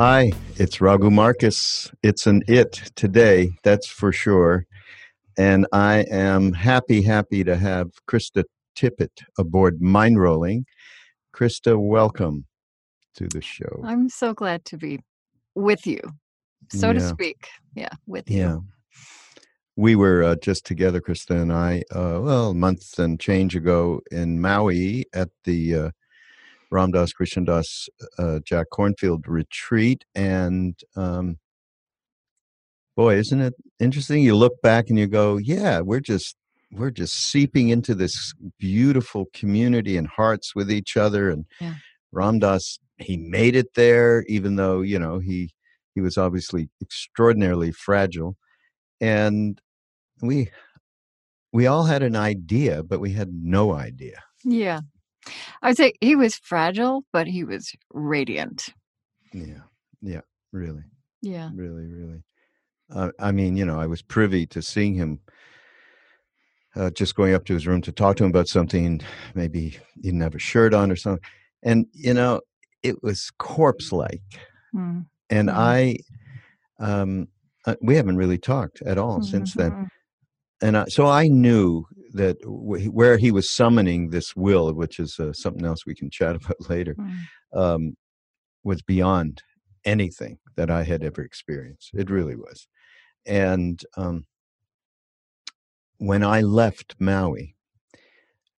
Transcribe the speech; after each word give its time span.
Hi, 0.00 0.32
it's 0.56 0.80
Raghu 0.80 1.10
Markus. 1.10 1.90
It's 2.02 2.26
an 2.26 2.42
it 2.48 2.90
today, 2.96 3.50
that's 3.62 3.86
for 3.86 4.12
sure. 4.12 4.64
And 5.36 5.66
I 5.74 6.06
am 6.10 6.54
happy, 6.54 7.02
happy 7.02 7.44
to 7.44 7.54
have 7.54 7.88
Krista 8.08 8.44
Tippett 8.74 9.10
aboard 9.38 9.80
Mindrolling. 9.82 10.62
Krista, 11.36 11.78
welcome 11.78 12.46
to 13.16 13.28
the 13.28 13.42
show. 13.42 13.82
I'm 13.84 14.08
so 14.08 14.32
glad 14.32 14.64
to 14.64 14.78
be 14.78 15.00
with 15.54 15.86
you, 15.86 16.00
so 16.70 16.94
to 16.94 17.00
speak. 17.02 17.48
Yeah, 17.74 17.92
with 18.06 18.30
you. 18.30 18.38
Yeah. 18.38 18.56
We 19.76 19.96
were 19.96 20.22
uh, 20.22 20.36
just 20.36 20.64
together, 20.64 21.02
Krista 21.02 21.42
and 21.42 21.52
I, 21.52 21.82
uh, 21.94 22.20
well, 22.22 22.52
a 22.52 22.54
month 22.54 22.98
and 22.98 23.20
change 23.20 23.54
ago 23.54 24.00
in 24.10 24.40
Maui 24.40 25.04
at 25.12 25.28
the 25.44 25.74
uh, 25.74 25.90
Ramdas 26.72 27.10
Krishnadas 27.12 27.88
uh, 28.18 28.40
Jack 28.44 28.66
Kornfield 28.72 29.22
retreat. 29.26 30.04
And 30.14 30.78
um, 30.96 31.38
boy, 32.96 33.16
isn't 33.16 33.40
it 33.40 33.54
interesting? 33.78 34.22
You 34.22 34.36
look 34.36 34.60
back 34.62 34.88
and 34.88 34.98
you 34.98 35.06
go, 35.06 35.36
yeah, 35.36 35.80
we're 35.80 36.00
just 36.00 36.36
we're 36.72 36.90
just 36.90 37.14
seeping 37.14 37.70
into 37.70 37.94
this 37.94 38.32
beautiful 38.58 39.26
community 39.34 39.96
and 39.96 40.06
hearts 40.06 40.54
with 40.54 40.70
each 40.70 40.96
other. 40.96 41.30
And 41.30 41.44
Yeah. 41.60 41.74
Ramdas, 42.14 42.78
he 42.98 43.16
made 43.16 43.56
it 43.56 43.74
there, 43.74 44.24
even 44.28 44.56
though 44.56 44.80
you 44.80 44.98
know 44.98 45.18
he 45.18 45.50
he 45.94 46.00
was 46.00 46.16
obviously 46.16 46.68
extraordinarily 46.80 47.72
fragile, 47.72 48.36
and 49.00 49.60
we 50.22 50.50
we 51.52 51.66
all 51.66 51.84
had 51.84 52.02
an 52.02 52.16
idea, 52.16 52.82
but 52.82 53.00
we 53.00 53.12
had 53.12 53.32
no 53.32 53.72
idea. 53.72 54.22
Yeah. 54.44 54.80
I 55.62 55.68
would 55.68 55.76
say 55.76 55.92
he 56.00 56.16
was 56.16 56.36
fragile, 56.36 57.04
but 57.12 57.26
he 57.26 57.44
was 57.44 57.72
radiant. 57.92 58.68
Yeah, 59.32 59.62
yeah, 60.02 60.20
really. 60.52 60.82
Yeah. 61.22 61.50
really 61.54 61.84
really 61.84 62.22
uh, 62.94 63.10
i 63.20 63.30
mean 63.30 63.54
you 63.54 63.66
know 63.66 63.78
i 63.78 63.86
was 63.86 64.00
privy 64.00 64.46
to 64.46 64.62
seeing 64.62 64.94
him 64.94 65.20
uh, 66.76 66.88
just 66.90 67.14
going 67.14 67.34
up 67.34 67.44
to 67.44 67.52
his 67.52 67.66
room 67.66 67.82
to 67.82 67.92
talk 67.92 68.16
to 68.16 68.24
him 68.24 68.30
about 68.30 68.48
something 68.48 69.00
maybe 69.34 69.68
he 69.68 69.78
didn't 70.00 70.20
have 70.22 70.34
a 70.34 70.38
shirt 70.38 70.72
on 70.72 70.90
or 70.90 70.96
something 70.96 71.22
and 71.62 71.86
you 71.92 72.14
know 72.14 72.40
it 72.82 73.02
was 73.02 73.30
corpse 73.38 73.92
like 73.92 74.22
Mm. 74.74 75.04
and 75.28 75.48
Mhm. 75.50 75.54
i 75.56 75.96
um 76.78 77.28
uh, 77.66 77.74
we 77.82 77.96
haven't 77.96 78.16
really 78.16 78.38
talked 78.38 78.80
at 78.82 78.96
all 78.96 79.20
since 79.20 79.52
then 79.52 79.72
Mhm. 79.72 79.88
and 80.62 80.76
I, 80.78 80.84
so 80.86 81.06
i 81.06 81.26
knew 81.28 81.84
that 82.12 82.36
wh- 82.44 82.92
where 82.94 83.16
he 83.16 83.30
was 83.30 83.50
summoning 83.50 84.10
this 84.10 84.34
will 84.36 84.72
which 84.72 84.98
is 84.98 85.18
uh, 85.20 85.32
something 85.32 85.64
else 85.64 85.86
we 85.86 85.94
can 85.94 86.10
chat 86.10 86.36
about 86.40 86.68
later 86.70 86.96
Mm. 86.98 87.18
um, 87.54 87.96
was 88.64 88.82
beyond 88.82 89.42
anything 89.84 90.38
that 90.56 90.70
I 90.70 90.82
had 90.82 91.02
ever 91.02 91.22
experienced. 91.22 91.90
It 91.94 92.10
really 92.10 92.36
was. 92.36 92.68
And 93.26 93.82
um, 93.96 94.26
when 95.98 96.22
I 96.22 96.40
left 96.42 96.96
Maui, 96.98 97.56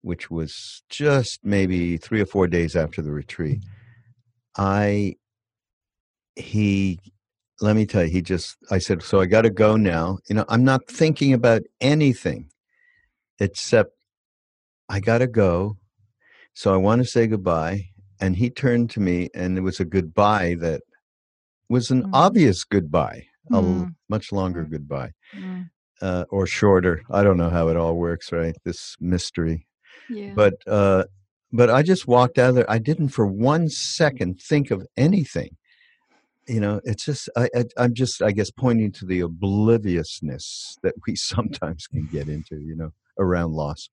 which 0.03 0.31
was 0.31 0.83
just 0.89 1.41
maybe 1.45 1.97
three 1.97 2.21
or 2.21 2.27
four 2.27 2.49
days 2.49 2.75
after 2.75 3.03
the 3.03 3.13
retreat, 3.13 3.65
I, 4.57 5.15
he, 6.37 6.99
let 7.61 7.77
me 7.77 7.87
tell 7.87 8.05
you, 8.05 8.11
he 8.11 8.23
just, 8.23 8.57
I 8.71 8.79
said, 8.79 9.03
so 9.03 9.21
I 9.21 9.27
got 9.27 9.43
to 9.43 9.51
go 9.51 9.77
now. 9.77 10.19
You 10.29 10.37
know, 10.37 10.45
I'm 10.49 10.65
not 10.65 10.89
thinking 10.89 11.33
about 11.33 11.63
anything 11.81 12.51
except 13.43 13.93
I 14.89 15.01
got 15.01 15.19
to 15.19 15.27
go. 15.27 15.77
So 16.55 16.73
I 16.73 16.77
want 16.77 17.03
to 17.03 17.09
say 17.09 17.27
goodbye. 17.27 17.87
And 18.21 18.37
he 18.37 18.51
turned 18.51 18.89
to 18.91 19.01
me, 19.01 19.31
and 19.35 19.59
it 19.59 19.63
was 19.63 19.81
a 19.81 19.85
goodbye 19.85 20.55
that 20.61 20.83
was 21.69 21.91
an 21.91 22.03
Mhm. 22.05 22.11
obvious 22.13 22.63
goodbye, 22.63 23.27
a 23.51 23.61
Mm. 23.61 23.95
much 24.09 24.31
longer 24.31 24.65
Mm. 24.65 24.71
goodbye, 24.71 25.13
Mm. 25.35 25.71
uh, 26.01 26.25
or 26.31 26.47
shorter. 26.47 27.03
I 27.11 27.25
don't 27.25 27.37
know 27.37 27.51
how 27.51 27.67
it 27.69 27.77
all 27.77 27.97
works, 27.97 28.31
right? 28.31 28.57
This 28.65 28.97
mystery. 29.01 29.67
Yeah. 30.09 30.35
But 30.37 30.55
uh, 30.67 31.05
but 31.53 31.69
I 31.69 31.83
just 31.83 32.07
walked 32.07 32.39
out 32.39 32.51
of 32.51 32.55
there. 32.55 32.71
I 32.71 32.79
didn't 32.79 33.09
for 33.09 33.27
one 33.27 33.69
second 33.69 34.41
think 34.41 34.71
of 34.71 34.87
anything. 34.97 35.57
You 36.49 36.61
know, 36.61 36.81
it's 36.85 37.05
just 37.05 37.29
I, 37.37 37.49
I 37.57 37.65
I'm 37.77 37.95
just 37.95 38.23
I 38.23 38.31
guess 38.33 38.51
pointing 38.51 38.93
to 38.93 39.05
the 39.07 39.21
obliviousness 39.21 40.77
that 40.83 40.95
we 41.07 41.17
sometimes 41.33 41.87
can 41.87 42.07
get 42.07 42.29
into. 42.29 42.57
You 42.61 42.77
know, 42.77 42.93
around 43.19 43.53
loss. 43.53 43.89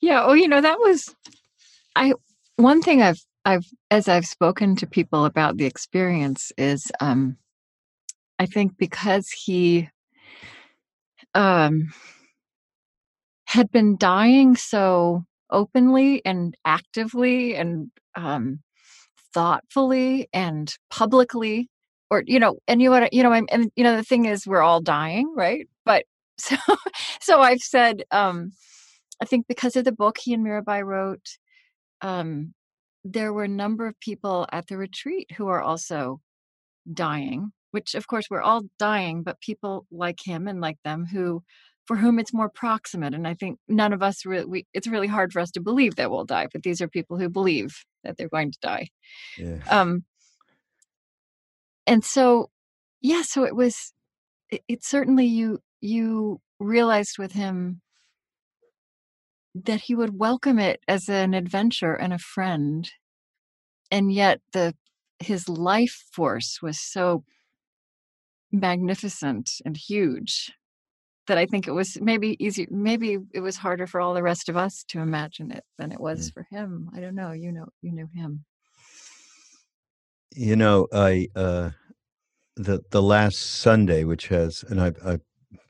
Yeah. 0.00 0.24
Oh, 0.24 0.32
you 0.32 0.48
know, 0.48 0.60
that 0.60 0.78
was 0.78 1.14
I 1.96 2.14
one 2.56 2.82
thing 2.82 3.02
I've 3.02 3.24
I've 3.44 3.66
as 3.90 4.08
I've 4.08 4.26
spoken 4.26 4.76
to 4.76 4.86
people 4.86 5.24
about 5.24 5.56
the 5.56 5.64
experience 5.64 6.52
is 6.58 6.90
um 7.00 7.36
I 8.38 8.46
think 8.46 8.76
because 8.76 9.30
he 9.30 9.88
um 11.34 11.92
had 13.46 13.70
been 13.70 13.96
dying 13.96 14.56
so 14.56 15.24
openly 15.50 16.22
and 16.24 16.56
actively 16.64 17.54
and 17.54 17.90
um 18.16 18.60
thoughtfully 19.34 20.28
and 20.32 20.74
publicly 20.90 21.68
or 22.10 22.22
you 22.26 22.38
know 22.38 22.58
and 22.68 22.82
you 22.82 22.90
know 22.90 23.00
what 23.00 23.12
you 23.12 23.22
know 23.22 23.32
and 23.32 23.70
you 23.76 23.84
know 23.84 23.96
the 23.96 24.04
thing 24.04 24.26
is 24.26 24.46
we're 24.46 24.62
all 24.62 24.80
dying 24.80 25.32
right 25.36 25.68
but 25.84 26.04
so 26.42 26.56
so 27.20 27.40
i've 27.40 27.60
said 27.60 28.02
um 28.10 28.52
i 29.20 29.24
think 29.24 29.46
because 29.46 29.76
of 29.76 29.84
the 29.84 29.92
book 29.92 30.16
he 30.22 30.32
and 30.34 30.44
mirabai 30.44 30.84
wrote 30.84 31.38
um 32.00 32.52
there 33.04 33.32
were 33.32 33.44
a 33.44 33.48
number 33.48 33.86
of 33.86 33.98
people 34.00 34.46
at 34.52 34.66
the 34.68 34.76
retreat 34.76 35.28
who 35.36 35.48
are 35.48 35.62
also 35.62 36.20
dying 36.92 37.52
which 37.70 37.94
of 37.94 38.06
course 38.06 38.26
we're 38.30 38.42
all 38.42 38.62
dying 38.78 39.22
but 39.22 39.40
people 39.40 39.86
like 39.90 40.18
him 40.24 40.46
and 40.48 40.60
like 40.60 40.78
them 40.84 41.06
who 41.06 41.42
for 41.86 41.96
whom 41.96 42.18
it's 42.18 42.32
more 42.34 42.48
proximate 42.48 43.14
and 43.14 43.26
i 43.26 43.34
think 43.34 43.58
none 43.68 43.92
of 43.92 44.02
us 44.02 44.24
really 44.24 44.44
we, 44.44 44.66
it's 44.72 44.86
really 44.86 45.06
hard 45.08 45.32
for 45.32 45.40
us 45.40 45.50
to 45.50 45.60
believe 45.60 45.96
that 45.96 46.10
we'll 46.10 46.24
die 46.24 46.46
but 46.52 46.62
these 46.62 46.80
are 46.80 46.88
people 46.88 47.18
who 47.18 47.28
believe 47.28 47.84
that 48.04 48.16
they're 48.16 48.28
going 48.28 48.52
to 48.52 48.58
die 48.62 48.88
Yeah. 49.38 49.58
um 49.68 50.04
and 51.86 52.04
so 52.04 52.50
yeah 53.00 53.22
so 53.22 53.44
it 53.44 53.56
was 53.56 53.92
it, 54.50 54.62
it 54.68 54.84
certainly 54.84 55.26
you 55.26 55.58
you 55.82 56.40
realized 56.60 57.18
with 57.18 57.32
him 57.32 57.82
that 59.54 59.82
he 59.82 59.94
would 59.94 60.18
welcome 60.18 60.58
it 60.58 60.80
as 60.88 61.08
an 61.08 61.34
adventure 61.34 61.94
and 61.94 62.12
a 62.12 62.18
friend 62.18 62.90
and 63.90 64.12
yet 64.12 64.40
the 64.52 64.74
his 65.18 65.48
life 65.48 66.04
force 66.12 66.60
was 66.62 66.80
so 66.80 67.24
magnificent 68.50 69.50
and 69.64 69.76
huge 69.76 70.52
that 71.26 71.38
i 71.38 71.44
think 71.46 71.66
it 71.66 71.72
was 71.72 71.98
maybe 72.00 72.36
easy 72.44 72.66
maybe 72.70 73.18
it 73.34 73.40
was 73.40 73.56
harder 73.56 73.86
for 73.86 74.00
all 74.00 74.14
the 74.14 74.22
rest 74.22 74.48
of 74.48 74.56
us 74.56 74.84
to 74.88 75.00
imagine 75.00 75.50
it 75.50 75.64
than 75.78 75.92
it 75.92 76.00
was 76.00 76.30
Mm. 76.30 76.34
for 76.34 76.46
him 76.50 76.90
i 76.94 77.00
don't 77.00 77.14
know 77.14 77.32
you 77.32 77.52
know 77.52 77.66
you 77.82 77.92
knew 77.92 78.08
him 78.14 78.44
You 80.34 80.56
know, 80.56 80.88
I 80.94 81.28
uh, 81.36 81.70
the 82.56 82.80
the 82.90 83.02
last 83.02 83.36
Sunday, 83.38 84.04
which 84.04 84.28
has, 84.28 84.64
and 84.68 84.80
I've, 84.80 84.96
I've 85.04 85.20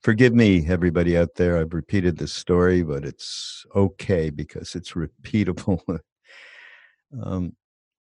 forgive 0.03 0.35
me, 0.35 0.67
everybody 0.69 1.17
out 1.17 1.35
there. 1.37 1.59
I've 1.59 1.75
repeated 1.75 2.19
this 2.19 2.33
story, 2.33 2.83
but 2.83 3.05
it's 3.05 3.65
okay 3.75 4.31
because 4.31 4.75
it's 4.75 4.93
repeatable. 4.93 5.81
um, 7.25 7.53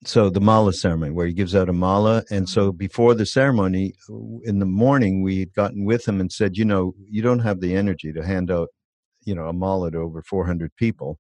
so 0.05 0.31
the 0.31 0.41
mala 0.41 0.73
ceremony 0.73 1.11
where 1.11 1.27
he 1.27 1.33
gives 1.33 1.57
out 1.57 1.69
a 1.69 1.73
mala 1.73 2.23
and 2.31 2.49
so 2.49 2.71
before 2.71 3.15
the 3.15 3.27
ceremony 3.27 3.93
in 4.45 4.61
the 4.61 4.67
morning 4.67 5.23
we 5.23 5.41
had 5.41 5.53
gotten 5.55 5.85
with 5.85 6.07
him 6.07 6.21
and 6.21 6.31
said 6.31 6.57
you 6.57 6.65
know 6.65 6.95
you 7.11 7.21
don't 7.21 7.41
have 7.41 7.61
the 7.61 7.75
energy 7.75 8.13
to 8.13 8.25
hand 8.25 8.51
out 8.51 8.69
you 9.25 9.35
know 9.35 9.49
a 9.49 9.53
mala 9.53 9.91
to 9.91 9.99
over 9.99 10.23
400 10.23 10.71
people 10.77 11.19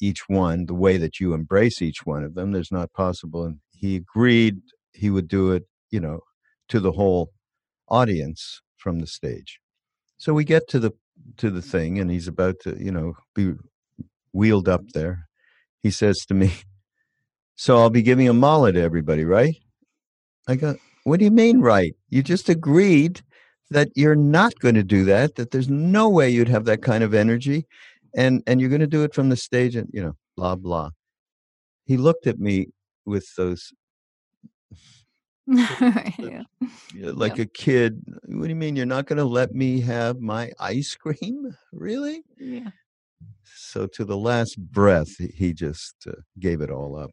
each 0.00 0.28
one 0.28 0.66
the 0.66 0.74
way 0.74 0.96
that 0.96 1.18
you 1.18 1.34
embrace 1.34 1.82
each 1.82 2.06
one 2.06 2.22
of 2.22 2.34
them 2.34 2.52
there's 2.52 2.70
not 2.70 2.92
possible 2.92 3.44
and 3.44 3.58
he 3.72 3.96
agreed 3.96 4.60
he 4.92 5.10
would 5.10 5.26
do 5.26 5.50
it 5.50 5.64
you 5.90 5.98
know 5.98 6.20
to 6.68 6.78
the 6.78 6.92
whole 6.92 7.32
audience 7.88 8.60
from 8.82 8.98
the 9.00 9.06
stage 9.06 9.60
so 10.18 10.34
we 10.34 10.44
get 10.44 10.68
to 10.68 10.78
the 10.78 10.92
to 11.36 11.50
the 11.50 11.62
thing 11.62 11.98
and 11.98 12.10
he's 12.10 12.28
about 12.28 12.56
to 12.60 12.76
you 12.78 12.92
know 12.96 13.14
be 13.34 13.52
wheeled 14.32 14.68
up 14.68 14.84
there 14.92 15.28
he 15.82 15.90
says 15.90 16.18
to 16.26 16.34
me 16.34 16.52
so 17.56 17.78
I'll 17.78 17.90
be 17.90 18.02
giving 18.02 18.28
a 18.28 18.32
mala 18.32 18.72
to 18.72 18.80
everybody, 18.80 19.24
right? 19.24 19.56
I 20.48 20.56
go, 20.56 20.76
what 21.04 21.18
do 21.18 21.24
you 21.24 21.30
mean, 21.30 21.60
right? 21.60 21.94
You 22.10 22.22
just 22.22 22.48
agreed 22.48 23.22
that 23.70 23.88
you're 23.94 24.16
not 24.16 24.58
going 24.58 24.74
to 24.74 24.82
do 24.82 25.04
that, 25.04 25.36
that 25.36 25.50
there's 25.50 25.68
no 25.68 26.08
way 26.08 26.28
you'd 26.28 26.48
have 26.48 26.64
that 26.64 26.82
kind 26.82 27.04
of 27.04 27.14
energy, 27.14 27.66
and 28.16 28.42
and 28.46 28.60
you're 28.60 28.68
going 28.68 28.80
to 28.80 28.86
do 28.86 29.04
it 29.04 29.14
from 29.14 29.28
the 29.28 29.36
stage, 29.36 29.76
and 29.76 29.88
you 29.92 30.02
know, 30.02 30.16
blah 30.36 30.56
blah. 30.56 30.90
He 31.84 31.96
looked 31.96 32.26
at 32.26 32.38
me 32.38 32.68
with 33.06 33.26
those 33.36 33.72
yeah. 36.18 36.42
like 36.94 37.38
a 37.38 37.46
kid. 37.46 38.02
What 38.26 38.44
do 38.44 38.48
you 38.48 38.56
mean 38.56 38.76
you're 38.76 38.86
not 38.86 39.06
going 39.06 39.18
to 39.18 39.24
let 39.24 39.54
me 39.54 39.80
have 39.80 40.20
my 40.20 40.52
ice 40.58 40.94
cream? 40.94 41.56
Really? 41.72 42.22
Yeah. 42.38 42.70
So 43.44 43.86
to 43.86 44.04
the 44.04 44.16
last 44.16 44.58
breath, 44.58 45.16
he 45.16 45.52
just 45.52 45.94
uh, 46.06 46.12
gave 46.38 46.60
it 46.60 46.70
all 46.70 46.96
up 46.98 47.10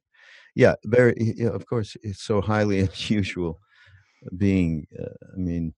yeah, 0.55 0.75
very. 0.85 1.15
Yeah, 1.17 1.49
of 1.49 1.65
course, 1.65 1.95
it's 2.03 2.21
so 2.21 2.41
highly 2.41 2.79
unusual 3.09 3.59
being. 4.35 4.87
Uh, 4.99 5.13
I 5.33 5.37
mean, 5.37 5.73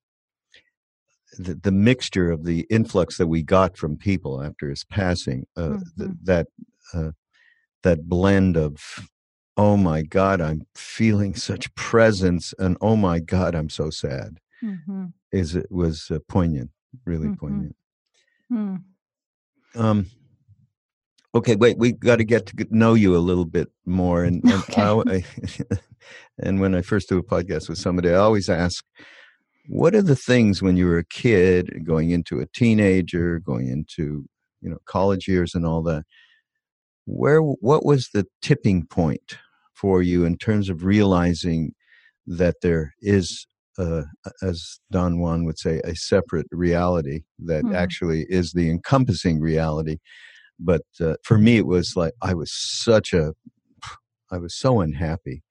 the, 1.37 1.55
the 1.55 1.71
mixture 1.71 2.31
of 2.31 2.45
the 2.45 2.65
influx 2.69 3.17
that 3.17 3.27
we 3.27 3.43
got 3.43 3.77
from 3.77 3.97
people 3.97 4.41
after 4.41 4.69
his 4.69 4.83
passing, 4.83 5.45
uh, 5.55 5.61
mm-hmm. 5.61 6.03
th- 6.03 6.17
that 6.23 6.47
uh, 6.93 7.11
that 7.83 8.09
blend 8.09 8.57
of, 8.57 8.79
oh 9.57 9.77
my 9.77 10.01
God, 10.03 10.41
I'm 10.41 10.65
feeling 10.75 11.35
such 11.35 11.73
presence, 11.75 12.53
and 12.57 12.77
oh 12.81 12.95
my 12.95 13.19
God, 13.19 13.55
I'm 13.55 13.69
so 13.69 13.89
sad, 13.89 14.39
mm-hmm. 14.63 15.05
is 15.31 15.55
it 15.55 15.71
was 15.71 16.09
uh, 16.11 16.19
poignant, 16.27 16.71
really 17.05 17.27
mm-hmm. 17.27 17.35
poignant. 17.35 17.75
Mm. 18.51 18.83
Um, 19.75 20.05
okay 21.33 21.55
wait 21.55 21.77
we 21.77 21.91
got 21.91 22.17
to 22.17 22.23
get 22.23 22.45
to 22.45 22.67
know 22.69 22.93
you 22.93 23.15
a 23.15 23.19
little 23.19 23.45
bit 23.45 23.69
more 23.85 24.23
and 24.23 24.43
and, 24.43 24.53
okay. 24.77 25.23
I, 25.69 25.75
and 26.39 26.59
when 26.59 26.75
i 26.75 26.81
first 26.81 27.09
do 27.09 27.17
a 27.17 27.23
podcast 27.23 27.69
with 27.69 27.77
somebody 27.77 28.09
i 28.09 28.15
always 28.15 28.49
ask 28.49 28.83
what 29.67 29.95
are 29.95 30.01
the 30.01 30.15
things 30.15 30.61
when 30.61 30.75
you 30.75 30.87
were 30.87 30.97
a 30.97 31.05
kid 31.05 31.85
going 31.85 32.11
into 32.11 32.39
a 32.39 32.47
teenager 32.47 33.39
going 33.39 33.67
into 33.67 34.25
you 34.61 34.69
know 34.69 34.77
college 34.85 35.27
years 35.27 35.55
and 35.55 35.65
all 35.65 35.81
that 35.83 36.03
where 37.05 37.41
what 37.41 37.85
was 37.85 38.09
the 38.13 38.25
tipping 38.41 38.85
point 38.85 39.37
for 39.73 40.01
you 40.01 40.25
in 40.25 40.37
terms 40.37 40.69
of 40.69 40.83
realizing 40.83 41.73
that 42.27 42.55
there 42.61 42.93
is 43.01 43.47
uh, 43.77 44.03
as 44.43 44.79
Don 44.91 45.19
Juan 45.19 45.45
would 45.45 45.57
say, 45.57 45.79
a 45.83 45.95
separate 45.95 46.47
reality 46.51 47.21
that 47.39 47.63
mm. 47.63 47.73
actually 47.73 48.25
is 48.29 48.51
the 48.51 48.69
encompassing 48.69 49.39
reality? 49.39 49.97
But 50.59 50.83
uh, 50.99 51.15
for 51.23 51.37
me 51.37 51.57
it 51.57 51.65
was 51.65 51.93
like 51.95 52.13
i 52.21 52.33
was 52.35 52.51
such 52.53 53.13
a 53.13 53.33
i 54.31 54.37
was 54.37 54.55
so 54.55 54.81
unhappy. 54.81 55.43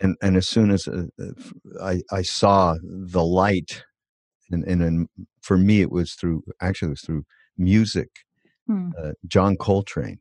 And 0.00 0.16
and 0.20 0.36
as 0.36 0.48
soon 0.48 0.70
as 0.70 0.88
uh, 0.88 1.04
uh 1.20 1.32
i 1.82 2.02
i 2.10 2.22
saw 2.22 2.76
the 2.82 3.24
light 3.24 3.84
and 4.50 4.64
and, 4.64 4.82
and 4.82 5.08
for 5.40 5.56
me 5.56 5.80
it 5.80 5.90
was 5.90 6.14
through 6.14 6.42
actually 6.60 6.88
it 6.88 6.90
was 6.90 7.00
through 7.02 7.24
music 7.56 8.08
uh, 8.98 9.12
john 9.26 9.56
coltrane 9.56 10.18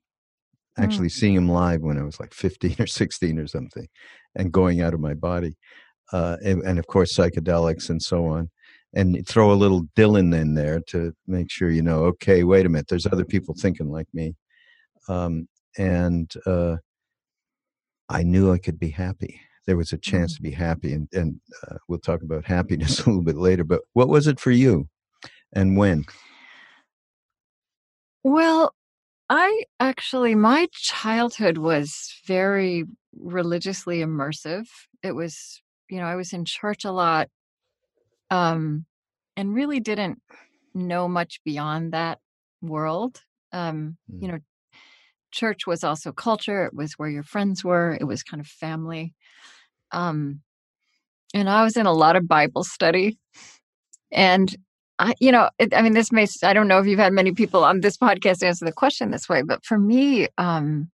actually 0.77 1.07
hmm. 1.07 1.19
seeing 1.19 1.35
him 1.35 1.49
live 1.49 1.81
when 1.81 1.97
i 1.97 2.03
was 2.03 2.19
like 2.19 2.33
15 2.33 2.75
or 2.79 2.87
16 2.87 3.39
or 3.39 3.47
something 3.47 3.87
and 4.35 4.51
going 4.51 4.81
out 4.81 4.93
of 4.93 4.99
my 4.99 5.13
body 5.13 5.55
uh, 6.11 6.37
and, 6.43 6.61
and 6.63 6.79
of 6.79 6.87
course 6.87 7.15
psychedelics 7.15 7.89
and 7.89 8.01
so 8.01 8.25
on 8.25 8.49
and 8.93 9.27
throw 9.27 9.51
a 9.51 9.55
little 9.55 9.83
Dylan 9.95 10.39
in 10.39 10.53
there 10.53 10.79
to 10.87 11.13
make 11.25 11.49
sure 11.49 11.69
you 11.69 11.81
know, 11.81 12.03
okay, 12.03 12.43
wait 12.43 12.65
a 12.65 12.69
minute, 12.69 12.87
there's 12.87 13.07
other 13.07 13.25
people 13.25 13.55
thinking 13.57 13.89
like 13.89 14.07
me. 14.13 14.35
Um, 15.09 15.47
and 15.77 16.31
uh, 16.45 16.77
I 18.09 18.23
knew 18.23 18.51
I 18.51 18.59
could 18.59 18.79
be 18.79 18.89
happy. 18.89 19.41
There 19.65 19.77
was 19.77 19.93
a 19.93 19.97
chance 19.97 20.33
mm-hmm. 20.33 20.43
to 20.43 20.49
be 20.49 20.55
happy, 20.55 20.93
and, 20.93 21.07
and 21.13 21.39
uh, 21.67 21.77
we'll 21.87 21.99
talk 21.99 22.21
about 22.21 22.45
happiness 22.45 22.99
a 23.05 23.09
little 23.09 23.23
bit 23.23 23.37
later. 23.37 23.63
But 23.63 23.81
what 23.93 24.09
was 24.09 24.27
it 24.27 24.39
for 24.39 24.51
you, 24.51 24.87
and 25.53 25.77
when? 25.77 26.05
Well, 28.23 28.73
I 29.35 29.63
actually, 29.79 30.35
my 30.35 30.67
childhood 30.73 31.57
was 31.57 32.13
very 32.27 32.83
religiously 33.17 33.97
immersive. 33.97 34.67
It 35.01 35.13
was, 35.13 35.59
you 35.89 35.99
know, 35.99 36.05
I 36.05 36.15
was 36.15 36.33
in 36.33 36.45
church 36.45 36.85
a 36.85 36.91
lot 36.91 37.29
um, 38.29 38.85
and 39.35 39.55
really 39.55 39.79
didn't 39.79 40.21
know 40.75 41.07
much 41.07 41.39
beyond 41.43 41.93
that 41.93 42.19
world. 42.61 43.23
Um, 43.51 43.97
mm. 44.07 44.21
You 44.21 44.27
know, 44.27 44.39
church 45.31 45.65
was 45.65 45.83
also 45.83 46.11
culture. 46.11 46.65
It 46.65 46.75
was 46.75 46.93
where 46.93 47.09
your 47.09 47.23
friends 47.23 47.63
were. 47.63 47.97
It 47.99 48.03
was 48.03 48.21
kind 48.21 48.39
of 48.39 48.45
family. 48.45 49.15
Um, 49.91 50.41
and 51.33 51.49
I 51.49 51.63
was 51.63 51.75
in 51.75 51.87
a 51.87 51.91
lot 51.91 52.15
of 52.15 52.27
Bible 52.27 52.63
study, 52.63 53.17
and 54.11 54.55
I, 55.03 55.13
you 55.19 55.31
know, 55.31 55.49
it, 55.59 55.73
I 55.73 55.81
mean, 55.81 55.93
this 55.93 56.11
may, 56.11 56.25
I 56.43 56.53
don't 56.53 56.67
know 56.67 56.79
if 56.79 56.87
you've 56.87 56.99
had 56.99 57.13
many 57.13 57.33
people 57.33 57.63
on 57.63 57.81
this 57.81 57.97
podcast 57.97 58.43
answer 58.43 58.65
the 58.65 58.71
question 58.71 59.11
this 59.11 59.27
way, 59.27 59.41
but 59.41 59.65
for 59.65 59.77
me, 59.77 60.27
um, 60.37 60.89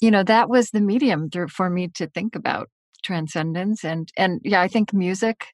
you 0.00 0.10
know, 0.10 0.24
that 0.24 0.48
was 0.48 0.70
the 0.70 0.80
medium 0.80 1.30
for 1.48 1.70
me 1.70 1.88
to 1.88 2.08
think 2.08 2.34
about 2.34 2.68
transcendence 3.02 3.84
and, 3.84 4.10
and 4.16 4.40
yeah, 4.44 4.60
I 4.60 4.68
think 4.68 4.92
music 4.92 5.46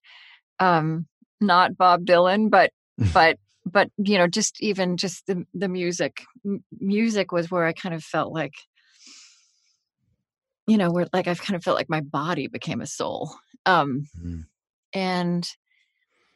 um, 0.60 1.06
not 1.40 1.76
Bob 1.76 2.04
Dylan, 2.04 2.50
but 2.50 2.70
but 3.14 3.38
but 3.66 3.90
you 3.96 4.18
know, 4.18 4.28
just 4.28 4.62
even 4.62 4.96
just 4.96 5.26
the 5.26 5.44
the 5.54 5.68
music. 5.68 6.22
M- 6.44 6.64
music 6.78 7.32
was 7.32 7.50
where 7.50 7.64
I 7.64 7.72
kind 7.72 7.94
of 7.94 8.04
felt 8.04 8.32
like, 8.32 8.54
you 10.68 10.76
know, 10.76 10.90
where 10.90 11.06
like 11.12 11.26
I've 11.26 11.42
kind 11.42 11.56
of 11.56 11.64
felt 11.64 11.76
like 11.76 11.90
my 11.90 12.00
body 12.00 12.46
became 12.46 12.80
a 12.80 12.86
soul. 12.86 13.34
Um, 13.66 14.06
mm. 14.22 14.44
And 14.92 15.48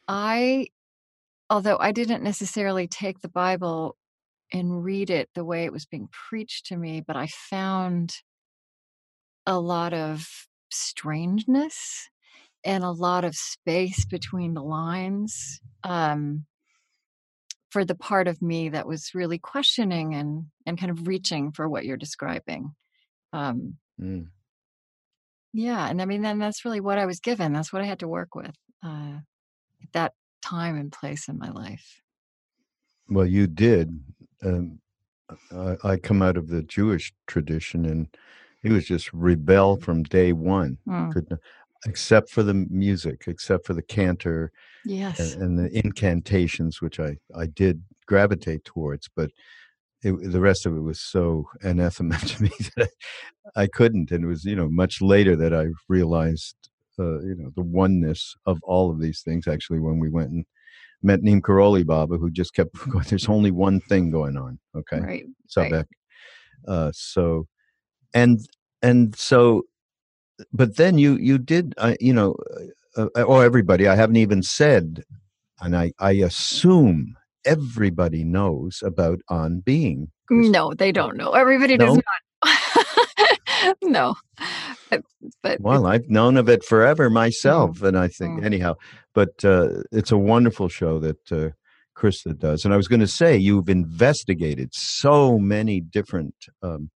I, 0.07 0.67
although 1.49 1.77
I 1.79 1.91
didn't 1.91 2.23
necessarily 2.23 2.87
take 2.87 3.21
the 3.21 3.29
Bible 3.29 3.97
and 4.51 4.83
read 4.83 5.09
it 5.09 5.29
the 5.33 5.45
way 5.45 5.65
it 5.65 5.73
was 5.73 5.85
being 5.85 6.07
preached 6.11 6.67
to 6.67 6.77
me, 6.77 7.01
but 7.05 7.15
I 7.15 7.27
found 7.27 8.13
a 9.45 9.59
lot 9.59 9.93
of 9.93 10.27
strangeness 10.71 12.09
and 12.63 12.83
a 12.83 12.91
lot 12.91 13.23
of 13.23 13.35
space 13.35 14.05
between 14.05 14.53
the 14.53 14.63
lines 14.63 15.61
um, 15.83 16.45
for 17.69 17.85
the 17.85 17.95
part 17.95 18.27
of 18.27 18.41
me 18.41 18.69
that 18.69 18.87
was 18.87 19.13
really 19.13 19.37
questioning 19.37 20.15
and 20.15 20.45
and 20.65 20.79
kind 20.79 20.91
of 20.91 21.07
reaching 21.07 21.51
for 21.51 21.69
what 21.69 21.85
you're 21.85 21.97
describing. 21.97 22.73
Um, 23.33 23.75
mm. 24.01 24.27
Yeah, 25.53 25.87
and 25.87 26.01
I 26.01 26.05
mean, 26.05 26.21
then 26.21 26.39
that's 26.39 26.65
really 26.65 26.81
what 26.81 26.97
I 26.97 27.05
was 27.05 27.19
given. 27.19 27.53
That's 27.53 27.71
what 27.71 27.81
I 27.81 27.85
had 27.85 27.99
to 27.99 28.07
work 28.07 28.35
with 28.35 28.55
uh, 28.83 29.19
that 29.93 30.13
time 30.45 30.77
and 30.77 30.91
place 30.91 31.27
in 31.27 31.37
my 31.37 31.49
life. 31.49 32.01
Well, 33.09 33.25
you 33.25 33.47
did. 33.47 33.99
Um, 34.43 34.79
I, 35.51 35.75
I 35.83 35.97
come 35.97 36.21
out 36.21 36.37
of 36.37 36.47
the 36.47 36.63
Jewish 36.63 37.13
tradition, 37.27 37.85
and 37.85 38.07
he 38.61 38.69
was 38.69 38.85
just 38.85 39.11
rebel 39.13 39.77
from 39.77 40.03
day 40.03 40.33
one. 40.33 40.77
Mm. 40.87 41.13
Could 41.13 41.37
except 41.85 42.29
for 42.29 42.41
the 42.43 42.53
music, 42.53 43.25
except 43.27 43.65
for 43.65 43.73
the 43.73 43.81
cantor, 43.81 44.51
yes, 44.85 45.19
and, 45.19 45.41
and 45.41 45.59
the 45.59 45.77
incantations, 45.77 46.81
which 46.81 46.99
I 46.99 47.17
I 47.35 47.45
did 47.47 47.83
gravitate 48.07 48.65
towards, 48.65 49.09
but 49.15 49.31
it, 50.03 50.13
the 50.31 50.41
rest 50.41 50.65
of 50.65 50.75
it 50.75 50.81
was 50.81 50.99
so 50.99 51.47
anathema 51.61 52.17
to 52.25 52.43
me 52.43 52.51
that 52.75 52.89
I 53.55 53.67
couldn't. 53.67 54.11
And 54.11 54.23
it 54.23 54.27
was 54.27 54.45
you 54.45 54.55
know 54.55 54.69
much 54.69 55.01
later 55.01 55.35
that 55.35 55.53
I 55.53 55.67
realized 55.89 56.55
uh, 56.99 57.19
you 57.21 57.35
know 57.35 57.51
the 57.55 57.61
oneness 57.63 58.35
of 58.45 58.59
all 58.63 58.91
of 58.91 58.99
these 58.99 59.21
things. 59.21 59.47
Actually, 59.47 59.79
when 59.79 59.99
we 59.99 60.09
went 60.09 60.31
and 60.31 60.45
met 61.03 61.21
Neem 61.21 61.41
Karoli 61.41 61.85
Baba, 61.85 62.17
who 62.17 62.29
just 62.29 62.53
kept 62.53 62.73
going, 62.89 63.05
"There's 63.09 63.29
only 63.29 63.51
one 63.51 63.79
thing 63.81 64.11
going 64.11 64.37
on." 64.37 64.59
Okay, 64.75 64.99
right, 64.99 65.25
Sabek. 65.49 65.71
Right. 65.71 65.85
Uh, 66.67 66.91
so, 66.93 67.47
and 68.13 68.39
and 68.81 69.15
so 69.15 69.63
but 70.51 70.75
then 70.77 70.97
you 70.97 71.15
you 71.15 71.37
did 71.37 71.73
uh, 71.77 71.95
you 71.99 72.13
know 72.13 72.35
uh, 72.97 73.07
uh, 73.15 73.21
or 73.21 73.43
everybody 73.45 73.87
i 73.87 73.95
haven't 73.95 74.17
even 74.17 74.43
said 74.43 75.01
and 75.61 75.75
I, 75.75 75.93
I 75.99 76.11
assume 76.11 77.15
everybody 77.45 78.23
knows 78.23 78.83
about 78.85 79.19
on 79.29 79.59
being. 79.61 80.11
No, 80.29 80.73
they 80.73 80.91
don't 80.91 81.17
know. 81.17 81.31
Everybody 81.31 81.77
No? 81.77 81.85
does 81.95 82.01
not. 82.43 83.77
no. 83.83 84.15
But, 85.41 85.59
Well, 85.59 85.85
I've 85.87 86.09
known 86.09 86.37
of 86.37 86.49
it 86.49 86.63
forever 86.63 87.09
myself, 87.09 87.81
and 87.81 87.97
I 87.97 88.07
think 88.07 88.39
Mm. 88.41 88.45
anyhow. 88.45 88.75
But 89.13 89.43
uh, 89.43 89.83
it's 89.91 90.11
a 90.11 90.17
wonderful 90.17 90.69
show 90.69 90.99
that 90.99 91.31
uh, 91.31 91.49
Krista 91.97 92.37
does. 92.37 92.65
And 92.65 92.73
I 92.73 92.77
was 92.77 92.87
going 92.87 92.99
to 92.99 93.07
say, 93.07 93.37
you've 93.37 93.69
investigated 93.69 94.69
so 94.73 95.39
many 95.39 95.79
different 95.81 96.35
um, 96.61 96.89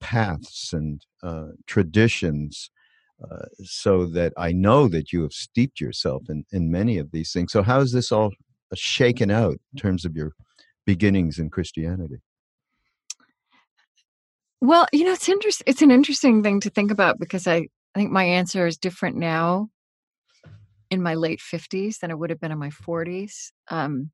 paths 0.00 0.72
and 0.72 1.00
uh, 1.22 1.48
traditions, 1.66 2.70
uh, 3.22 3.46
so 3.62 4.06
that 4.06 4.32
I 4.36 4.52
know 4.52 4.88
that 4.88 5.12
you 5.12 5.22
have 5.22 5.32
steeped 5.32 5.80
yourself 5.80 6.22
in 6.28 6.44
in 6.50 6.70
many 6.70 6.98
of 6.98 7.12
these 7.12 7.32
things. 7.32 7.52
So, 7.52 7.62
how 7.62 7.80
is 7.80 7.92
this 7.92 8.10
all 8.10 8.30
shaken 8.74 9.30
out 9.30 9.58
in 9.72 9.78
terms 9.78 10.04
of 10.04 10.16
your 10.16 10.32
beginnings 10.86 11.38
in 11.38 11.50
Christianity? 11.50 12.16
Well, 14.62 14.86
you 14.92 15.02
know, 15.02 15.10
it's 15.12 15.28
interesting. 15.28 15.64
it's 15.66 15.82
an 15.82 15.90
interesting 15.90 16.44
thing 16.44 16.60
to 16.60 16.70
think 16.70 16.92
about 16.92 17.18
because 17.18 17.48
I, 17.48 17.56
I 17.96 17.98
think 17.98 18.12
my 18.12 18.22
answer 18.22 18.64
is 18.64 18.78
different 18.78 19.16
now 19.16 19.70
in 20.88 21.02
my 21.02 21.14
late 21.14 21.40
50s 21.40 21.98
than 21.98 22.12
it 22.12 22.18
would 22.18 22.30
have 22.30 22.38
been 22.38 22.52
in 22.52 22.58
my 22.58 22.70
40s. 22.70 23.50
Um 23.68 24.12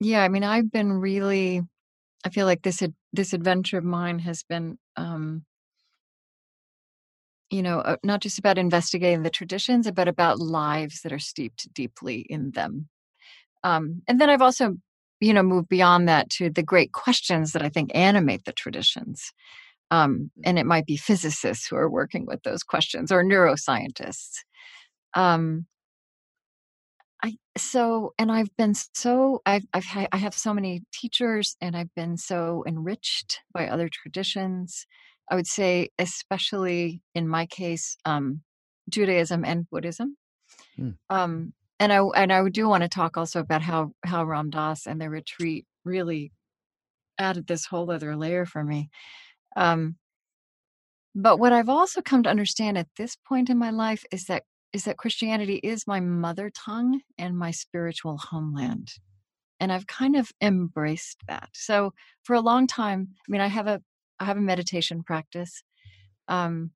yeah, 0.00 0.22
I 0.22 0.28
mean, 0.28 0.42
I've 0.42 0.72
been 0.72 0.90
really 0.94 1.60
I 2.24 2.30
feel 2.30 2.46
like 2.46 2.62
this 2.62 2.82
ad, 2.82 2.94
this 3.12 3.34
adventure 3.34 3.78
of 3.78 3.84
mine 3.84 4.20
has 4.20 4.42
been 4.42 4.78
um 4.96 5.44
you 7.50 7.62
know, 7.62 7.80
uh, 7.80 7.96
not 8.02 8.20
just 8.20 8.38
about 8.38 8.56
investigating 8.56 9.22
the 9.22 9.30
traditions, 9.30 9.90
but 9.90 10.08
about 10.08 10.38
lives 10.38 11.02
that 11.02 11.12
are 11.12 11.18
steeped 11.18 11.72
deeply 11.74 12.20
in 12.20 12.52
them. 12.52 12.88
Um 13.64 14.02
and 14.08 14.20
then 14.20 14.30
I've 14.30 14.42
also 14.42 14.78
you 15.22 15.32
know 15.32 15.42
move 15.42 15.68
beyond 15.68 16.08
that 16.08 16.28
to 16.30 16.50
the 16.50 16.62
great 16.62 16.92
questions 16.92 17.52
that 17.52 17.62
I 17.62 17.70
think 17.70 17.90
animate 17.94 18.44
the 18.44 18.52
traditions. 18.52 19.32
um, 19.92 20.30
and 20.44 20.58
it 20.58 20.66
might 20.66 20.86
be 20.86 20.96
physicists 20.96 21.66
who 21.68 21.76
are 21.76 21.90
working 21.90 22.24
with 22.26 22.42
those 22.44 22.62
questions 22.62 23.12
or 23.12 23.22
neuroscientists. 23.22 24.38
Um, 25.14 25.66
I 27.22 27.36
so 27.56 28.14
and 28.18 28.32
I've 28.32 28.54
been 28.56 28.74
so 28.74 29.42
I've 29.46 29.66
I've 29.74 29.84
ha- 29.84 30.08
I 30.10 30.16
have 30.16 30.34
so 30.34 30.54
many 30.54 30.82
teachers 30.92 31.56
and 31.60 31.76
I've 31.76 31.94
been 31.94 32.16
so 32.16 32.64
enriched 32.66 33.40
by 33.52 33.68
other 33.68 33.88
traditions. 33.88 34.86
I 35.30 35.36
would 35.36 35.46
say, 35.46 35.90
especially 35.98 37.02
in 37.14 37.28
my 37.28 37.46
case, 37.46 37.96
um, 38.04 38.42
Judaism 38.88 39.44
and 39.44 39.68
Buddhism. 39.70 40.16
Hmm. 40.76 40.90
Um, 41.10 41.52
and 41.82 41.92
I 41.92 41.98
and 41.98 42.32
I 42.32 42.48
do 42.48 42.68
want 42.68 42.84
to 42.84 42.88
talk 42.88 43.16
also 43.16 43.40
about 43.40 43.60
how 43.60 43.92
how 44.04 44.24
Ram 44.24 44.50
Dass 44.50 44.86
and 44.86 45.00
the 45.00 45.10
retreat 45.10 45.66
really 45.84 46.30
added 47.18 47.48
this 47.48 47.66
whole 47.66 47.90
other 47.90 48.14
layer 48.14 48.46
for 48.46 48.62
me. 48.62 48.88
Um, 49.56 49.96
but 51.16 51.38
what 51.38 51.52
I've 51.52 51.68
also 51.68 52.00
come 52.00 52.22
to 52.22 52.30
understand 52.30 52.78
at 52.78 52.86
this 52.96 53.16
point 53.16 53.50
in 53.50 53.58
my 53.58 53.70
life 53.70 54.04
is 54.12 54.26
that 54.26 54.44
is 54.72 54.84
that 54.84 54.96
Christianity 54.96 55.56
is 55.56 55.88
my 55.88 55.98
mother 55.98 56.50
tongue 56.50 57.00
and 57.18 57.36
my 57.36 57.50
spiritual 57.50 58.16
homeland. 58.16 58.92
And 59.58 59.72
I've 59.72 59.88
kind 59.88 60.14
of 60.14 60.30
embraced 60.40 61.18
that. 61.28 61.48
So 61.52 61.94
for 62.22 62.34
a 62.34 62.40
long 62.40 62.68
time, 62.68 63.08
I 63.26 63.26
mean 63.28 63.40
I 63.40 63.48
have 63.48 63.66
a 63.66 63.82
I 64.20 64.24
have 64.26 64.36
a 64.36 64.40
meditation 64.40 65.02
practice. 65.02 65.64
Um 66.28 66.70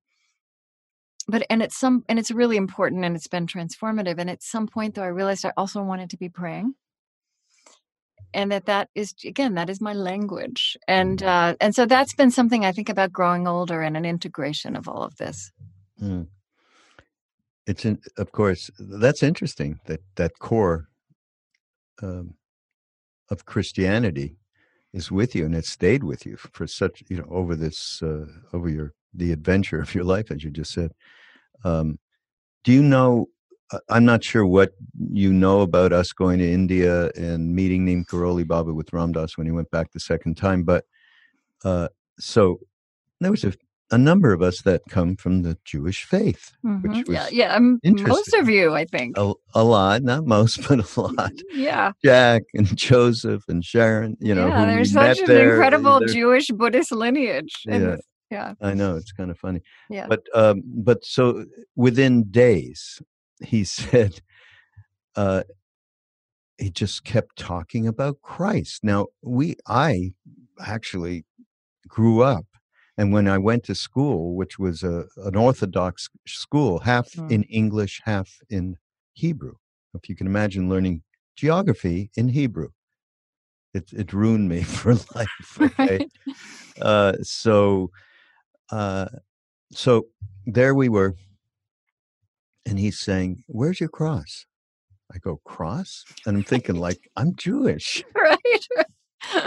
but 1.28 1.44
and 1.50 1.62
it's 1.62 1.76
some 1.76 2.04
and 2.08 2.18
it's 2.18 2.30
really 2.30 2.56
important 2.56 3.04
and 3.04 3.16
it's 3.16 3.28
been 3.28 3.46
transformative 3.46 4.18
and 4.18 4.30
at 4.30 4.42
some 4.42 4.66
point 4.66 4.94
though 4.94 5.02
I 5.02 5.08
realized 5.08 5.44
I 5.44 5.52
also 5.56 5.82
wanted 5.82 6.10
to 6.10 6.16
be 6.16 6.28
praying 6.28 6.74
and 8.34 8.52
that 8.52 8.66
that 8.66 8.88
is 8.94 9.14
again 9.24 9.54
that 9.54 9.70
is 9.70 9.80
my 9.80 9.92
language 9.92 10.76
and 10.86 11.22
uh 11.22 11.54
and 11.60 11.74
so 11.74 11.86
that's 11.86 12.14
been 12.14 12.30
something 12.30 12.64
I 12.64 12.72
think 12.72 12.88
about 12.88 13.12
growing 13.12 13.48
older 13.48 13.82
and 13.82 13.96
an 13.96 14.04
integration 14.04 14.76
of 14.76 14.88
all 14.88 15.02
of 15.02 15.16
this. 15.16 15.50
Mm. 16.00 16.28
It's 17.66 17.84
in, 17.84 17.98
of 18.16 18.30
course 18.32 18.70
that's 18.78 19.22
interesting 19.22 19.80
that 19.86 20.00
that 20.16 20.38
core 20.38 20.88
um, 22.02 22.34
of 23.30 23.44
Christianity 23.44 24.36
is 24.92 25.10
with 25.10 25.34
you 25.34 25.44
and 25.46 25.54
it 25.54 25.64
stayed 25.64 26.04
with 26.04 26.24
you 26.24 26.36
for 26.36 26.66
such 26.66 27.02
you 27.08 27.16
know 27.16 27.26
over 27.28 27.56
this 27.56 28.00
uh, 28.02 28.26
over 28.52 28.68
your 28.68 28.94
the 29.14 29.32
adventure 29.32 29.80
of 29.82 29.94
your 29.94 30.04
life 30.04 30.30
as 30.30 30.42
you 30.44 30.50
just 30.50 30.72
said. 30.72 30.92
Um, 31.64 31.98
do 32.64 32.72
you 32.72 32.82
know? 32.82 33.26
I'm 33.88 34.04
not 34.04 34.22
sure 34.22 34.46
what 34.46 34.70
you 35.10 35.32
know 35.32 35.60
about 35.62 35.92
us 35.92 36.12
going 36.12 36.38
to 36.38 36.48
India 36.48 37.10
and 37.16 37.52
meeting 37.52 37.84
Neem 37.84 38.04
Karoli 38.04 38.46
Baba 38.46 38.72
with 38.72 38.92
Ramdas 38.92 39.36
when 39.36 39.44
he 39.48 39.50
went 39.52 39.72
back 39.72 39.90
the 39.90 39.98
second 39.98 40.36
time, 40.36 40.62
but 40.62 40.84
uh, 41.64 41.88
so 42.16 42.60
there 43.20 43.32
was 43.32 43.42
a, 43.42 43.52
a 43.90 43.98
number 43.98 44.32
of 44.32 44.40
us 44.40 44.62
that 44.62 44.82
come 44.88 45.16
from 45.16 45.42
the 45.42 45.58
Jewish 45.64 46.04
faith, 46.04 46.52
Mhm. 46.64 46.82
which 46.82 47.08
was 47.08 47.16
yeah, 47.16 47.26
yeah. 47.32 47.56
Um, 47.56 47.80
most 47.84 48.32
of 48.34 48.48
you, 48.48 48.72
I 48.72 48.84
think. 48.84 49.18
a, 49.18 49.32
a 49.52 49.64
lot, 49.64 50.02
not 50.04 50.26
most, 50.26 50.60
but 50.68 50.96
a 50.96 51.00
lot. 51.00 51.32
Yeah, 51.52 51.90
Jack 52.04 52.42
and 52.54 52.76
Joseph 52.76 53.42
and 53.48 53.64
Sharon, 53.64 54.16
you 54.20 54.32
know, 54.36 54.46
yeah. 54.46 54.66
There's 54.66 54.92
such 54.92 55.18
an 55.18 55.26
there. 55.26 55.50
incredible 55.54 56.00
Jewish 56.06 56.46
Buddhist 56.48 56.92
lineage. 56.92 57.52
in 57.66 57.82
Yeah. 57.82 57.96
Yeah. 58.30 58.54
I 58.60 58.74
know 58.74 58.96
it's 58.96 59.12
kind 59.12 59.30
of 59.30 59.38
funny, 59.38 59.60
Yeah. 59.90 60.06
but 60.08 60.22
um, 60.34 60.62
but 60.64 61.04
so 61.04 61.44
within 61.76 62.24
days, 62.30 63.00
he 63.44 63.64
said, 63.78 64.20
uh, 65.16 65.42
he 66.58 66.70
just 66.70 67.04
kept 67.04 67.36
talking 67.36 67.86
about 67.86 68.22
Christ. 68.22 68.82
Now 68.82 69.08
we, 69.22 69.56
I 69.66 70.12
actually 70.64 71.24
grew 71.86 72.22
up, 72.22 72.46
and 72.96 73.12
when 73.12 73.28
I 73.28 73.38
went 73.38 73.64
to 73.64 73.74
school, 73.74 74.34
which 74.34 74.58
was 74.58 74.82
a 74.82 75.04
an 75.18 75.36
Orthodox 75.36 76.08
school, 76.26 76.80
half 76.80 77.10
Mm. 77.12 77.30
in 77.30 77.42
English, 77.44 78.00
half 78.04 78.38
in 78.48 78.76
Hebrew. 79.12 79.54
If 79.94 80.08
you 80.08 80.16
can 80.16 80.26
imagine 80.26 80.68
learning 80.68 81.02
geography 81.36 82.10
in 82.16 82.28
Hebrew, 82.28 82.68
it 83.74 83.92
it 83.92 84.12
ruined 84.12 84.48
me 84.48 84.62
for 84.78 84.94
life. 85.14 85.58
Okay, 85.60 85.98
Right. 85.98 86.10
uh, 86.82 87.12
so 87.22 87.90
uh, 88.70 89.06
so 89.72 90.06
there 90.46 90.74
we 90.74 90.88
were, 90.88 91.14
and 92.64 92.78
he's 92.78 92.98
saying, 93.00 93.44
"Where's 93.48 93.80
your 93.80 93.88
cross?" 93.88 94.46
I 95.12 95.18
go, 95.18 95.40
"Cross," 95.44 96.04
and 96.26 96.36
I'm 96.36 96.42
thinking 96.44 96.76
like 96.76 97.08
I'm 97.16 97.34
Jewish, 97.36 98.02
right. 98.16 98.66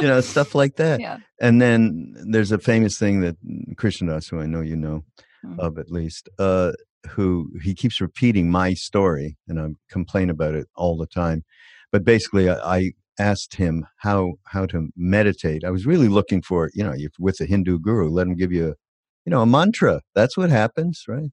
you 0.01 0.07
know, 0.07 0.21
stuff 0.21 0.55
like 0.55 0.75
that. 0.77 0.99
Yeah. 0.99 1.17
And 1.41 1.61
then 1.61 2.13
there's 2.29 2.51
a 2.51 2.59
famous 2.59 2.97
thing 2.97 3.21
that 3.21 3.35
Krishnadas, 3.75 4.29
who 4.29 4.39
I 4.39 4.45
know 4.45 4.61
you 4.61 4.75
know 4.75 5.03
Mm. 5.45 5.57
of 5.57 5.77
at 5.77 5.89
least, 5.89 6.27
uh, 6.37 6.73
who 7.11 7.49
he 7.61 7.73
keeps 7.73 8.01
repeating 8.01 8.51
my 8.51 8.73
story, 8.73 9.37
and 9.47 9.57
I 9.57 9.67
complain 9.89 10.29
about 10.29 10.53
it 10.53 10.67
all 10.75 10.97
the 10.97 11.07
time. 11.07 11.45
But 11.93 12.03
basically, 12.03 12.49
I, 12.49 12.57
I 12.77 12.91
asked 13.19 13.55
him 13.55 13.85
how 13.99 14.33
how 14.47 14.65
to 14.65 14.89
meditate. 14.97 15.63
I 15.63 15.69
was 15.71 15.85
really 15.85 16.09
looking 16.09 16.41
for, 16.41 16.69
you 16.73 16.83
know, 16.83 16.91
if 16.93 17.13
with 17.17 17.39
a 17.39 17.45
Hindu 17.45 17.79
guru, 17.79 18.09
let 18.09 18.27
him 18.27 18.35
give 18.35 18.51
you, 18.51 18.71
a, 18.71 18.73
you 19.25 19.31
know, 19.31 19.41
a 19.41 19.45
mantra. 19.45 20.01
That's 20.15 20.37
what 20.37 20.49
happens, 20.49 21.03
right? 21.07 21.31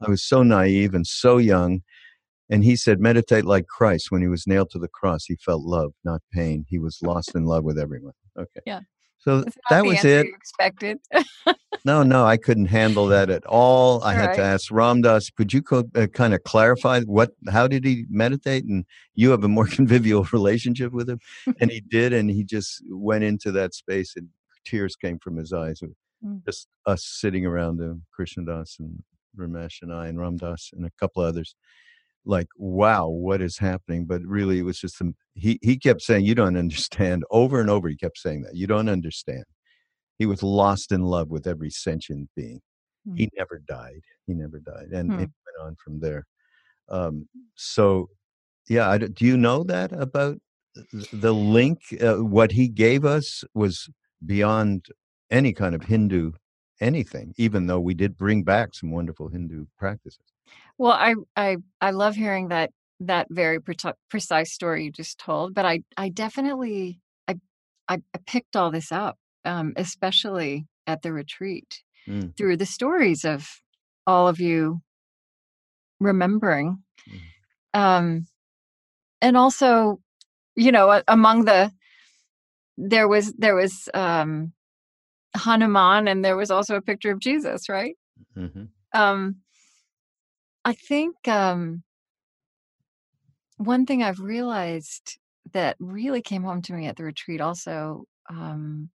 I 0.00 0.10
was 0.10 0.22
so 0.22 0.42
naive 0.42 0.94
and 0.94 1.06
so 1.06 1.38
young. 1.38 1.80
And 2.48 2.64
he 2.64 2.74
said, 2.74 3.00
meditate 3.00 3.44
like 3.44 3.66
Christ. 3.66 4.10
When 4.10 4.22
he 4.22 4.28
was 4.28 4.46
nailed 4.46 4.70
to 4.70 4.78
the 4.78 4.88
cross, 4.88 5.24
he 5.26 5.36
felt 5.36 5.62
love, 5.62 5.92
not 6.04 6.20
pain. 6.32 6.64
He 6.68 6.78
was 6.78 6.98
lost 7.02 7.34
in 7.34 7.44
love 7.44 7.62
with 7.64 7.78
everyone. 7.78 8.14
Okay. 8.36 8.60
Yeah. 8.66 8.80
So 9.18 9.44
that 9.68 9.84
was 9.84 10.04
it. 10.04 10.26
expected. 10.26 10.98
No, 11.84 12.02
no, 12.02 12.26
I 12.26 12.36
couldn't 12.36 12.66
handle 12.66 13.06
that 13.06 13.30
at 13.30 13.44
all. 13.46 14.02
I 14.02 14.12
had 14.14 14.34
to 14.34 14.42
ask 14.42 14.70
Ramdas, 14.70 15.34
could 15.34 15.52
you 15.52 15.62
co- 15.62 15.88
uh, 15.94 16.08
kind 16.08 16.34
of 16.34 16.42
clarify 16.42 17.00
what, 17.02 17.30
how 17.50 17.66
did 17.68 17.84
he 17.84 18.04
meditate? 18.10 18.64
And 18.64 18.84
you 19.14 19.30
have 19.30 19.44
a 19.44 19.48
more 19.48 19.66
convivial 19.78 20.26
relationship 20.32 20.92
with 20.92 21.08
him. 21.08 21.20
And 21.58 21.70
he 21.70 21.80
did. 21.90 22.12
And 22.12 22.30
he 22.30 22.44
just 22.44 22.82
went 22.88 23.24
into 23.24 23.50
that 23.52 23.74
space 23.74 24.14
and 24.16 24.28
tears 24.66 24.96
came 24.96 25.18
from 25.18 25.36
his 25.36 25.52
eyes. 25.52 25.80
Mm. 26.24 26.44
Just 26.44 26.68
us 26.86 27.04
sitting 27.04 27.46
around 27.46 27.80
him, 27.80 28.04
Krishnadas 28.18 28.78
and 28.78 29.02
Ramesh 29.38 29.82
and 29.82 29.92
I 29.92 30.08
and 30.08 30.18
Ramdas 30.18 30.72
and 30.72 30.84
a 30.86 30.90
couple 30.98 31.22
others. 31.22 31.54
Like, 32.24 32.48
wow, 32.56 33.08
what 33.08 33.40
is 33.40 33.58
happening? 33.58 34.04
But 34.04 34.22
really, 34.24 34.58
it 34.58 34.62
was 34.64 34.78
just, 34.78 35.00
a, 35.00 35.14
he, 35.34 35.58
he 35.62 35.78
kept 35.78 36.02
saying, 36.02 36.24
you 36.24 36.34
don't 36.34 36.56
understand 36.64 37.24
over 37.30 37.60
and 37.60 37.70
over. 37.70 37.88
He 37.88 37.96
kept 37.96 38.18
saying 38.18 38.42
that. 38.42 38.54
You 38.54 38.66
don't 38.66 38.88
understand. 38.88 39.44
He 40.18 40.26
was 40.26 40.42
lost 40.42 40.92
in 40.92 41.02
love 41.02 41.30
with 41.30 41.46
every 41.46 41.70
sentient 41.70 42.28
being. 42.36 42.60
He 43.14 43.30
never 43.38 43.58
died. 43.66 44.02
He 44.26 44.34
never 44.34 44.60
died, 44.60 44.88
and 44.92 45.10
Hmm. 45.10 45.20
it 45.20 45.30
went 45.30 45.66
on 45.66 45.76
from 45.82 46.00
there. 46.00 46.26
Um, 46.90 47.26
so, 47.54 48.10
yeah, 48.68 48.90
I 48.90 48.98
do 48.98 49.24
you 49.24 49.38
know 49.38 49.64
that 49.64 49.92
about 49.92 50.36
the 51.12 51.32
link? 51.32 51.78
Uh, 52.00 52.16
what 52.16 52.52
he 52.52 52.68
gave 52.68 53.06
us 53.06 53.42
was 53.54 53.88
beyond 54.26 54.86
any 55.30 55.52
kind 55.52 55.74
of 55.74 55.84
Hindu 55.84 56.32
anything. 56.80 57.34
Even 57.36 57.66
though 57.66 57.80
we 57.80 57.94
did 57.94 58.16
bring 58.16 58.42
back 58.42 58.74
some 58.74 58.90
wonderful 58.90 59.28
Hindu 59.28 59.66
practices. 59.78 60.24
well, 60.78 60.92
I 60.92 61.14
I 61.36 61.58
I 61.80 61.90
love 61.90 62.14
hearing 62.16 62.48
that 62.48 62.70
that 63.00 63.26
very 63.30 63.60
pre- 63.60 63.76
precise 64.10 64.52
story 64.52 64.84
you 64.84 64.92
just 64.92 65.18
told, 65.18 65.54
but 65.54 65.64
I 65.64 65.82
I 65.96 66.08
definitely 66.10 67.00
I 67.28 67.34
I, 67.88 67.96
I 68.14 68.18
picked 68.26 68.56
all 68.56 68.70
this 68.70 68.92
up, 68.92 69.16
um, 69.44 69.72
especially 69.76 70.66
at 70.86 71.02
the 71.02 71.12
retreat 71.12 71.82
Mm. 72.08 72.34
through 72.36 72.56
the 72.56 72.66
stories 72.66 73.24
of 73.26 73.46
all 74.06 74.26
of 74.26 74.40
you 74.40 74.80
remembering, 76.00 76.82
Mm. 77.08 77.20
um, 77.74 78.26
and 79.20 79.36
also, 79.36 80.00
you 80.56 80.72
know, 80.72 81.02
among 81.08 81.44
the 81.44 81.70
there 82.76 83.06
was 83.06 83.32
there 83.34 83.54
was 83.54 83.88
um, 83.94 84.52
Hanuman, 85.36 86.08
and 86.08 86.24
there 86.24 86.36
was 86.36 86.50
also 86.50 86.76
a 86.76 86.82
picture 86.82 87.12
of 87.12 87.20
Jesus, 87.20 87.68
right? 87.68 87.96
hmm 88.34 88.64
um 88.92 89.36
i 90.64 90.72
think 90.72 91.16
um 91.28 91.82
one 93.56 93.86
thing 93.86 94.02
i've 94.02 94.20
realized 94.20 95.18
that 95.52 95.76
really 95.78 96.22
came 96.22 96.42
home 96.42 96.62
to 96.62 96.72
me 96.72 96.86
at 96.86 96.96
the 96.96 97.04
retreat 97.04 97.40
also 97.40 98.04
um 98.28 98.90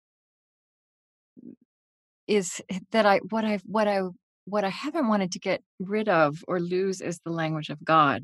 is 2.28 2.62
that 2.92 3.06
i 3.06 3.20
what 3.30 3.46
i 3.46 3.60
what 3.66 3.88
i 3.88 4.02
what 4.46 4.64
i 4.64 4.70
haven't 4.70 5.08
wanted 5.08 5.32
to 5.32 5.40
get 5.40 5.62
rid 5.80 6.10
of 6.10 6.44
or 6.48 6.60
lose 6.60 7.02
is 7.02 7.20
the 7.20 7.32
language 7.32 7.70
of 7.70 7.84
god 7.84 8.24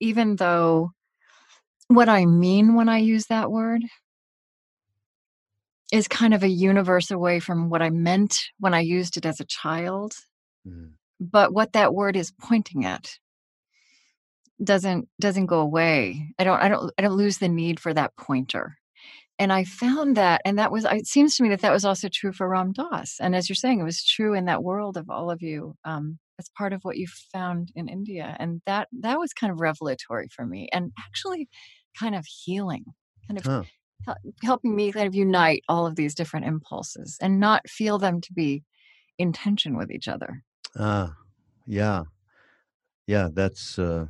even 0.00 0.36
though 0.36 0.90
what 1.88 2.08
i 2.08 2.24
mean 2.24 2.74
when 2.74 2.88
i 2.88 2.98
use 2.98 3.26
that 3.26 3.50
word 3.50 3.82
is 5.92 6.08
kind 6.08 6.34
of 6.34 6.42
a 6.42 6.48
universe 6.48 7.10
away 7.10 7.40
from 7.40 7.68
what 7.70 7.82
i 7.82 7.90
meant 7.90 8.44
when 8.58 8.74
i 8.74 8.80
used 8.80 9.16
it 9.16 9.26
as 9.26 9.40
a 9.40 9.44
child 9.44 10.14
Mm. 10.66 10.90
but 11.18 11.54
what 11.54 11.72
that 11.72 11.94
word 11.94 12.16
is 12.16 12.32
pointing 12.38 12.84
at 12.84 13.18
doesn't 14.62 15.08
doesn't 15.18 15.46
go 15.46 15.60
away 15.60 16.28
i 16.38 16.44
don't 16.44 16.60
i 16.60 16.68
don't 16.68 16.92
i 16.98 17.02
don't 17.02 17.16
lose 17.16 17.38
the 17.38 17.48
need 17.48 17.80
for 17.80 17.94
that 17.94 18.14
pointer 18.16 18.76
and 19.38 19.52
i 19.54 19.64
found 19.64 20.16
that 20.18 20.42
and 20.44 20.58
that 20.58 20.70
was 20.70 20.84
it 20.84 21.06
seems 21.06 21.34
to 21.34 21.42
me 21.42 21.48
that 21.48 21.60
that 21.62 21.72
was 21.72 21.84
also 21.84 22.08
true 22.12 22.32
for 22.32 22.46
ram 22.46 22.72
dass 22.72 23.16
and 23.20 23.34
as 23.34 23.48
you're 23.48 23.56
saying 23.56 23.80
it 23.80 23.84
was 23.84 24.04
true 24.04 24.34
in 24.34 24.44
that 24.44 24.62
world 24.62 24.98
of 24.98 25.08
all 25.08 25.30
of 25.30 25.40
you 25.40 25.74
um 25.86 26.18
as 26.38 26.50
part 26.58 26.74
of 26.74 26.82
what 26.82 26.98
you 26.98 27.06
found 27.32 27.72
in 27.74 27.88
india 27.88 28.36
and 28.38 28.60
that 28.66 28.86
that 28.92 29.18
was 29.18 29.32
kind 29.32 29.50
of 29.50 29.60
revelatory 29.60 30.28
for 30.28 30.44
me 30.44 30.68
and 30.74 30.92
actually 30.98 31.48
kind 31.98 32.14
of 32.14 32.26
healing 32.26 32.84
kind 33.26 33.38
of 33.38 33.44
Huh. 33.46 33.62
Hel- 34.06 34.18
helping 34.42 34.74
me 34.74 34.92
kind 34.92 35.06
of 35.06 35.14
unite 35.14 35.62
all 35.68 35.86
of 35.86 35.96
these 35.96 36.14
different 36.14 36.46
impulses 36.46 37.16
and 37.20 37.40
not 37.40 37.68
feel 37.68 37.98
them 37.98 38.20
to 38.20 38.32
be 38.32 38.62
in 39.18 39.32
tension 39.32 39.76
with 39.76 39.90
each 39.90 40.08
other 40.08 40.42
Ah, 40.78 41.16
yeah, 41.66 42.04
yeah. 43.06 43.28
That's 43.32 43.78
uh, 43.78 44.06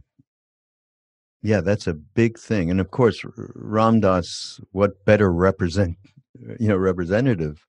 yeah, 1.43 1.61
that's 1.61 1.87
a 1.87 1.95
big 1.95 2.39
thing. 2.39 2.71
And 2.71 2.81
of 2.81 2.91
course, 2.91 3.23
Ramdas, 3.23 4.61
what 4.73 5.05
better 5.05 5.33
represent, 5.33 5.97
you 6.61 6.69
know, 6.69 6.77
representative 6.77 7.67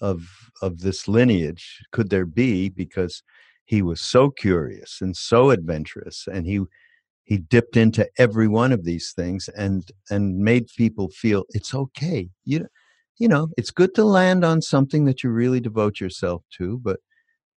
of 0.00 0.28
of 0.62 0.80
this 0.80 1.08
lineage 1.08 1.82
could 1.92 2.10
there 2.10 2.26
be? 2.26 2.68
Because 2.68 3.22
he 3.64 3.82
was 3.82 4.00
so 4.00 4.30
curious 4.30 5.00
and 5.00 5.16
so 5.16 5.50
adventurous, 5.50 6.26
and 6.32 6.46
he 6.46 6.60
he 7.26 7.38
dipped 7.38 7.76
into 7.76 8.08
every 8.18 8.48
one 8.48 8.72
of 8.72 8.84
these 8.84 9.12
things 9.14 9.50
and 9.56 9.90
and 10.10 10.38
made 10.38 10.68
people 10.76 11.10
feel 11.10 11.44
it's 11.50 11.74
okay. 11.74 12.30
You 12.44 12.66
you 13.18 13.28
know, 13.28 13.48
it's 13.58 13.70
good 13.70 13.94
to 13.96 14.04
land 14.04 14.44
on 14.44 14.62
something 14.62 15.06
that 15.06 15.22
you 15.24 15.30
really 15.30 15.60
devote 15.60 16.00
yourself 16.00 16.42
to, 16.58 16.78
but 16.82 17.00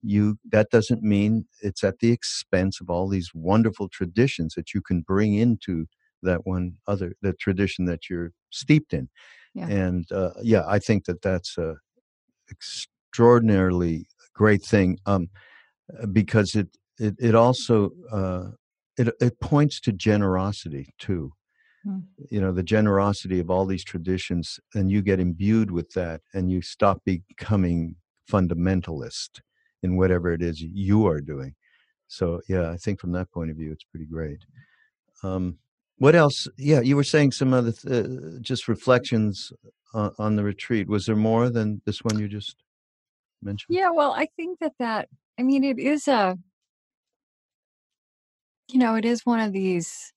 you 0.02 0.38
that 0.52 0.70
doesn't 0.72 1.04
mean 1.04 1.46
it's 1.62 1.84
at 1.84 2.00
the 2.00 2.12
expense 2.12 2.80
of 2.82 2.90
all 2.90 3.08
these 3.10 3.32
wonderful 3.34 3.90
traditions 3.90 4.54
that 4.56 4.74
you 4.74 4.82
can 4.82 5.02
bring 5.02 5.34
into 5.36 5.86
that 6.24 6.46
one 6.46 6.74
other 6.88 7.14
the 7.22 7.34
tradition 7.34 7.86
that 7.86 8.10
you're 8.10 8.32
steeped 8.50 8.94
in 8.94 9.10
Yeah. 9.54 9.68
and 9.68 10.12
uh, 10.12 10.32
yeah 10.42 10.64
i 10.68 10.80
think 10.80 11.06
that 11.06 11.22
that's 11.22 11.58
a 11.58 11.76
extraordinarily 12.50 14.08
great 14.34 14.64
thing 14.64 14.98
um, 15.06 15.30
because 16.12 16.56
it 16.56 16.68
it, 17.00 17.16
it 17.20 17.36
also 17.36 17.92
uh, 18.12 18.52
it, 19.00 19.14
it 19.20 19.40
points 19.40 19.80
to 19.82 19.92
generosity 19.92 20.94
too. 21.00 21.34
Hmm. 21.84 22.00
you 22.30 22.42
know 22.42 22.52
the 22.52 22.70
generosity 22.78 23.40
of 23.40 23.50
all 23.50 23.66
these 23.66 23.86
traditions 23.86 24.60
and 24.76 24.92
you 24.92 25.02
get 25.02 25.20
imbued 25.28 25.72
with 25.72 25.90
that 26.00 26.20
and 26.34 26.52
you 26.52 26.62
stop 26.62 26.98
becoming 27.06 27.96
fundamentalist 28.30 29.40
in 29.82 29.96
whatever 29.96 30.28
it 30.34 30.42
is 30.42 30.62
you 30.62 31.08
are 31.08 31.22
doing. 31.22 31.56
So 32.08 32.42
yeah 32.54 32.70
i 32.76 32.78
think 32.84 33.00
from 33.00 33.14
that 33.14 33.32
point 33.32 33.50
of 33.52 33.58
view 33.58 33.72
it's 33.72 33.90
pretty 33.92 34.10
great. 34.18 34.42
Um, 35.24 35.58
what 35.98 36.16
else? 36.16 36.48
Yeah 36.58 36.82
you 36.82 36.96
were 36.98 37.10
saying 37.16 37.32
some 37.32 37.54
other 37.54 37.72
th- 37.72 38.06
uh, 38.06 38.40
just 38.42 38.68
reflections 38.68 39.54
on, 39.94 40.12
on 40.20 40.36
the 40.36 40.44
retreat. 40.44 40.88
Was 40.88 41.06
there 41.06 41.16
more 41.16 41.50
than 41.50 41.82
this 41.86 42.04
one 42.04 42.20
you 42.20 42.28
just 42.28 42.56
mentioned? 43.42 43.76
Yeah, 43.76 43.92
well, 43.92 44.12
I 44.12 44.28
think 44.36 44.60
that 44.60 44.74
that, 44.80 45.10
I 45.40 45.44
mean, 45.44 45.64
it 45.64 45.80
is 45.80 46.08
a, 46.08 46.38
you 48.70 48.80
know, 48.80 48.96
it 48.96 49.06
is 49.06 49.26
one 49.26 49.40
of 49.40 49.52
these 49.52 50.14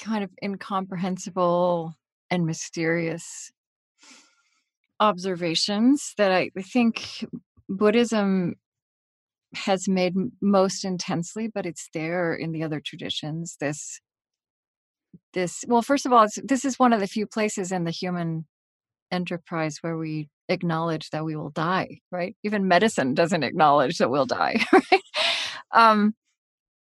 kind 0.00 0.24
of 0.24 0.30
incomprehensible 0.42 1.94
and 2.30 2.46
mysterious 2.46 3.50
observations 4.98 6.14
that 6.16 6.32
I 6.32 6.50
think 6.60 7.24
Buddhism 7.68 8.54
has 9.54 9.88
made 9.88 10.14
most 10.40 10.84
intensely, 10.84 11.48
but 11.52 11.66
it's 11.66 11.88
there 11.92 12.34
in 12.34 12.52
the 12.52 12.62
other 12.62 12.80
traditions. 12.84 13.56
This, 13.60 14.00
this, 15.32 15.64
well, 15.66 15.82
first 15.82 16.06
of 16.06 16.12
all, 16.12 16.26
this 16.42 16.64
is 16.64 16.78
one 16.78 16.92
of 16.92 17.00
the 17.00 17.06
few 17.06 17.26
places 17.26 17.72
in 17.72 17.84
the 17.84 17.90
human 17.90 18.46
enterprise 19.10 19.78
where 19.80 19.96
we 19.96 20.28
acknowledge 20.48 21.10
that 21.10 21.24
we 21.24 21.36
will 21.36 21.50
die 21.50 21.98
right 22.10 22.36
even 22.42 22.66
medicine 22.66 23.14
doesn't 23.14 23.44
acknowledge 23.44 23.98
that 23.98 24.10
we'll 24.10 24.26
die 24.26 24.56
right 24.72 25.02
um 25.72 26.12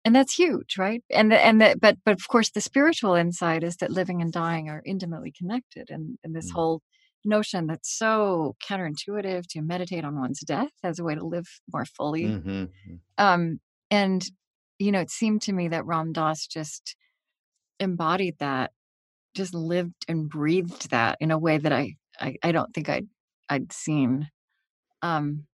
and 0.08 0.16
that's 0.16 0.34
huge 0.34 0.76
right? 0.78 1.02
And 1.10 1.30
the, 1.32 1.38
and 1.44 1.60
the, 1.60 1.76
but 1.80 1.96
but 2.04 2.14
of 2.14 2.26
course 2.28 2.50
the 2.50 2.60
spiritual 2.60 3.14
insight 3.14 3.62
is 3.62 3.76
that 3.76 3.90
living 3.92 4.22
and 4.22 4.32
dying 4.32 4.68
are 4.70 4.82
intimately 4.86 5.32
connected 5.40 5.90
and 5.90 6.18
and 6.24 6.34
this 6.34 6.50
Mm. 6.50 6.54
whole 6.54 6.82
notion 7.24 7.66
that's 7.66 7.90
so 7.98 8.54
counterintuitive 8.68 9.46
to 9.48 9.60
meditate 9.62 10.04
on 10.04 10.18
one's 10.20 10.40
death 10.40 10.72
as 10.82 10.98
a 10.98 11.04
way 11.04 11.14
to 11.14 11.24
live 11.36 11.48
more 11.72 11.84
fully. 11.84 12.26
Hmm. 12.26 12.64
Um 13.18 13.60
and 13.90 14.24
you 14.78 14.92
know 14.92 15.00
it 15.00 15.10
seemed 15.10 15.42
to 15.42 15.52
me 15.52 15.68
that 15.68 15.84
ram 15.86 16.12
dass 16.12 16.46
just 16.46 16.96
embodied 17.80 18.36
that 18.38 18.72
just 19.34 19.54
lived 19.54 20.04
and 20.08 20.28
breathed 20.28 20.90
that 20.90 21.18
in 21.20 21.30
a 21.30 21.38
way 21.38 21.58
that 21.58 21.72
i 21.72 21.96
i, 22.20 22.36
I 22.42 22.52
don't 22.52 22.72
think 22.74 22.88
i'd 22.88 23.08
i'd 23.50 23.72
seen. 23.72 24.28
Um 25.02 25.46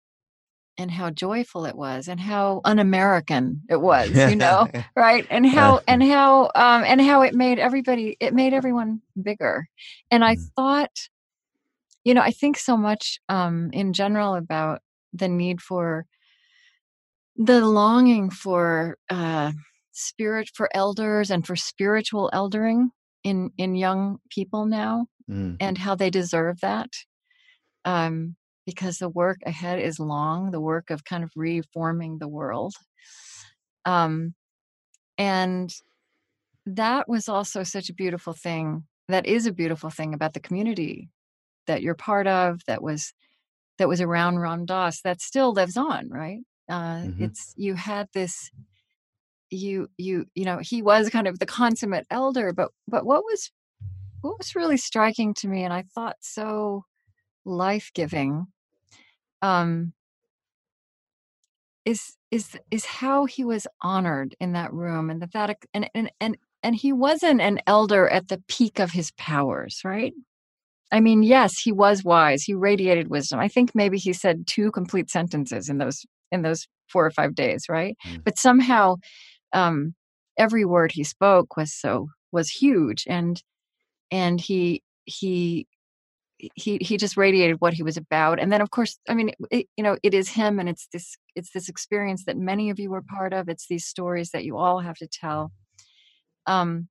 and 0.77 0.91
how 0.91 1.11
joyful 1.11 1.65
it 1.67 1.77
was 1.77 2.09
and 2.09 2.19
how 2.21 2.61
un-american 2.65 3.63
it 3.71 3.81
was 3.81 4.11
you 4.11 4.37
know 4.45 4.69
right 4.97 5.27
and 5.31 5.47
how 5.47 5.81
and 5.87 6.03
how 6.03 6.45
um 6.55 6.83
and 6.85 7.01
how 7.01 7.23
it 7.23 7.35
made 7.35 7.59
everybody 7.59 8.17
it 8.21 8.35
made 8.35 8.53
everyone 8.53 9.01
bigger 9.23 9.69
and 10.11 10.25
i 10.25 10.35
Mm. 10.35 10.51
thought 10.57 10.91
you 12.05 12.13
know 12.15 12.21
i 12.23 12.31
think 12.31 12.59
so 12.59 12.77
much 12.77 13.19
um 13.29 13.71
in 13.73 13.93
general 13.93 14.35
about 14.35 14.81
the 15.13 15.29
need 15.29 15.61
for 15.61 16.07
the 17.37 17.65
longing 17.67 18.31
for 18.31 18.97
uh 19.11 19.53
spirit 19.93 20.49
for 20.55 20.69
elders 20.75 21.31
and 21.31 21.47
for 21.47 21.57
spiritual 21.57 22.31
eldering 22.33 22.91
in 23.23 23.51
in 23.59 23.75
young 23.75 24.19
people 24.31 24.67
now 24.67 25.07
Mm. 25.31 25.57
and 25.59 25.79
how 25.79 25.95
they 25.95 26.11
deserve 26.11 26.61
that 26.61 26.91
um 27.87 28.37
because 28.67 28.99
the 28.99 29.09
work 29.09 29.39
ahead 29.47 29.79
is 29.81 29.99
long 30.01 30.51
the 30.51 30.61
work 30.61 30.91
of 30.91 31.05
kind 31.05 31.25
of 31.25 31.31
reforming 31.37 32.19
the 32.19 32.29
world 32.29 32.75
um 33.85 34.35
and 35.19 35.75
that 36.67 37.09
was 37.09 37.29
also 37.29 37.63
such 37.63 37.89
a 37.91 37.95
beautiful 37.95 38.33
thing 38.33 38.85
that 39.09 39.27
is 39.27 39.47
a 39.47 39.53
beautiful 39.53 39.91
thing 39.91 40.15
about 40.15 40.33
the 40.35 40.41
community 40.41 41.11
that 41.67 41.83
you're 41.83 41.95
part 41.95 42.27
of 42.27 42.61
that 42.67 42.83
was 42.83 43.13
that 43.79 43.89
was 43.89 44.01
around 44.01 44.39
ram 44.39 44.65
dass 44.65 45.01
that 45.03 45.21
still 45.21 45.53
lives 45.53 45.77
on 45.77 46.09
right 46.09 46.41
uh 46.69 47.03
Mhm. 47.05 47.21
it's 47.21 47.53
you 47.57 47.75
had 47.75 48.09
this 48.15 48.51
you 49.51 49.89
you 49.99 50.27
you 50.35 50.45
know 50.45 50.59
he 50.59 50.83
was 50.83 51.11
kind 51.11 51.29
of 51.29 51.39
the 51.39 51.47
consummate 51.47 52.07
elder 52.11 52.53
but 52.53 52.71
but 52.89 53.05
what 53.07 53.23
was 53.25 53.51
what 54.23 54.39
was 54.39 54.57
really 54.57 54.77
striking 54.77 55.35
to 55.35 55.49
me 55.49 55.65
and 55.65 55.73
i 55.73 55.83
thought 55.95 56.17
so 56.21 56.85
life-giving 57.45 58.47
um 59.45 59.93
is 61.85 62.17
is 62.31 62.59
is 62.71 62.87
how 62.87 63.27
he 63.27 63.45
was 63.45 63.67
honored 63.83 64.35
in 64.41 64.53
that 64.53 64.73
room 64.73 65.11
and 65.11 65.21
that 65.21 65.33
that 65.33 65.59
and 65.75 65.91
and 65.95 66.11
and 66.19 66.37
and 66.63 66.75
he 66.75 66.93
wasn't 66.93 67.43
an 67.43 67.61
elder 67.67 68.09
at 68.09 68.29
the 68.29 68.43
peak 68.49 68.79
of 68.79 68.91
his 68.91 69.11
powers 69.13 69.83
right? 69.85 70.15
I 70.91 71.01
mean 71.01 71.23
yes 71.23 71.59
he 71.59 71.73
was 71.73 72.03
wise 72.05 72.43
he 72.43 72.55
radiated 72.55 73.09
wisdom. 73.09 73.39
I 73.39 73.49
think 73.49 73.73
maybe 73.75 73.99
he 73.99 74.15
said 74.15 74.47
two 74.47 74.71
complete 74.73 75.11
sentences 75.11 75.69
in 75.69 75.79
those 75.79 76.07
in 76.33 76.41
those 76.43 76.67
four 76.89 77.05
or 77.05 77.11
five 77.11 77.35
days 77.35 77.67
right? 77.69 77.97
Mm. 78.07 78.25
but 78.25 78.39
somehow 78.39 78.97
um 79.53 79.95
every 80.39 80.65
word 80.65 80.91
he 80.93 81.05
spoke 81.05 81.57
was 81.57 81.75
so 81.75 82.09
was 82.33 82.49
huge 82.49 83.05
and 83.07 83.43
and 84.11 84.41
he 84.41 84.83
he 85.05 85.67
he 86.55 86.79
he 86.81 86.97
just 86.97 87.17
radiated 87.17 87.61
what 87.61 87.75
he 87.75 87.83
was 87.83 87.97
about 87.97 88.41
and 88.41 88.53
then 88.53 88.61
of 88.61 88.71
course 88.71 88.99
i 89.09 89.15
mean 89.15 89.33
it, 89.51 89.67
you 89.77 89.85
know 89.85 89.97
it 90.03 90.15
is 90.15 90.29
him 90.29 90.59
and 90.59 90.69
it's 90.69 90.89
this 90.93 91.17
it's 91.35 91.51
this 91.53 91.69
experience 91.69 92.25
that 92.25 92.37
many 92.37 92.71
of 92.71 92.79
you 92.79 92.91
were 92.91 93.03
part 93.03 93.33
of 93.33 93.49
it's 93.49 93.67
these 93.69 93.87
stories 93.87 94.31
that 94.31 94.45
you 94.45 94.57
all 94.57 94.81
have 94.81 94.97
to 94.97 95.07
tell. 95.07 95.53
Um 96.47 96.89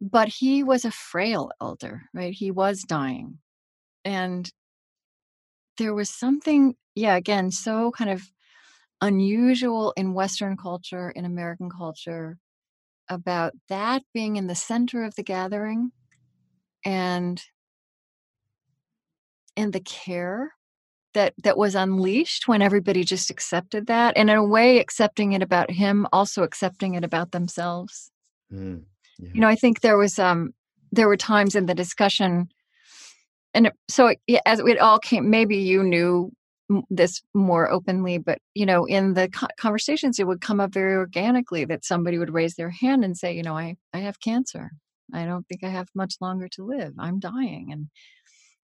but 0.00 0.28
he 0.28 0.62
was 0.64 0.84
a 0.84 0.90
frail 0.90 1.50
elder 1.60 2.02
right? 2.14 2.32
He 2.34 2.50
was 2.50 2.82
dying 2.82 3.38
and 4.04 4.50
there 5.78 5.94
was 5.94 6.10
something 6.10 6.74
yeah 6.94 7.16
again 7.16 7.50
so 7.50 7.90
kind 7.92 8.10
of 8.10 8.22
unusual 9.00 9.92
in 9.96 10.12
western 10.12 10.56
culture 10.56 11.10
in 11.10 11.24
american 11.24 11.70
culture 11.70 12.38
about 13.08 13.52
that 13.68 14.02
being 14.12 14.36
in 14.36 14.46
the 14.46 14.54
center 14.54 15.04
of 15.04 15.14
the 15.14 15.22
gathering 15.22 15.92
and 16.84 17.42
and 19.56 19.72
the 19.72 19.80
care 19.80 20.52
that 21.14 21.34
that 21.42 21.56
was 21.56 21.74
unleashed 21.74 22.46
when 22.46 22.62
everybody 22.62 23.02
just 23.02 23.30
accepted 23.30 23.86
that 23.86 24.16
and 24.16 24.30
in 24.30 24.36
a 24.36 24.44
way 24.44 24.78
accepting 24.78 25.32
it 25.32 25.42
about 25.42 25.70
him 25.70 26.06
also 26.12 26.42
accepting 26.42 26.94
it 26.94 27.04
about 27.04 27.32
themselves 27.32 28.10
Mm, 28.52 28.84
yeah. 29.18 29.30
you 29.34 29.40
know 29.42 29.48
i 29.48 29.54
think 29.56 29.80
there 29.80 29.98
was 29.98 30.18
um 30.18 30.54
there 30.90 31.06
were 31.06 31.18
times 31.18 31.54
in 31.54 31.66
the 31.66 31.74
discussion 31.74 32.48
and 33.52 33.70
so 33.88 34.06
it, 34.26 34.40
as 34.46 34.58
it 34.60 34.78
all 34.78 34.98
came 34.98 35.28
maybe 35.28 35.56
you 35.58 35.82
knew 35.82 36.32
this 36.88 37.20
more 37.34 37.70
openly 37.70 38.16
but 38.18 38.38
you 38.54 38.64
know 38.64 38.84
in 38.86 39.14
the 39.14 39.28
conversations 39.58 40.18
it 40.18 40.26
would 40.26 40.40
come 40.40 40.60
up 40.60 40.72
very 40.72 40.94
organically 40.94 41.64
that 41.66 41.84
somebody 41.84 42.18
would 42.18 42.32
raise 42.32 42.54
their 42.54 42.70
hand 42.70 43.04
and 43.04 43.16
say 43.18 43.34
you 43.34 43.42
know 43.42 43.56
i 43.56 43.74
i 43.92 43.98
have 43.98 44.20
cancer 44.20 44.70
i 45.14 45.24
don't 45.24 45.46
think 45.48 45.64
i 45.64 45.68
have 45.68 45.88
much 45.94 46.14
longer 46.20 46.48
to 46.48 46.64
live. 46.64 46.94
I'm 46.98 47.18
dying 47.18 47.68
and 47.72 47.88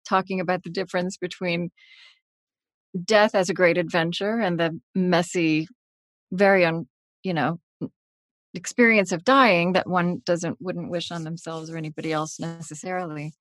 talking 0.07 0.39
about 0.39 0.63
the 0.63 0.69
difference 0.69 1.17
between 1.17 1.71
death 3.05 3.35
as 3.35 3.49
a 3.49 3.53
great 3.53 3.77
adventure 3.77 4.39
and 4.39 4.59
the 4.59 4.79
messy 4.95 5.67
very 6.31 6.65
un 6.65 6.87
you 7.23 7.33
know 7.33 7.59
experience 8.53 9.11
of 9.11 9.23
dying 9.23 9.73
that 9.73 9.87
one 9.87 10.21
doesn't 10.25 10.57
wouldn't 10.59 10.91
wish 10.91 11.11
on 11.11 11.23
themselves 11.23 11.69
or 11.69 11.77
anybody 11.77 12.11
else 12.11 12.39
necessarily. 12.39 13.33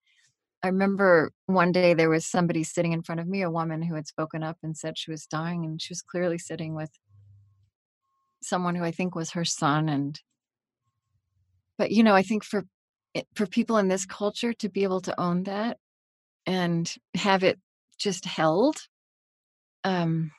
I 0.62 0.68
remember 0.68 1.32
one 1.46 1.72
day 1.72 1.94
there 1.94 2.10
was 2.10 2.26
somebody 2.26 2.62
sitting 2.62 2.92
in 2.92 3.02
front 3.02 3.20
of 3.20 3.26
me 3.26 3.42
a 3.42 3.50
woman 3.50 3.82
who 3.82 3.94
had 3.94 4.06
spoken 4.06 4.42
up 4.42 4.58
and 4.62 4.76
said 4.76 4.98
she 4.98 5.10
was 5.10 5.26
dying 5.26 5.64
and 5.64 5.80
she 5.80 5.90
was 5.90 6.02
clearly 6.02 6.38
sitting 6.38 6.74
with 6.74 6.90
someone 8.42 8.74
who 8.74 8.84
i 8.84 8.90
think 8.90 9.14
was 9.14 9.32
her 9.32 9.44
son 9.44 9.88
and 9.88 10.20
but 11.76 11.90
you 11.90 12.02
know 12.02 12.14
i 12.14 12.22
think 12.22 12.42
for 12.42 12.64
it- 13.14 13.28
for 13.34 13.46
people 13.46 13.76
in 13.78 13.88
this 13.88 14.06
culture 14.06 14.52
to 14.54 14.68
be 14.68 14.82
able 14.82 15.00
to 15.00 15.20
own 15.20 15.42
that 15.44 15.78
and 16.46 16.96
have 17.14 17.42
it 17.44 17.58
just 17.98 18.24
held 18.24 18.76
um 19.84 20.30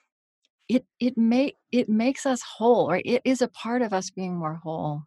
it 0.67 0.85
it 0.99 1.17
may 1.17 1.53
it 1.71 1.89
makes 1.89 2.25
us 2.25 2.41
whole 2.41 2.89
right 2.89 3.05
it 3.05 3.21
is 3.25 3.41
a 3.41 3.47
part 3.47 3.81
of 3.81 3.93
us 3.93 4.09
being 4.09 4.35
more 4.35 4.55
whole 4.55 5.03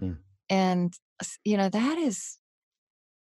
Mm. 0.00 0.18
and 0.48 0.94
you 1.44 1.56
know 1.56 1.68
that 1.68 1.98
is 1.98 2.38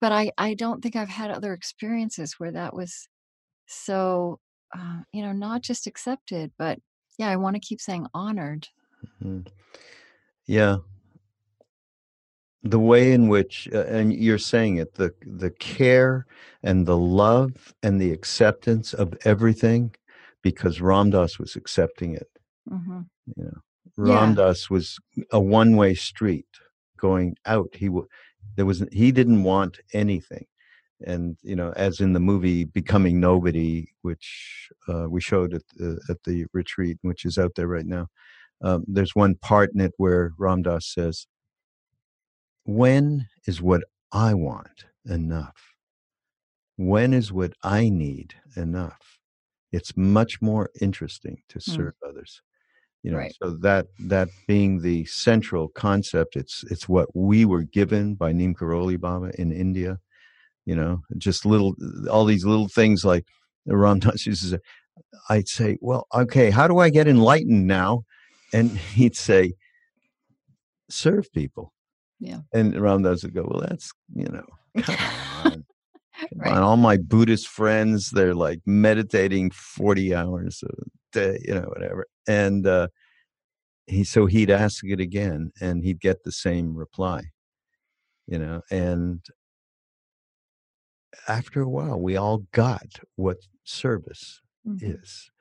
but 0.01 0.11
i 0.11 0.31
i 0.37 0.53
don't 0.53 0.81
think 0.83 0.95
i've 0.95 1.07
had 1.09 1.31
other 1.31 1.53
experiences 1.53 2.33
where 2.37 2.51
that 2.51 2.73
was 2.73 3.07
so 3.67 4.39
uh, 4.77 4.99
you 5.13 5.21
know 5.23 5.31
not 5.31 5.61
just 5.61 5.87
accepted 5.87 6.51
but 6.59 6.77
yeah 7.17 7.29
i 7.29 7.35
want 7.37 7.55
to 7.55 7.59
keep 7.67 7.79
saying 7.81 8.05
honored 8.13 8.67
Mm. 9.23 9.47
Yeah, 10.45 10.77
the 12.63 12.79
way 12.79 13.13
in 13.13 13.27
which, 13.27 13.67
uh, 13.73 13.85
and 13.85 14.13
you're 14.13 14.37
saying 14.39 14.77
it, 14.77 14.95
the 14.95 15.13
the 15.25 15.51
care 15.51 16.25
and 16.63 16.85
the 16.85 16.97
love 16.97 17.73
and 17.83 18.01
the 18.01 18.11
acceptance 18.11 18.93
of 18.93 19.13
everything, 19.25 19.95
because 20.43 20.79
Ramdas 20.79 21.39
was 21.39 21.55
accepting 21.55 22.15
it. 22.15 22.29
hmm 22.69 23.01
You 23.35 23.45
know, 23.45 23.61
Yeah. 23.97 24.05
Ramdas 24.05 24.69
was 24.69 24.99
a 25.31 25.39
one 25.39 25.75
way 25.75 25.95
street 25.95 26.47
going 26.97 27.35
out. 27.45 27.69
He 27.73 27.89
there 28.55 28.65
was 28.65 28.83
he 28.91 29.11
didn't 29.11 29.43
want 29.43 29.79
anything, 29.93 30.45
and 31.05 31.37
you 31.43 31.55
know, 31.55 31.71
as 31.75 31.99
in 32.01 32.13
the 32.13 32.19
movie 32.19 32.65
Becoming 32.65 33.19
Nobody, 33.19 33.87
which 34.01 34.69
uh, 34.89 35.07
we 35.09 35.21
showed 35.21 35.53
at 35.53 35.63
the 35.75 35.99
at 36.09 36.17
the 36.25 36.45
retreat, 36.53 36.97
which 37.01 37.25
is 37.25 37.37
out 37.37 37.55
there 37.55 37.67
right 37.67 37.85
now. 37.85 38.07
Um, 38.61 38.85
there's 38.87 39.15
one 39.15 39.35
part 39.35 39.71
in 39.73 39.81
it 39.81 39.93
where 39.97 40.31
Ramdas 40.39 40.83
says, 40.83 41.27
"When 42.67 43.27
is 43.47 43.61
what 43.61 43.83
I 44.11 44.33
want 44.33 44.85
enough? 45.05 45.73
When 46.75 47.13
is 47.13 47.31
what 47.31 47.53
I 47.63 47.87
need 47.87 48.35
enough? 48.57 49.19
It's 49.71 49.95
much 49.95 50.41
more 50.41 50.69
interesting 50.81 51.41
to 51.47 51.59
Mm. 51.59 51.75
serve 51.75 51.93
others." 52.05 52.41
You 53.03 53.11
know, 53.11 53.19
Right. 53.19 53.35
so 53.41 53.51
that 53.61 53.87
that 54.07 54.27
being 54.47 54.81
the 54.81 55.05
central 55.05 55.69
concept, 55.69 56.35
it's 56.35 56.65
it's 56.69 56.89
what 56.89 57.15
we 57.15 57.45
were 57.45 57.63
given 57.63 58.15
by 58.15 58.33
Neem 58.33 58.53
Karoli 58.53 58.99
Baba 58.99 59.31
in 59.39 59.51
India. 59.53 59.99
You 60.65 60.75
know, 60.75 61.03
just 61.17 61.45
little 61.45 61.73
all 62.11 62.25
these 62.25 62.43
little 62.45 62.67
things 62.67 63.05
like 63.05 63.25
Ramdas 63.65 64.25
used 64.25 64.41
to 64.43 64.49
say. 64.49 64.59
I'd 65.29 65.47
say, 65.47 65.77
"Well, 65.79 66.05
okay, 66.13 66.49
how 66.49 66.67
do 66.67 66.79
I 66.79 66.89
get 66.89 67.07
enlightened 67.07 67.65
now?" 67.65 68.03
And 68.51 68.71
he'd 68.99 69.15
say, 69.15 69.53
"Serve 70.89 71.31
people." 71.31 71.71
Yeah. 72.19 72.41
And 72.53 72.75
around 72.75 73.03
those 73.03 73.23
would 73.23 73.33
go, 73.33 73.43
"Well, 73.49 73.61
that's 73.67 73.91
you 74.13 74.25
know, 74.25 74.45
come 74.85 74.97
on." 75.31 75.65
Come 76.33 76.41
Right. 76.43 76.51
on, 76.57 76.63
all 76.63 76.77
my 76.77 76.97
Buddhist 76.97 77.47
friends, 77.47 78.11
they're 78.11 78.35
like 78.35 78.61
meditating 78.65 79.51
40 79.51 80.15
hours 80.15 80.63
a 80.63 80.69
day, 81.13 81.39
you 81.45 81.55
know, 81.55 81.67
whatever. 81.69 82.07
And 82.27 82.67
uh, 82.67 82.89
he, 83.87 84.03
so 84.03 84.25
he'd 84.27 84.49
ask 84.51 84.83
it 84.85 84.99
again 84.99 85.51
and 85.61 85.83
he'd 85.83 86.01
get 86.01 86.23
the 86.23 86.31
same 86.31 86.75
reply, 86.75 87.23
you 88.27 88.39
know. 88.39 88.61
And 88.71 89.21
after 91.27 91.61
a 91.61 91.69
while, 91.69 91.99
we 91.99 92.15
all 92.17 92.39
got 92.51 92.99
what 93.15 93.37
service 93.63 94.41
Mhm. 94.65 94.97
is. 95.01 95.31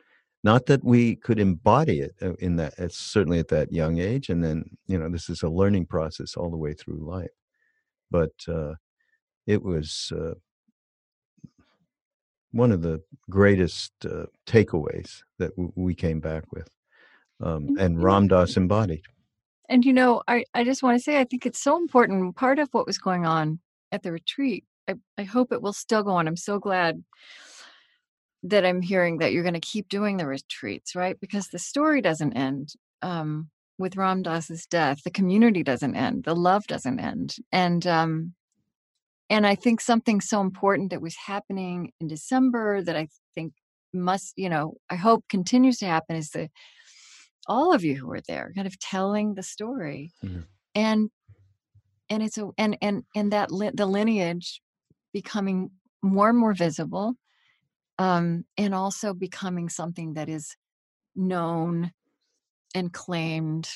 Not 0.47 0.67
that 0.67 0.85
we 0.85 1.17
could 1.17 1.41
embody 1.41 1.97
it 2.07 2.15
uh, 2.23 2.35
in 2.47 2.55
that, 2.61 2.75
it's 2.79 2.97
certainly 2.97 3.41
at 3.41 3.49
that 3.49 3.73
young 3.73 3.99
age. 3.99 4.27
And 4.33 4.41
then, 4.45 4.59
you 4.87 4.97
know, 4.97 5.09
this 5.09 5.29
is 5.29 5.43
a 5.43 5.49
learning 5.61 5.87
process 5.87 6.37
all 6.37 6.51
the 6.51 6.63
way 6.65 6.73
through 6.73 7.11
life. 7.17 7.37
But 8.13 8.37
uh, 8.47 8.75
it 9.55 9.61
was 9.71 10.13
uh, 10.15 10.35
one 12.53 12.71
of 12.71 12.81
the 12.81 13.03
greatest 13.29 13.93
uh, 14.05 14.27
takeaways 14.47 15.11
that 15.41 15.51
w- 15.57 15.73
we 15.75 15.95
came 15.97 16.21
back 16.21 16.45
with. 16.53 16.69
Um, 17.41 17.77
And, 17.85 17.97
know, 17.97 18.05
Ramdas 18.05 18.57
embodied. 18.57 19.07
And 19.69 19.85
you 19.85 19.93
know, 19.93 20.23
I, 20.29 20.45
I 20.55 20.63
just 20.63 20.83
want 20.85 20.97
to 20.97 21.03
say 21.03 21.19
I 21.19 21.25
think 21.25 21.45
it's 21.45 21.65
so 21.69 21.77
important. 21.77 22.37
Part 22.37 22.61
of 22.61 22.69
what 22.71 22.87
was 22.87 22.99
going 22.99 23.27
on 23.27 23.59
at 23.91 24.05
the 24.05 24.13
retreat, 24.13 24.63
I, 24.89 24.95
I 25.19 25.25
hope 25.25 25.51
it 25.51 25.61
will 25.61 25.73
still 25.73 26.05
go 26.05 26.11
on. 26.11 26.29
I'm 26.29 26.37
so 26.37 26.61
glad 26.61 27.03
that 28.43 28.65
I'm 28.65 28.83
hearing 28.83 29.19
that 29.19 29.33
you're 29.33 29.43
going 29.43 29.55
to 29.55 29.61
keep 29.61 29.89
doing 29.89 30.17
the 30.17 30.27
retreats, 30.27 30.95
right? 30.95 31.19
Because 31.21 31.49
the 31.49 31.59
story 31.59 32.01
doesn't 32.01 32.35
end 32.35 32.75
um, 33.03 33.51
with 33.79 33.97
Ram 33.97 34.23
Dass's 34.23 34.67
death. 34.67 35.03
The 35.03 35.11
community 35.11 35.63
doesn't 35.63 35.97
end. 35.97 36.25
The 36.25 36.37
love 36.37 36.67
doesn't 36.67 37.01
end. 37.01 37.37
And 37.53 37.87
um, 37.87 38.35
and 39.29 39.47
I 39.47 39.57
think 39.57 39.81
something 39.81 40.21
so 40.21 40.41
important 40.41 40.91
that 40.91 41.03
was 41.03 41.17
happening 41.17 41.93
in 42.01 42.07
December 42.07 42.83
that 42.83 42.97
I 42.97 43.09
think 43.35 43.55
must, 43.93 44.35
you 44.37 44.49
know, 44.49 44.75
I 44.89 44.95
hope 44.97 45.25
continues 45.29 45.79
to 45.79 45.87
happen 45.87 46.15
is 46.17 46.31
that 46.31 46.51
all 47.49 47.73
of 47.73 47.83
you 47.83 47.97
who 47.97 48.07
were 48.07 48.21
there 48.29 48.53
kind 48.55 48.67
of 48.67 48.79
telling 48.79 49.35
the 49.35 49.43
story 49.43 50.13
Mhm. 50.23 50.45
and 50.75 51.11
and 52.09 52.23
it's 52.23 52.39
a 52.39 52.49
and 52.59 52.77
and 52.83 53.05
and 53.15 53.33
that 53.33 53.51
li- 53.51 53.71
the 53.75 53.87
lineage 53.87 54.61
becoming 55.13 55.71
more 56.03 56.29
and 56.29 56.39
more 56.39 56.55
visible 56.55 57.15
um 57.99 58.45
and 58.59 58.75
also 58.75 59.15
becoming 59.15 59.69
something 59.69 60.15
that 60.15 60.29
is 60.29 60.57
known 61.15 61.93
and 62.75 62.93
claimed 62.93 63.69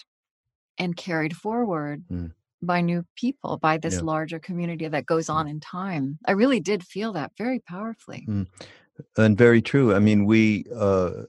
and 0.78 0.96
carried 0.96 1.36
forward 1.36 2.04
Mm. 2.10 2.32
by 2.62 2.80
new 2.82 3.04
people 3.16 3.56
by 3.58 3.78
this 3.78 3.94
Yeah. 3.96 4.02
larger 4.02 4.38
community 4.38 4.88
that 4.88 5.06
goes 5.06 5.26
Mm. 5.28 5.34
on 5.34 5.48
in 5.48 5.60
time 5.60 6.18
i 6.26 6.32
really 6.32 6.60
did 6.60 6.84
feel 6.84 7.12
that 7.14 7.32
very 7.38 7.60
powerfully 7.60 8.24
Mm. 8.28 8.46
And 9.16 9.38
very 9.38 9.62
true. 9.62 9.94
I 9.94 9.98
mean, 9.98 10.26
we, 10.26 10.66
uh, 10.74 11.24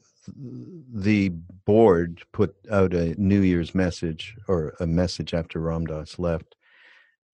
the 0.94 1.30
board 1.66 2.22
put 2.34 2.56
out 2.70 2.94
a 2.94 3.16
New 3.22 3.42
Year's 3.42 3.74
message 3.74 4.36
or 4.48 4.76
a 4.80 4.86
message 4.88 5.34
after 5.34 5.60
Ramdas 5.60 6.20
left. 6.20 6.56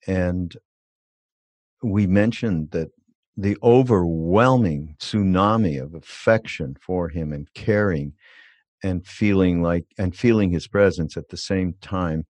And 0.08 0.56
we 1.82 2.08
mentioned 2.08 2.72
that 2.72 2.92
the 3.38 3.58
overwhelming 3.62 4.96
tsunami 5.00 5.82
of 5.82 5.94
affection 5.94 6.76
for 6.82 7.10
him 7.10 7.32
and 7.32 7.54
caring 7.54 8.14
and 8.84 9.06
feeling 9.06 9.62
like 9.62 9.86
and 9.98 10.16
feeling 10.16 10.52
his 10.52 10.68
presence 10.68 11.16
at 11.18 11.30
the 11.30 11.38
same 11.38 11.74
time 11.82 12.26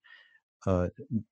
uh, 0.65 0.88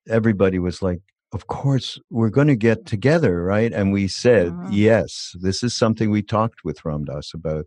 everybody 0.09 0.59
was 0.59 0.81
like 0.81 1.01
of 1.33 1.47
course 1.47 1.99
we're 2.09 2.29
going 2.29 2.47
to 2.47 2.55
get 2.55 2.85
together 2.85 3.43
right 3.43 3.73
and 3.73 3.91
we 3.91 4.07
said 4.07 4.47
Mhm. 4.53 4.67
yes 4.71 5.35
this 5.41 5.63
is 5.63 5.73
something 5.73 6.09
we 6.09 6.21
talked 6.21 6.63
with 6.63 6.81
ramdas 6.83 7.33
about 7.33 7.65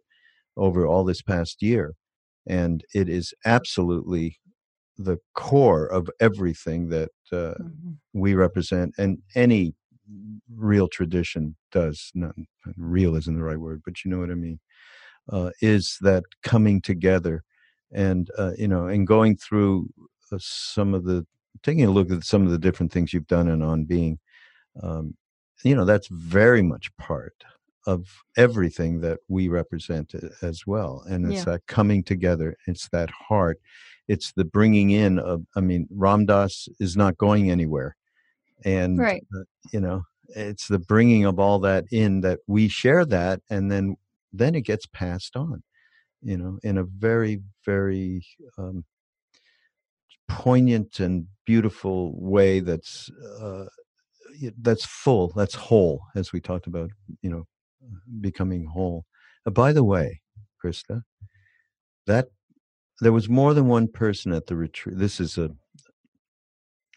over 0.57 0.87
all 0.87 1.05
this 1.05 1.23
past 1.23 1.62
year 1.62 1.94
and 2.47 2.85
it 2.94 3.09
is 3.09 3.35
absolutely 3.44 4.38
the 4.97 5.18
core 5.35 5.87
of 5.87 6.09
everything 6.21 6.88
that 6.88 7.11
uh, 7.33 7.55
Mhm. 7.61 7.99
we 8.14 8.35
represent 8.35 8.94
and 8.99 9.18
any 9.35 9.75
real 10.55 10.88
tradition 10.88 11.57
does 11.73 12.11
not 12.14 12.35
real 12.77 13.14
isn't 13.16 13.37
the 13.37 13.42
right 13.42 13.59
word 13.61 13.83
but 13.85 14.05
you 14.05 14.11
know 14.11 14.18
what 14.18 14.31
i 14.31 14.35
mean 14.35 14.59
uh, 15.33 15.51
is 15.61 15.99
that 16.01 16.25
coming 16.42 16.81
together 16.81 17.42
and 17.92 18.31
uh, 18.38 18.53
you 18.57 18.68
know 18.68 18.87
and 18.87 19.07
going 19.07 19.37
through 19.37 19.88
uh, 20.33 20.38
some 20.40 20.94
of 20.94 21.05
the 21.05 21.27
taking 21.62 21.85
a 21.85 21.90
look 21.90 22.11
at 22.11 22.25
some 22.25 22.44
of 22.44 22.51
the 22.51 22.59
different 22.59 22.92
things 22.92 23.12
you've 23.12 23.27
done 23.27 23.49
and 23.49 23.62
on 23.62 23.85
being 23.85 24.18
um, 24.83 25.14
you 25.64 25.75
know 25.75 25.85
that's 25.85 26.09
very 26.09 26.62
much 26.62 26.94
part 26.97 27.35
of 27.87 28.07
everything 28.37 29.01
that 29.01 29.18
we 29.29 29.49
represent 29.49 30.14
as 30.42 30.66
well 30.66 31.03
and 31.09 31.27
it's 31.27 31.44
Yeah. 31.47 31.53
that 31.53 31.66
coming 31.66 32.03
together 32.03 32.57
it's 32.66 32.88
that 32.90 33.11
heart 33.11 33.59
it's 34.09 34.33
the 34.33 34.44
bringing 34.44 34.90
in 34.90 35.18
of 35.18 35.44
i 35.57 35.61
mean 35.61 35.88
ramdas 35.94 36.68
is 36.81 36.97
not 36.97 37.16
going 37.18 37.51
anywhere 37.51 37.97
and 38.64 38.99
Right. 38.99 39.25
uh, 39.35 39.44
you 39.73 39.81
know 39.81 40.03
it's 40.31 40.68
the 40.68 40.79
bringing 40.79 41.25
of 41.25 41.38
all 41.38 41.59
that 41.61 41.85
in 41.90 42.21
that 42.21 42.40
we 42.47 42.68
share 42.68 43.05
that 43.07 43.40
and 43.51 43.71
then 43.71 43.97
then 44.33 44.55
it 44.55 44.62
gets 44.62 44.87
passed 44.87 45.37
on 45.37 45.62
you 46.23 46.37
know 46.37 46.59
in 46.62 46.79
a 46.79 46.85
very 46.85 47.40
very 47.64 48.25
um, 48.59 48.85
poignant 50.29 51.01
and 51.01 51.27
beautiful 51.47 52.12
way 52.21 52.61
that's 52.61 53.11
uh, 53.40 53.64
that's 54.61 54.85
full 54.85 55.33
that's 55.35 55.55
whole 55.55 56.03
as 56.14 56.33
we 56.33 56.40
talked 56.40 56.66
about 56.66 56.90
you 57.23 57.31
know 57.31 57.44
becoming 58.21 58.66
whole 58.66 59.05
uh, 59.47 59.51
by 59.51 59.73
the 59.73 59.85
way 59.85 60.21
krista 60.62 61.03
that 62.07 62.29
there 63.01 63.12
was 63.12 63.29
more 63.29 63.55
than 63.55 63.66
one 63.66 63.88
person 63.88 64.33
at 64.33 64.47
the 64.47 64.57
retreat 64.57 64.99
this 64.99 65.21
is 65.21 65.38
a 65.38 65.51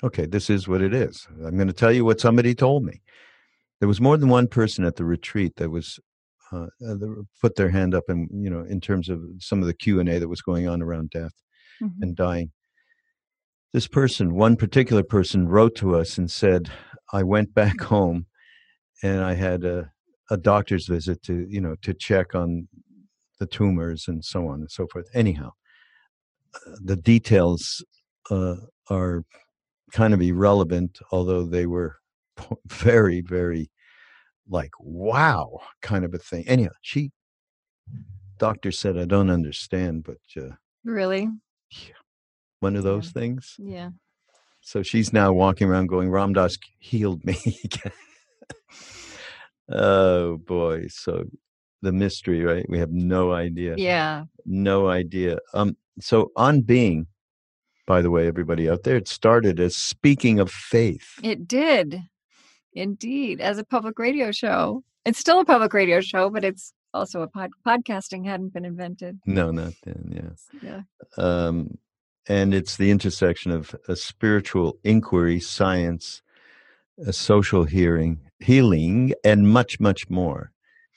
okay 0.03 0.25
this 0.25 0.49
is 0.49 0.67
what 0.67 0.81
it 0.81 0.93
is. 0.93 1.27
I'm 1.45 1.55
going 1.55 1.67
to 1.67 1.73
tell 1.73 1.91
you 1.91 2.05
what 2.05 2.19
somebody 2.19 2.53
told 2.55 2.83
me. 2.83 3.01
There 3.79 3.87
was 3.87 4.01
more 4.01 4.17
than 4.17 4.29
one 4.29 4.47
person 4.47 4.85
at 4.85 4.95
the 4.95 5.05
retreat 5.05 5.55
that 5.57 5.69
was 5.69 5.99
uh, 6.51 6.65
uh, 6.87 6.95
that 6.95 7.25
put 7.41 7.55
their 7.55 7.69
hand 7.69 7.95
up 7.95 8.03
and 8.09 8.29
you 8.31 8.49
know 8.49 8.61
in 8.61 8.79
terms 8.81 9.09
of 9.09 9.21
some 9.39 9.61
of 9.61 9.67
the 9.67 9.73
q&a 9.73 10.03
that 10.19 10.27
was 10.27 10.41
going 10.41 10.67
on 10.67 10.81
around 10.81 11.09
death 11.09 11.33
Mhm. 11.81 12.01
and 12.01 12.15
dying. 12.15 12.51
This 13.73 13.87
person 13.87 14.35
one 14.35 14.55
particular 14.55 15.01
person 15.03 15.47
wrote 15.47 15.75
to 15.77 15.95
us 15.95 16.17
and 16.17 16.29
said 16.29 16.69
i 17.13 17.23
went 17.23 17.53
back 17.53 17.79
home 17.81 18.25
and 19.01 19.21
i 19.23 19.33
had 19.33 19.63
a, 19.63 19.91
a 20.29 20.37
doctor's 20.37 20.87
visit 20.87 21.23
to 21.23 21.47
you 21.49 21.61
know 21.61 21.75
to 21.81 21.93
check 21.93 22.35
on 22.35 22.67
the 23.39 23.47
tumors 23.47 24.07
and 24.07 24.23
so 24.23 24.47
on 24.47 24.59
and 24.59 24.69
so 24.69 24.85
forth. 24.91 25.07
Anyhow 25.15 25.51
uh, 26.53 26.75
the 26.83 26.95
details 26.97 27.83
uh, 28.29 28.57
are 28.89 29.23
kind 29.91 30.13
of 30.13 30.21
irrelevant 30.21 30.99
although 31.11 31.43
they 31.45 31.65
were 31.65 31.97
very 32.67 33.21
very 33.21 33.69
like 34.49 34.71
wow 34.79 35.59
kind 35.81 36.03
of 36.05 36.13
a 36.13 36.17
thing 36.17 36.43
anyhow 36.47 36.71
she 36.81 37.11
doctor 38.37 38.71
said 38.71 38.97
i 38.97 39.05
don't 39.05 39.29
understand 39.29 40.03
but 40.03 40.17
uh, 40.41 40.49
Really? 40.83 41.29
one 42.59 42.75
of 42.75 42.83
Yeah. 42.83 42.91
those 42.91 43.09
things 43.11 43.55
Yeah. 43.59 43.89
so 44.61 44.81
she's 44.83 45.13
now 45.13 45.31
walking 45.33 45.67
around 45.69 45.87
going 45.87 46.09
ramdas 46.09 46.57
healed 46.79 47.23
me 47.23 47.37
oh 49.69 50.37
boy 50.37 50.85
so 50.89 51.23
the 51.81 51.91
mystery 51.91 52.43
right 52.43 52.65
we 52.69 52.77
have 52.79 52.91
no 52.91 53.31
idea 53.31 53.75
Yeah. 53.77 54.25
no 54.45 54.89
idea 54.89 55.37
um 55.53 55.75
so 55.99 56.31
on 56.35 56.61
being 56.61 57.07
by 57.85 58.01
the 58.01 58.11
way 58.11 58.27
everybody 58.27 58.69
out 58.69 58.83
there 58.83 58.97
it 58.97 59.07
started 59.07 59.59
as 59.59 59.75
speaking 59.75 60.39
of 60.39 60.51
faith 60.51 61.19
It 61.23 61.47
did. 61.47 62.01
Indeed. 62.73 63.41
As 63.41 63.57
a 63.57 63.63
public 63.65 63.99
radio 63.99 64.31
show. 64.31 64.83
It's 65.05 65.19
still 65.19 65.39
a 65.41 65.45
public 65.45 65.73
radio 65.73 65.99
show, 65.99 66.29
but 66.29 66.45
it's 66.45 66.73
also 66.93 67.21
a 67.21 67.27
pod- 67.27 67.51
podcasting 67.67 68.25
hadn't 68.25 68.53
been 68.53 68.65
invented. 68.65 69.19
no 69.25 69.51
not 69.51 69.73
then 69.83 70.11
yeah 70.13 70.61
Yeah. 70.61 70.81
um, 71.17 71.77
and 72.29 72.53
it's 72.53 72.77
the 72.77 72.91
intersection 72.91 73.51
of 73.51 73.75
a 73.87 73.95
spiritual 73.95 74.77
inquiry, 74.83 75.39
science, 75.39 76.21
a 77.05 77.11
social 77.11 77.63
hearing, 77.63 78.19
healing, 78.39 79.13
and 79.25 79.49
much, 79.49 79.79
much 79.79 80.07
more. 80.09 80.51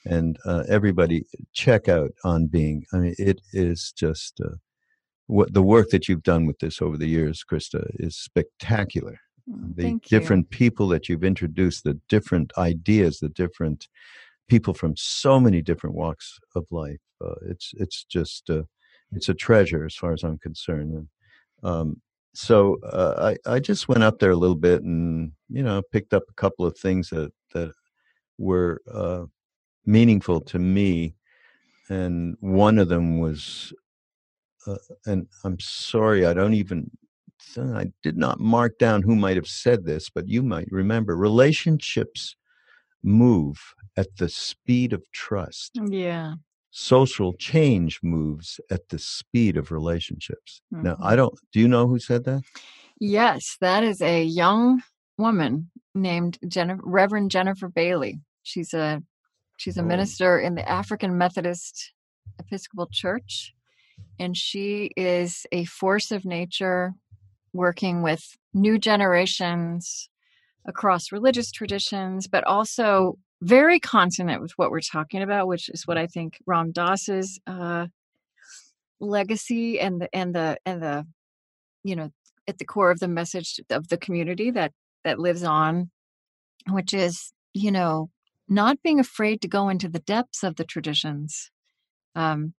And 0.04 0.36
uh, 0.44 0.64
everybody, 0.68 1.24
check 1.54 1.88
out 1.88 2.10
on 2.24 2.46
being. 2.48 2.84
I 2.92 2.98
mean, 2.98 3.14
it 3.18 3.40
is 3.54 3.90
just 3.96 4.38
uh, 4.44 4.56
what 5.26 5.52
the 5.52 5.62
work 5.62 5.90
that 5.90 6.08
you've 6.08 6.22
done 6.22 6.46
with 6.46 6.58
this 6.58 6.82
over 6.82 6.96
the 6.96 7.08
years, 7.08 7.44
Krista, 7.50 7.87
is 7.94 8.16
spectacular. 8.16 9.18
Mm, 9.50 9.76
The 9.76 9.82
Thank 9.82 10.10
you. 10.10 10.18
different 10.18 10.50
people 10.50 10.88
that 10.88 11.08
you've 11.08 11.24
introduced, 11.24 11.84
the 11.84 11.98
different 12.08 12.52
ideas, 12.58 13.18
the 13.18 13.30
different 13.30 13.88
people 14.48 14.74
from 14.74 14.94
so 14.96 15.40
many 15.40 15.62
different 15.62 15.96
walks 15.96 16.38
of 16.54 16.66
life. 16.70 17.00
Uh, 17.24 17.34
it's 17.48 17.72
it's 17.76 18.04
just 18.04 18.50
uh, 18.50 18.62
it's 19.12 19.28
a 19.28 19.34
treasure 19.34 19.84
as 19.84 19.94
far 19.94 20.12
as 20.12 20.22
I'm 20.22 20.38
concerned. 20.38 20.92
And, 20.94 21.08
um, 21.62 22.00
so 22.34 22.78
uh, 22.82 23.37
I 23.46 23.54
I 23.54 23.60
just 23.60 23.88
went 23.88 24.02
up 24.02 24.18
there 24.18 24.32
a 24.32 24.37
little 24.37 24.56
bit 24.56 24.82
and 24.82 25.32
you 25.48 25.62
know 25.62 25.80
picked 25.92 26.12
up 26.12 26.24
a 26.28 26.34
couple 26.34 26.66
of 26.66 26.76
things 26.76 27.08
that 27.10 27.32
that 27.52 27.72
were 28.38 28.80
uh, 28.92 29.24
meaningful 29.87 30.40
to 30.40 30.58
me, 30.58 31.14
and 31.88 32.37
one 32.40 32.78
of 32.78 32.88
them 32.88 33.20
was, 33.20 33.72
uh, 34.66 34.77
and 35.07 35.27
I'm 35.44 35.59
sorry 35.61 36.27
I 36.27 36.35
don't 36.35 36.55
even. 36.55 36.90
I 37.57 37.92
did 38.03 38.16
not 38.16 38.40
mark 38.40 38.79
down 38.79 39.03
who 39.03 39.14
might 39.14 39.37
have 39.37 39.46
said 39.46 39.85
this, 39.85 40.09
but 40.11 40.29
you 40.29 40.42
might 40.42 40.66
remember. 40.70 41.16
Relationships 41.16 42.37
move 43.03 43.59
at 43.96 44.16
the 44.16 44.29
speed 44.29 44.92
of 44.92 45.03
trust 45.12 45.79
Yeah. 45.88 46.35
social 46.70 47.35
change 47.35 48.00
moves 48.03 48.59
at 48.70 48.88
the 48.88 48.98
speed 48.98 49.57
of 49.57 49.70
relationships. 49.70 50.62
Now, 50.70 50.94
Mhm. 50.96 51.05
I 51.05 51.16
don't, 51.16 51.38
do 51.53 51.61
you 51.61 51.68
know 51.68 51.87
who 51.87 51.98
said 51.98 52.24
that? 52.24 52.42
Yes, 52.98 53.57
that 53.61 53.85
is 53.85 54.00
a 54.00 54.24
young 54.24 54.83
woman 55.18 55.70
named 55.94 56.38
Jennifer, 56.48 56.83
Reverend 56.85 57.31
Jennifer 57.31 57.68
Bailey. 57.68 58.20
She's 58.42 58.72
a 58.74 59.03
she's 59.59 59.77
a 59.77 59.83
Oh. 59.83 59.87
minister 59.87 60.40
in 60.40 60.55
the 60.57 60.68
African 60.68 61.16
Methodist 61.16 61.92
Episcopal 62.40 62.88
Church, 62.90 63.55
and 64.18 64.37
she 64.37 64.90
is 64.96 65.46
a 65.53 65.64
force 65.64 66.11
of 66.11 66.24
nature, 66.24 66.94
working 67.53 68.03
with 68.03 68.37
new 68.53 68.79
generations 68.79 70.09
across 70.66 71.12
religious 71.12 71.50
traditions, 71.50 72.27
but 72.27 72.44
also 72.44 73.18
very 73.42 73.79
consonant 73.79 74.40
with 74.40 74.53
what 74.57 74.70
we're 74.70 74.81
talking 74.81 75.22
about, 75.22 75.46
which 75.46 75.68
is 75.68 75.87
what 75.87 75.98
I 75.98 76.07
think 76.07 76.38
Ram 76.46 76.72
Dass's 76.72 77.38
uh, 77.46 77.87
legacy 79.00 79.79
and 79.79 80.00
the 80.00 80.14
and 80.14 80.35
the 80.35 80.57
and 80.64 80.83
the 80.83 81.07
you 81.83 81.96
know 81.96 82.11
at 82.48 82.59
the 82.59 82.64
core 82.64 82.90
of 82.90 83.00
the 83.00 83.09
message 83.09 83.61
of 83.70 83.88
the 83.88 83.98
community 83.98 84.50
that 84.50 84.72
that 85.05 85.18
lives 85.18 85.42
on 85.42 85.90
which 86.70 86.94
is 86.94 87.33
you 87.53 87.70
know 87.70 88.11
not 88.48 88.83
being 88.83 89.00
afraid 89.00 89.40
to 89.42 89.48
go 89.48 89.68
into 89.68 89.88
the 89.88 90.00
depths 90.00 90.42
of 90.42 90.57
the 90.57 90.64
traditions. 90.64 91.50
Um 92.14 92.55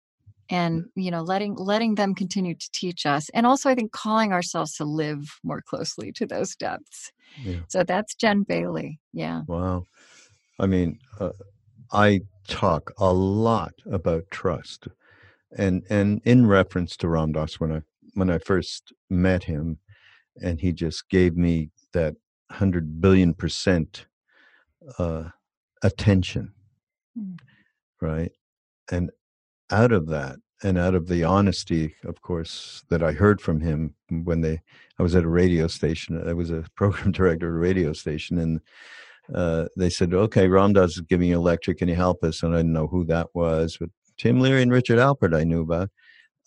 and 0.49 0.85
you 0.95 1.09
know 1.11 1.21
letting 1.23 1.55
letting 1.55 1.95
them 1.95 2.13
continue 2.13 2.53
to 2.55 2.69
teach 2.71 3.05
us 3.05 3.29
and 3.29 3.45
also 3.45 3.69
i 3.69 3.75
think 3.75 3.91
calling 3.91 4.31
ourselves 4.31 4.73
to 4.75 4.85
live 4.85 5.39
more 5.43 5.61
closely 5.61 6.11
to 6.11 6.25
those 6.25 6.55
depths 6.55 7.11
Yeah. 7.43 7.61
so 7.67 7.83
that's 7.83 8.15
jen 8.15 8.43
bailey 8.43 8.99
yeah 9.13 9.41
Wow. 9.47 9.85
I 10.59 10.67
mean, 10.67 10.99
uh, 11.19 11.31
I 11.91 12.21
talk 12.47 12.91
a 12.97 13.11
lot 13.13 13.73
about 13.91 14.23
trust, 14.31 14.87
and 15.57 15.83
and 15.89 16.21
in 16.23 16.47
reference 16.47 16.95
to 16.97 17.09
Ram 17.09 17.33
Dass 17.33 17.59
when 17.59 17.71
I 17.71 17.81
when 18.13 18.29
I 18.29 18.37
first 18.37 18.93
met 19.09 19.43
him, 19.43 19.79
and 20.41 20.61
he 20.61 20.71
just 20.71 21.09
gave 21.09 21.35
me 21.35 21.71
that 21.93 22.15
hundred 22.51 23.01
billion 23.01 23.33
percent 23.33 24.07
uh, 24.97 25.29
attention, 25.83 26.53
Mm. 27.17 27.37
right? 28.01 28.31
And 28.91 29.11
out 29.71 29.91
of 29.91 30.07
that, 30.07 30.37
and 30.63 30.77
out 30.77 30.95
of 30.95 31.07
the 31.07 31.23
honesty, 31.23 31.95
of 32.05 32.21
course, 32.21 32.83
that 32.89 33.03
I 33.03 33.11
heard 33.11 33.41
from 33.41 33.59
him 33.59 33.93
when 34.09 34.41
they, 34.41 34.61
I 34.99 35.03
was 35.03 35.15
at 35.15 35.23
a 35.23 35.29
radio 35.29 35.67
station. 35.67 36.27
I 36.27 36.33
was 36.33 36.49
a 36.51 36.63
program 36.75 37.11
director 37.11 37.47
at 37.47 37.51
a 37.57 37.59
radio 37.59 37.93
station, 37.93 38.37
and 38.37 38.59
uh, 39.33 39.65
they 39.75 39.89
said, 39.89 40.13
"Okay, 40.13 40.47
Ramdas 40.47 40.89
is 40.97 41.01
giving 41.01 41.29
you 41.29 41.39
a 41.39 41.41
lecture. 41.41 41.73
Can 41.73 41.87
you 41.87 41.95
help 41.95 42.23
us?" 42.23 42.43
And 42.43 42.53
I 42.53 42.57
didn't 42.59 42.73
know 42.73 42.87
who 42.87 43.05
that 43.05 43.27
was, 43.33 43.77
but 43.79 43.89
Tim 44.17 44.39
Leary 44.39 44.61
and 44.61 44.71
Richard 44.71 44.99
Alpert 44.99 45.35
I 45.35 45.43
knew 45.43 45.61
about. 45.61 45.89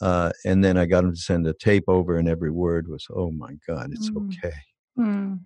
Uh, 0.01 0.31
and 0.45 0.65
then 0.65 0.77
I 0.79 0.87
got 0.87 1.03
him 1.03 1.11
to 1.13 1.21
send 1.21 1.47
a 1.49 1.53
tape 1.55 1.85
over, 1.89 2.17
and 2.19 2.29
every 2.29 2.51
word 2.53 2.87
was, 2.89 3.07
"Oh 3.11 3.31
my 3.33 3.55
God, 3.67 3.91
it's 3.93 4.11
Mm. 4.11 4.29
okay. 4.29 4.57
Mm. 4.97 5.41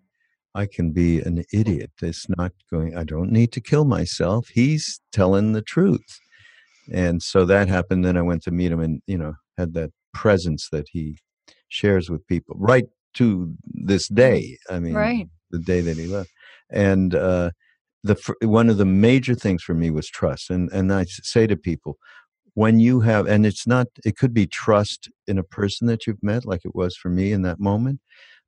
I 0.55 0.67
can 0.67 0.93
be 0.93 1.21
an 1.21 1.43
idiot. 1.55 1.91
It's 2.03 2.29
not 2.29 2.53
going. 2.71 2.95
I 2.97 3.05
don't 3.05 3.33
need 3.33 3.51
to 3.53 3.61
kill 3.63 3.87
myself. 3.87 4.49
He's 4.49 5.01
telling 5.11 5.53
the 5.53 5.63
truth." 5.63 6.21
And 6.91 7.23
so 7.23 7.45
that 7.45 7.69
happened. 7.69 8.05
Then 8.05 8.17
I 8.17 8.23
went 8.23 8.43
to 8.45 8.51
meet 8.51 8.73
him, 8.73 8.81
and 8.81 9.03
you 9.07 9.19
know, 9.19 9.35
had 9.59 9.75
that 9.75 9.91
presence 10.15 10.69
that 10.73 10.87
he 10.91 11.19
shares 11.69 12.11
with 12.11 12.27
people 12.27 12.57
right 12.59 12.85
to 13.15 13.55
this 13.65 14.09
day. 14.09 14.59
I 14.71 14.79
mean, 14.79 14.95
Right. 14.95 15.29
the 15.51 15.59
day 15.59 15.81
that 15.81 15.97
he 15.97 16.07
left, 16.07 16.31
and 16.71 17.15
uh, 17.15 17.51
the 18.03 18.17
one 18.43 18.69
of 18.69 18.79
the 18.79 18.85
major 18.87 19.35
things 19.35 19.63
for 19.63 19.75
me 19.75 19.91
was 19.91 20.09
trust. 20.09 20.51
And 20.51 20.71
and 20.73 20.93
i 20.93 21.05
say 21.05 21.47
to 21.47 21.57
people, 21.57 21.99
when 22.55 22.81
you 22.81 23.01
have, 23.01 23.27
and 23.27 23.47
it's 23.47 23.67
not, 23.67 23.87
it 24.05 24.17
could 24.17 24.35
be 24.35 24.47
trust 24.47 25.09
in 25.27 25.39
a 25.39 25.43
person 25.45 25.87
that 25.87 26.07
you've 26.07 26.23
met, 26.23 26.45
like 26.45 26.65
it 26.65 26.75
was 26.75 26.97
for 26.97 27.09
me 27.09 27.33
in 27.33 27.43
that 27.43 27.61
moment, 27.61 28.01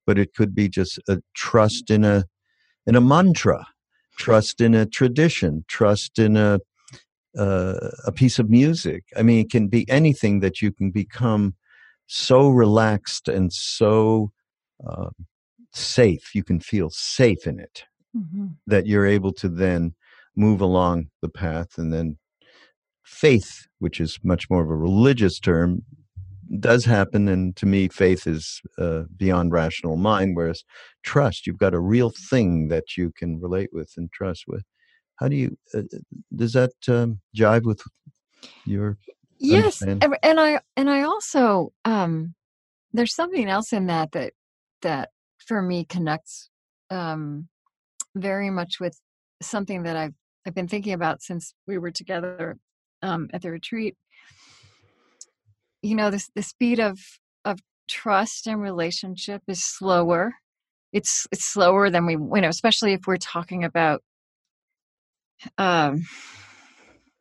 but 0.07 0.19
it 0.19 0.35
could 0.35 0.55
be 0.55 0.69
just 0.69 0.99
a 1.09 1.21
trust 1.35 1.91
in 1.91 2.05
a 2.05 2.25
in 2.87 2.95
a 2.97 3.01
mantra, 3.01 3.67
trust 4.19 4.61
in 4.61 4.75
a 4.75 4.85
tradition, 4.85 5.65
trust 5.69 6.19
in 6.19 6.37
a 6.37 6.59
uh, 7.39 7.91
a 8.07 8.13
piece 8.13 8.39
of 8.39 8.49
music. 8.51 9.05
I 9.17 9.23
mean, 9.23 9.41
it 9.41 9.51
can 9.51 9.69
be 9.69 9.89
anything 9.89 10.41
that 10.41 10.63
you 10.63 10.73
can 10.73 10.91
become 10.91 11.55
so 12.07 12.49
relaxed 12.49 13.29
and 13.29 13.53
so 13.53 14.31
um, 14.87 15.13
safe. 15.73 16.35
You 16.35 16.45
can 16.45 16.61
feel 16.61 16.91
safe 16.91 17.47
in 17.47 17.59
it 17.59 17.85
Mhm. 18.17 18.57
that 18.67 18.87
you're 18.87 19.07
able 19.07 19.33
to 19.35 19.49
then 19.49 19.95
move 20.37 20.61
along 20.61 21.11
the 21.23 21.29
path 21.29 21.79
and 21.79 21.93
then 21.93 22.19
faith 23.05 23.67
which 23.79 24.01
is 24.01 24.19
much 24.23 24.49
more 24.51 24.63
of 24.63 24.71
a 24.71 24.77
religious 24.77 25.39
term 25.39 25.83
does 26.61 26.85
happen 26.85 27.29
and 27.29 27.57
to 27.57 27.67
me 27.67 27.89
faith 27.89 28.27
is 28.27 28.61
uh, 28.79 29.03
beyond 29.17 29.53
rational 29.53 29.97
mind 29.97 30.37
whereas 30.37 30.65
trust 31.03 31.47
you've 31.47 31.59
got 31.59 31.75
a 31.75 31.81
real 31.81 32.11
thing 32.11 32.69
that 32.69 32.97
you 32.97 33.11
can 33.17 33.41
relate 33.41 33.71
with 33.73 33.93
and 33.97 34.11
trust 34.13 34.45
with 34.47 34.65
how 35.17 35.29
do 35.29 35.37
you 35.37 35.57
uh, 35.75 35.83
does 36.35 36.53
that 36.53 36.73
um, 36.89 37.21
jive 37.37 37.65
with 37.65 37.83
your 38.65 38.99
Yes, 39.39 39.83
and 39.83 40.41
I 40.41 40.61
and 40.77 40.91
I 40.91 41.03
also 41.03 41.73
um, 41.85 42.35
there's 42.93 43.15
something 43.15 43.49
else 43.49 43.73
in 43.73 43.87
that 43.87 44.13
that 44.13 44.33
that 44.83 45.11
for 45.39 45.61
me 45.61 45.85
connects 45.85 46.49
um, 46.91 47.49
very 48.15 48.51
much 48.51 48.81
with 48.81 48.99
something 49.43 49.83
that 49.83 49.97
I've 49.97 50.15
I've 50.47 50.55
been 50.55 50.69
thinking 50.69 50.93
about 50.93 51.23
since 51.23 51.55
we 51.67 51.79
were 51.79 51.91
together 51.91 52.57
um, 53.03 53.29
at 53.33 53.43
the 53.43 53.51
retreat. 53.51 53.97
You 55.83 55.97
know, 55.97 56.11
this 56.11 56.31
the 56.35 56.43
speed 56.43 56.81
of 56.81 56.99
of 57.45 57.59
trust 57.89 58.47
and 58.47 58.63
relationship 58.63 59.43
is 59.49 59.63
slower. 59.63 60.33
It's 60.93 61.27
it's 61.33 61.45
slower 61.45 61.91
than 61.91 62.07
we 62.07 62.15
you 62.15 62.41
know, 62.41 62.49
especially 62.49 62.95
if 62.95 63.07
we're 63.07 63.17
talking 63.17 63.65
about 63.65 64.03
um, 65.59 66.05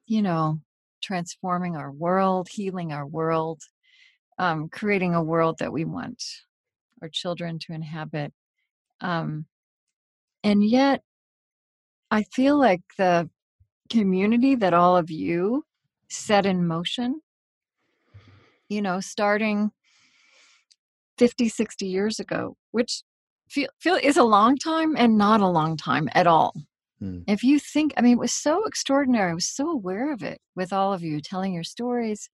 you 0.05 0.21
know, 0.21 0.59
transforming 1.01 1.75
our 1.75 1.91
world, 1.91 2.47
healing 2.49 2.93
our 2.93 3.05
world, 3.05 3.61
um, 4.37 4.69
creating 4.69 5.13
a 5.13 5.23
world 5.23 5.57
that 5.59 5.71
we 5.71 5.85
want 5.85 6.23
our 7.01 7.09
children 7.09 7.59
to 7.59 7.73
inhabit. 7.73 8.33
Um, 9.01 9.45
and 10.43 10.63
yet, 10.63 11.01
I 12.09 12.23
feel 12.23 12.57
like 12.57 12.81
the 12.97 13.29
community 13.89 14.55
that 14.55 14.73
all 14.73 14.95
of 14.95 15.09
you 15.09 15.65
set 16.09 16.45
in 16.45 16.67
motion, 16.67 17.21
you 18.69 18.81
know, 18.81 18.99
starting 18.99 19.71
50, 21.17 21.49
60 21.49 21.85
years 21.85 22.19
ago, 22.19 22.55
which 22.71 23.03
feel, 23.49 23.69
feel 23.79 23.95
is 24.01 24.17
a 24.17 24.23
long 24.23 24.57
time 24.57 24.95
and 24.97 25.17
not 25.17 25.41
a 25.41 25.47
long 25.47 25.77
time 25.77 26.09
at 26.13 26.27
all. 26.27 26.53
Mm. 27.03 27.23
If 27.27 27.43
you 27.43 27.59
think, 27.59 27.93
I 27.97 28.01
mean, 28.01 28.13
it 28.13 28.19
was 28.19 28.33
so 28.33 28.63
extraordinary. 28.65 29.31
I 29.31 29.33
was 29.33 29.49
so 29.49 29.69
aware 29.69 30.13
of 30.13 30.23
it 30.23 30.39
with 30.55 30.71
all 30.71 30.93
of 30.93 31.01
you 31.03 31.19
telling 31.19 31.53
your 31.53 31.63
stories. 31.63 32.29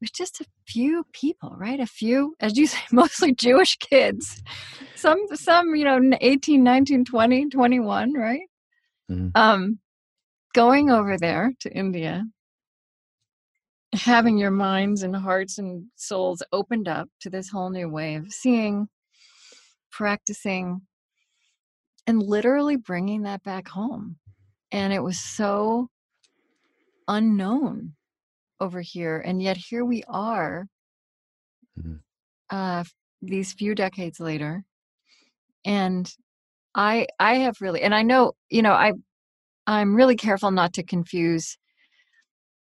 It 0.00 0.02
was 0.02 0.10
just 0.12 0.40
a 0.40 0.44
few 0.66 1.04
people, 1.12 1.56
right? 1.58 1.80
A 1.80 1.86
few, 1.86 2.36
as 2.38 2.56
you 2.56 2.66
say, 2.74 2.78
mostly 2.92 3.34
Jewish 3.34 3.76
kids. 3.76 4.42
Some, 4.94 5.18
some, 5.34 5.74
you 5.74 5.84
know, 5.84 6.00
18, 6.20 6.62
19, 6.62 7.04
20, 7.04 7.48
21, 7.48 8.12
right? 8.12 8.40
Mhm. 9.10 9.32
Um, 9.34 9.78
going 10.54 10.90
over 10.90 11.16
there 11.16 11.52
to 11.60 11.72
India, 11.72 12.24
having 13.94 14.38
your 14.38 14.50
minds 14.50 15.02
and 15.02 15.16
hearts 15.16 15.58
and 15.58 15.86
souls 15.96 16.42
opened 16.52 16.86
up 16.88 17.08
to 17.20 17.30
this 17.30 17.48
whole 17.48 17.70
new 17.70 17.88
way 17.88 18.14
of 18.16 18.30
seeing, 18.30 18.88
practicing, 19.90 20.82
and 22.08 22.22
literally 22.22 22.76
bringing 22.76 23.22
that 23.22 23.42
back 23.44 23.68
home. 23.68 24.16
And 24.72 24.94
it 24.94 25.02
was 25.02 25.20
so 25.20 25.90
unknown 27.06 27.94
over 28.60 28.80
here. 28.80 29.18
And 29.18 29.42
yet 29.42 29.58
here 29.58 29.84
we 29.84 30.02
are, 30.08 30.66
Mhm. 31.78 32.00
uh, 32.48 32.84
these 33.20 33.52
few 33.52 33.74
decades 33.74 34.20
later. 34.20 34.64
And 35.66 36.10
I, 36.74 37.08
I 37.20 37.34
have 37.36 37.60
really, 37.60 37.82
and 37.82 37.94
I 37.94 38.02
know, 38.02 38.32
you 38.48 38.62
know, 38.62 38.72
I, 38.72 38.94
I'm 39.66 39.94
really 39.94 40.16
careful 40.16 40.50
not 40.50 40.72
to 40.74 40.82
confuse 40.82 41.58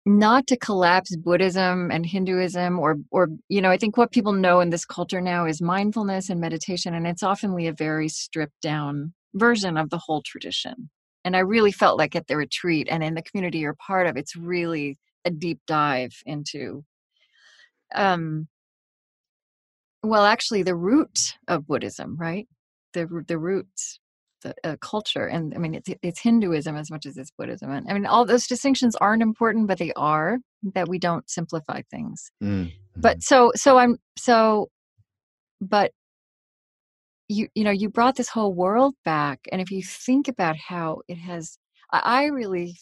not 0.05 0.47
to 0.47 0.57
collapse 0.57 1.15
Buddhism 1.15 1.91
and 1.91 2.05
Hinduism 2.05 2.79
or 2.79 2.95
or 3.11 3.27
you 3.47 3.61
know 3.61 3.69
I 3.69 3.77
think 3.77 3.95
what 3.95 4.11
people 4.11 4.31
know 4.31 4.59
in 4.59 4.69
this 4.69 4.85
culture 4.85 5.21
now 5.21 5.45
is 5.45 5.61
mindfulness 5.61 6.29
and 6.29 6.41
meditation 6.41 6.95
and 6.95 7.05
it's 7.05 7.21
oftenly 7.21 7.67
a 7.67 7.73
very 7.73 8.07
stripped 8.09 8.59
down 8.61 9.13
version 9.33 9.77
of 9.77 9.89
the 9.89 9.97
whole 9.97 10.21
tradition. 10.21 10.89
And 11.25 11.35
I 11.35 11.39
really 11.39 11.71
felt 11.71 11.97
like 11.97 12.15
at 12.15 12.27
the 12.27 12.37
retreat 12.37 12.87
and 12.89 13.03
in 13.03 13.13
the 13.15 13.21
community 13.21 13.59
you're 13.59 13.75
part 13.75 14.07
of 14.07 14.17
it's 14.17 14.35
really 14.35 14.97
a 15.25 15.29
deep 15.31 15.59
dive 15.67 16.13
into 16.25 16.83
um 17.93 18.47
well 20.03 20.25
actually 20.25 20.63
the 20.63 20.75
root 20.75 21.35
of 21.47 21.67
Buddhism, 21.67 22.15
right? 22.17 22.47
The 22.93 23.23
the 23.27 23.37
roots 23.37 23.99
the 24.41 24.55
uh, 24.63 24.75
culture 24.81 25.25
and 25.25 25.53
i 25.53 25.57
mean 25.57 25.73
it's 25.73 25.89
it's 26.01 26.19
hinduism 26.21 26.75
as 26.75 26.89
much 26.89 27.05
as 27.05 27.17
it's 27.17 27.31
buddhism 27.37 27.71
and 27.71 27.85
i 27.89 27.93
mean 27.93 28.05
all 28.05 28.25
those 28.25 28.47
distinctions 28.47 28.95
aren't 28.95 29.21
important 29.21 29.67
but 29.67 29.77
they 29.77 29.91
are 29.97 30.37
that 30.73 30.87
we 30.87 30.97
don't 30.97 31.29
simplify 31.29 31.81
things 31.91 32.31
Mm. 32.41 32.71
but 32.95 33.21
so 33.21 33.51
so 33.55 33.77
i'm 33.77 33.97
so 34.17 34.69
but 35.61 35.91
you 37.29 37.47
you 37.55 37.63
know 37.63 37.71
you 37.71 37.89
brought 37.89 38.15
this 38.15 38.29
whole 38.29 38.53
world 38.53 38.95
back 39.05 39.39
and 39.51 39.61
if 39.61 39.71
you 39.71 39.81
think 39.83 40.27
about 40.27 40.57
how 40.57 41.01
it 41.07 41.15
has 41.17 41.57
i, 41.91 42.01
I 42.03 42.25
really 42.25 42.75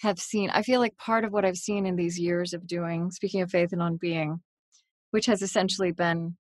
have 0.00 0.18
seen 0.18 0.50
i 0.50 0.62
feel 0.62 0.80
like 0.80 0.96
part 0.98 1.24
of 1.24 1.32
what 1.32 1.44
i've 1.44 1.56
seen 1.56 1.86
in 1.86 1.96
these 1.96 2.18
years 2.20 2.52
of 2.52 2.66
doing 2.66 3.10
speaking 3.10 3.40
of 3.42 3.50
faith 3.50 3.72
and 3.72 3.82
on 3.82 3.96
being 3.96 4.40
which 5.10 5.26
has 5.26 5.42
essentially 5.42 5.92
been 5.92 6.36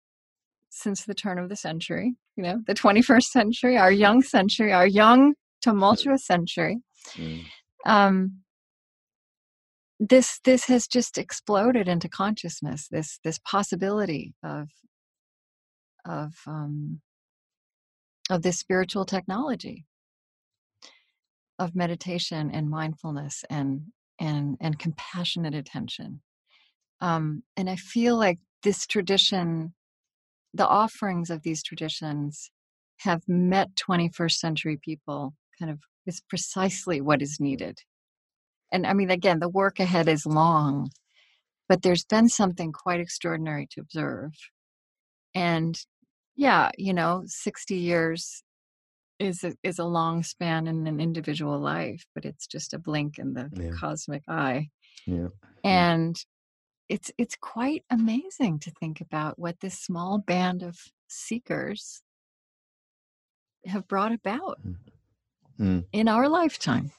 since 0.72 1.04
the 1.04 1.14
turn 1.14 1.38
of 1.38 1.50
the 1.50 1.56
century, 1.56 2.16
you 2.36 2.44
know, 2.44 2.62
the 2.66 2.74
21st 2.74 3.24
century, 3.24 3.78
our 3.78 3.92
young 3.92 4.22
century, 4.22 4.72
our 4.72 4.88
young 4.88 5.36
tumultuous 5.62 6.26
century. 6.26 6.80
Mm. 7.16 7.44
Um, 7.86 8.38
this 10.00 10.40
this 10.46 10.66
has 10.66 10.88
just 10.88 11.18
exploded 11.18 11.88
into 11.88 12.10
consciousness. 12.10 12.88
This 12.90 13.20
this 13.24 13.40
possibility 13.40 14.34
of 14.44 14.70
of 16.06 16.34
um, 16.48 17.02
of 18.30 18.42
this 18.42 18.60
spiritual 18.60 19.06
technology 19.06 19.86
of 21.60 21.76
meditation 21.76 22.50
and 22.52 22.70
mindfulness 22.70 23.44
and 23.50 23.82
and 24.20 24.58
and 24.60 24.80
compassionate 24.80 25.56
attention. 25.56 26.22
Um, 27.02 27.44
and 27.58 27.70
I 27.70 27.76
feel 27.76 28.18
like 28.18 28.40
this 28.64 28.86
tradition 28.86 29.74
the 30.54 30.68
offerings 30.68 31.30
of 31.30 31.44
these 31.44 31.64
traditions 31.64 32.52
have 33.00 33.22
met 33.28 33.70
21st 33.76 34.34
century 34.34 34.78
people 34.82 35.34
kind 35.60 35.72
of 35.72 35.80
is 36.06 36.22
precisely 36.30 37.00
what 37.00 37.22
is 37.22 37.40
needed 37.40 37.80
and 38.72 38.86
i 38.86 38.94
mean 38.94 39.10
again 39.10 39.40
the 39.40 39.50
work 39.50 39.80
ahead 39.80 40.08
is 40.08 40.26
long 40.26 40.90
but 41.70 41.82
there's 41.82 42.04
been 42.04 42.28
something 42.28 42.72
quite 42.72 43.00
extraordinary 43.00 43.68
to 43.72 43.80
observe 43.80 44.32
and 45.34 45.86
yeah 46.42 46.72
you 46.78 46.92
know 46.94 47.24
60 47.28 47.76
years 47.76 48.44
is 49.20 49.44
a, 49.44 49.54
is 49.62 49.78
a 49.78 49.84
long 49.86 50.24
span 50.24 50.66
in 50.68 50.88
an 50.88 51.00
individual 51.00 51.60
life 51.60 52.04
but 52.16 52.26
it's 52.26 52.48
just 52.48 52.74
a 52.74 52.80
blink 52.80 53.20
in 53.20 53.34
the 53.34 53.50
Yeah. 53.54 53.70
cosmic 53.80 54.24
eye 54.28 54.70
Yeah. 55.06 55.28
and 55.64 56.16
it's 56.90 57.12
it's 57.18 57.38
quite 57.40 57.84
amazing 57.92 58.60
to 58.60 58.72
think 58.72 59.02
about 59.02 59.38
what 59.38 59.60
this 59.60 59.80
small 59.80 60.18
band 60.18 60.64
of 60.64 60.76
seekers 61.08 62.02
have 63.66 63.88
brought 63.88 64.12
about 64.12 64.60
Mm. 65.60 65.86
in 65.92 66.08
our 66.08 66.28
lifetime. 66.28 66.92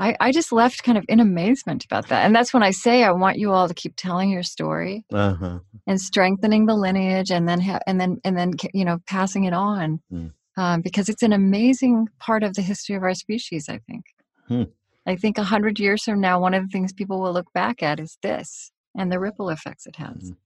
I, 0.00 0.16
I 0.20 0.32
just 0.32 0.52
left 0.52 0.82
kind 0.82 0.98
of 0.98 1.04
in 1.08 1.20
amazement 1.20 1.84
about 1.84 2.08
that. 2.08 2.24
And 2.24 2.34
that's 2.34 2.52
when 2.52 2.62
I 2.62 2.70
say 2.70 3.04
I 3.04 3.12
want 3.12 3.38
you 3.38 3.52
all 3.52 3.68
to 3.68 3.74
keep 3.74 3.94
telling 3.96 4.30
your 4.30 4.42
story 4.42 5.04
Uh-huh. 5.12 5.58
and 5.86 6.00
strengthening 6.00 6.66
the 6.66 6.74
lineage 6.74 7.30
and 7.30 7.48
then 7.48 7.60
ha- 7.60 7.80
and 7.86 8.00
then 8.00 8.18
and 8.24 8.36
then 8.36 8.52
you 8.72 8.84
know 8.84 8.98
passing 9.06 9.44
it 9.44 9.52
on 9.52 10.00
Mm. 10.12 10.32
um, 10.56 10.80
because 10.82 11.08
it's 11.08 11.22
an 11.22 11.32
amazing 11.32 12.08
part 12.18 12.42
of 12.42 12.54
the 12.54 12.62
history 12.62 12.94
of 12.96 13.02
our 13.02 13.14
species 13.14 13.68
i 13.68 13.78
think 13.88 14.04
Hmm. 14.48 14.64
i 15.06 15.16
think 15.16 15.38
a 15.38 15.42
hundred 15.44 15.78
years 15.80 16.02
from 16.04 16.20
now 16.20 16.38
one 16.40 16.54
of 16.54 16.62
the 16.62 16.68
things 16.68 16.92
people 16.92 17.20
will 17.20 17.32
look 17.32 17.52
back 17.52 17.82
at 17.82 17.98
is 18.00 18.18
this 18.22 18.70
and 18.96 19.10
the 19.10 19.18
ripple 19.20 19.48
effects 19.50 19.86
it 19.86 19.96
has 19.96 20.32
Mm. 20.32 20.36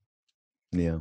Yeah. 0.72 0.98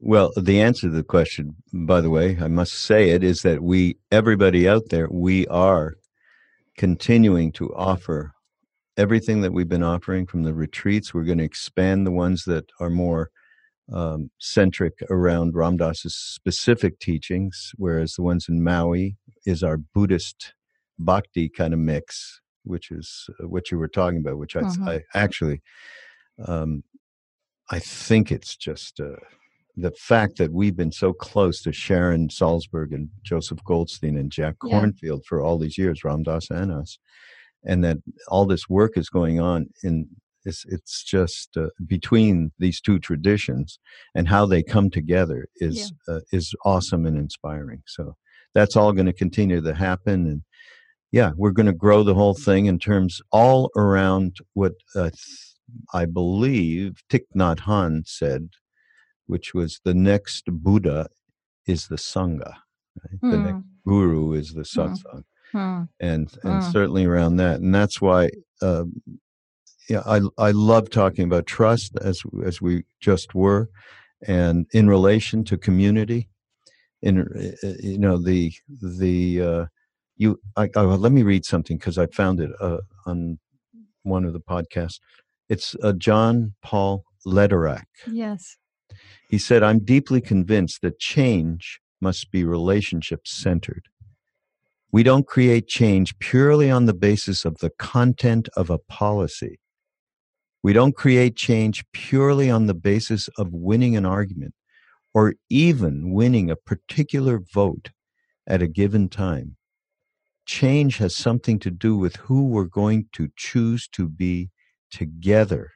Well, 0.00 0.32
the 0.36 0.60
answer 0.62 0.88
to 0.88 0.94
the 0.94 1.04
question, 1.04 1.56
by 1.72 2.00
the 2.00 2.08
way, 2.10 2.38
I 2.40 2.48
must 2.48 2.72
say 2.72 3.10
it, 3.10 3.22
is 3.22 3.42
that 3.42 3.62
we, 3.62 3.98
everybody 4.10 4.66
out 4.66 4.88
there, 4.88 5.08
we 5.10 5.46
are 5.48 5.94
continuing 6.80 7.52
to 7.52 7.68
offer 7.74 8.32
everything 8.96 9.42
that 9.42 9.52
we've 9.52 9.68
been 9.68 9.82
offering 9.82 10.26
from 10.26 10.44
the 10.44 10.54
retreats. 10.54 11.12
We're 11.12 11.24
going 11.24 11.36
to 11.36 11.44
expand 11.44 12.06
the 12.06 12.10
ones 12.10 12.44
that 12.46 12.64
are 12.80 12.88
more 12.88 13.28
um, 13.92 14.30
centric 14.38 14.94
around 15.10 15.54
Ram 15.54 15.76
Dass's 15.76 16.14
specific 16.14 16.98
teachings, 16.98 17.72
whereas 17.76 18.14
the 18.14 18.22
ones 18.22 18.46
in 18.48 18.64
Maui 18.64 19.18
is 19.44 19.62
our 19.62 19.76
Buddhist 19.76 20.54
bhakti 20.98 21.50
kind 21.50 21.74
of 21.74 21.80
mix, 21.80 22.40
which 22.64 22.90
is 22.90 23.28
uh, 23.38 23.46
what 23.46 23.70
you 23.70 23.76
were 23.76 23.86
talking 23.86 24.20
about, 24.20 24.38
which 24.38 24.56
I, 24.56 24.62
Mhm. 24.62 24.88
I 24.88 25.02
actually, 25.12 25.60
um, 26.46 26.82
I 27.70 27.78
think 27.78 28.32
it's 28.32 28.56
just 28.56 29.00
uh, 29.00 29.16
the 29.76 29.92
fact 29.92 30.36
that 30.38 30.52
we've 30.52 30.76
been 30.76 30.92
so 30.92 31.12
close 31.12 31.62
to 31.62 31.72
Sharon 31.72 32.28
Salzberg 32.28 32.92
and 32.92 33.08
Joseph 33.22 33.62
Goldstein 33.64 34.16
and 34.16 34.30
Jack 34.30 34.56
Yeah. 34.64 34.80
Kornfield 34.80 35.24
for 35.26 35.40
all 35.40 35.58
these 35.58 35.78
years, 35.78 36.04
Ram 36.04 36.22
Dass 36.22 36.50
and 36.50 36.72
us, 36.72 36.98
and 37.64 37.84
that 37.84 37.98
all 38.28 38.46
this 38.46 38.68
work 38.68 38.96
is 38.96 39.08
going 39.08 39.40
on 39.40 39.66
in 39.82 40.08
it's, 40.44 40.64
it's 40.68 41.04
just 41.04 41.56
uh, 41.56 41.66
between 41.86 42.50
these 42.58 42.80
two 42.80 42.98
traditions 42.98 43.78
and 44.14 44.26
how 44.26 44.46
they 44.46 44.62
come 44.62 44.88
together 44.90 45.46
is 45.56 45.92
uh, 46.08 46.20
is 46.32 46.54
awesome 46.64 47.04
and 47.06 47.18
inspiring. 47.18 47.82
So 47.86 48.16
that's 48.54 48.74
all 48.76 48.92
going 48.92 49.06
to 49.06 49.12
continue 49.12 49.60
to 49.60 49.74
happen, 49.74 50.26
and 50.26 50.42
yeah, 51.12 51.32
we're 51.36 51.50
going 51.50 51.66
to 51.66 51.72
grow 51.72 52.02
the 52.02 52.14
whole 52.14 52.34
thing 52.34 52.66
in 52.66 52.78
terms 52.78 53.20
all 53.30 53.70
around 53.76 54.36
what 54.54 54.72
uh, 54.96 55.10
th- 55.10 55.14
I 55.92 56.04
believe 56.06 57.02
Thich 57.10 57.26
Nhat 57.36 57.58
Hanh 57.60 58.06
said, 58.06 58.48
which 59.30 59.54
was 59.54 59.80
the 59.84 59.94
next 59.94 60.44
Buddha 60.66 61.08
is 61.66 61.88
the 61.88 61.96
Sangha, 61.96 62.52
right? 63.02 63.20
the 63.32 63.38
next 63.46 63.64
Hmm, 63.64 63.88
Guru 63.90 64.32
is 64.32 64.48
the 64.58 64.62
satsang 64.74 65.24
hmm. 65.52 65.82
and 66.00 66.28
and 66.44 66.62
Mm. 66.62 66.72
certainly 66.72 67.04
around 67.04 67.36
that 67.36 67.56
and 67.60 67.74
that's 67.74 68.00
why 68.00 68.30
um, 68.62 68.86
yeah 69.88 70.02
I 70.06 70.20
I 70.38 70.50
love 70.72 70.90
talking 70.90 71.24
about 71.24 71.46
trust 71.46 71.92
as 72.10 72.22
as 72.44 72.60
we 72.60 72.84
just 73.00 73.34
were 73.34 73.68
and 74.26 74.66
in 74.72 74.88
relation 74.88 75.44
to 75.44 75.56
community 75.68 76.28
in 77.02 77.14
uh, 77.20 77.68
you 77.90 77.98
know 77.98 78.16
the 78.30 78.52
the 79.00 79.40
uh, 79.50 79.64
you 80.16 80.38
I, 80.56 80.68
I 80.76 80.82
let 80.82 81.12
me 81.12 81.22
read 81.22 81.44
something 81.44 81.76
because 81.78 81.98
I 81.98 82.06
found 82.06 82.40
it 82.40 82.50
uh, 82.60 82.78
on 83.06 83.38
one 84.02 84.24
of 84.24 84.32
the 84.32 84.40
podcasts 84.54 84.98
it's 85.48 85.74
uh, 85.82 85.92
John 85.92 86.54
Paul 86.62 87.04
Lederach 87.26 87.84
yes 88.06 88.56
he 89.28 89.38
said, 89.38 89.62
I'm 89.62 89.80
deeply 89.80 90.20
convinced 90.20 90.82
that 90.82 90.98
change 90.98 91.80
must 92.00 92.30
be 92.30 92.44
relationship 92.44 93.26
centered. 93.26 93.88
We 94.92 95.02
don't 95.02 95.26
create 95.26 95.68
change 95.68 96.18
purely 96.18 96.70
on 96.70 96.86
the 96.86 96.94
basis 96.94 97.44
of 97.44 97.58
the 97.58 97.70
content 97.70 98.48
of 98.56 98.70
a 98.70 98.78
policy. 98.78 99.60
We 100.62 100.72
don't 100.72 100.96
create 100.96 101.36
change 101.36 101.84
purely 101.92 102.50
on 102.50 102.66
the 102.66 102.74
basis 102.74 103.28
of 103.38 103.52
winning 103.52 103.96
an 103.96 104.04
argument 104.04 104.54
or 105.14 105.34
even 105.48 106.12
winning 106.12 106.50
a 106.50 106.56
particular 106.56 107.38
vote 107.38 107.90
at 108.46 108.62
a 108.62 108.66
given 108.66 109.08
time. 109.08 109.56
Change 110.44 110.98
has 110.98 111.14
something 111.14 111.58
to 111.60 111.70
do 111.70 111.96
with 111.96 112.16
who 112.16 112.48
we're 112.48 112.64
going 112.64 113.06
to 113.12 113.28
choose 113.36 113.86
to 113.88 114.08
be 114.08 114.50
together 114.90 115.70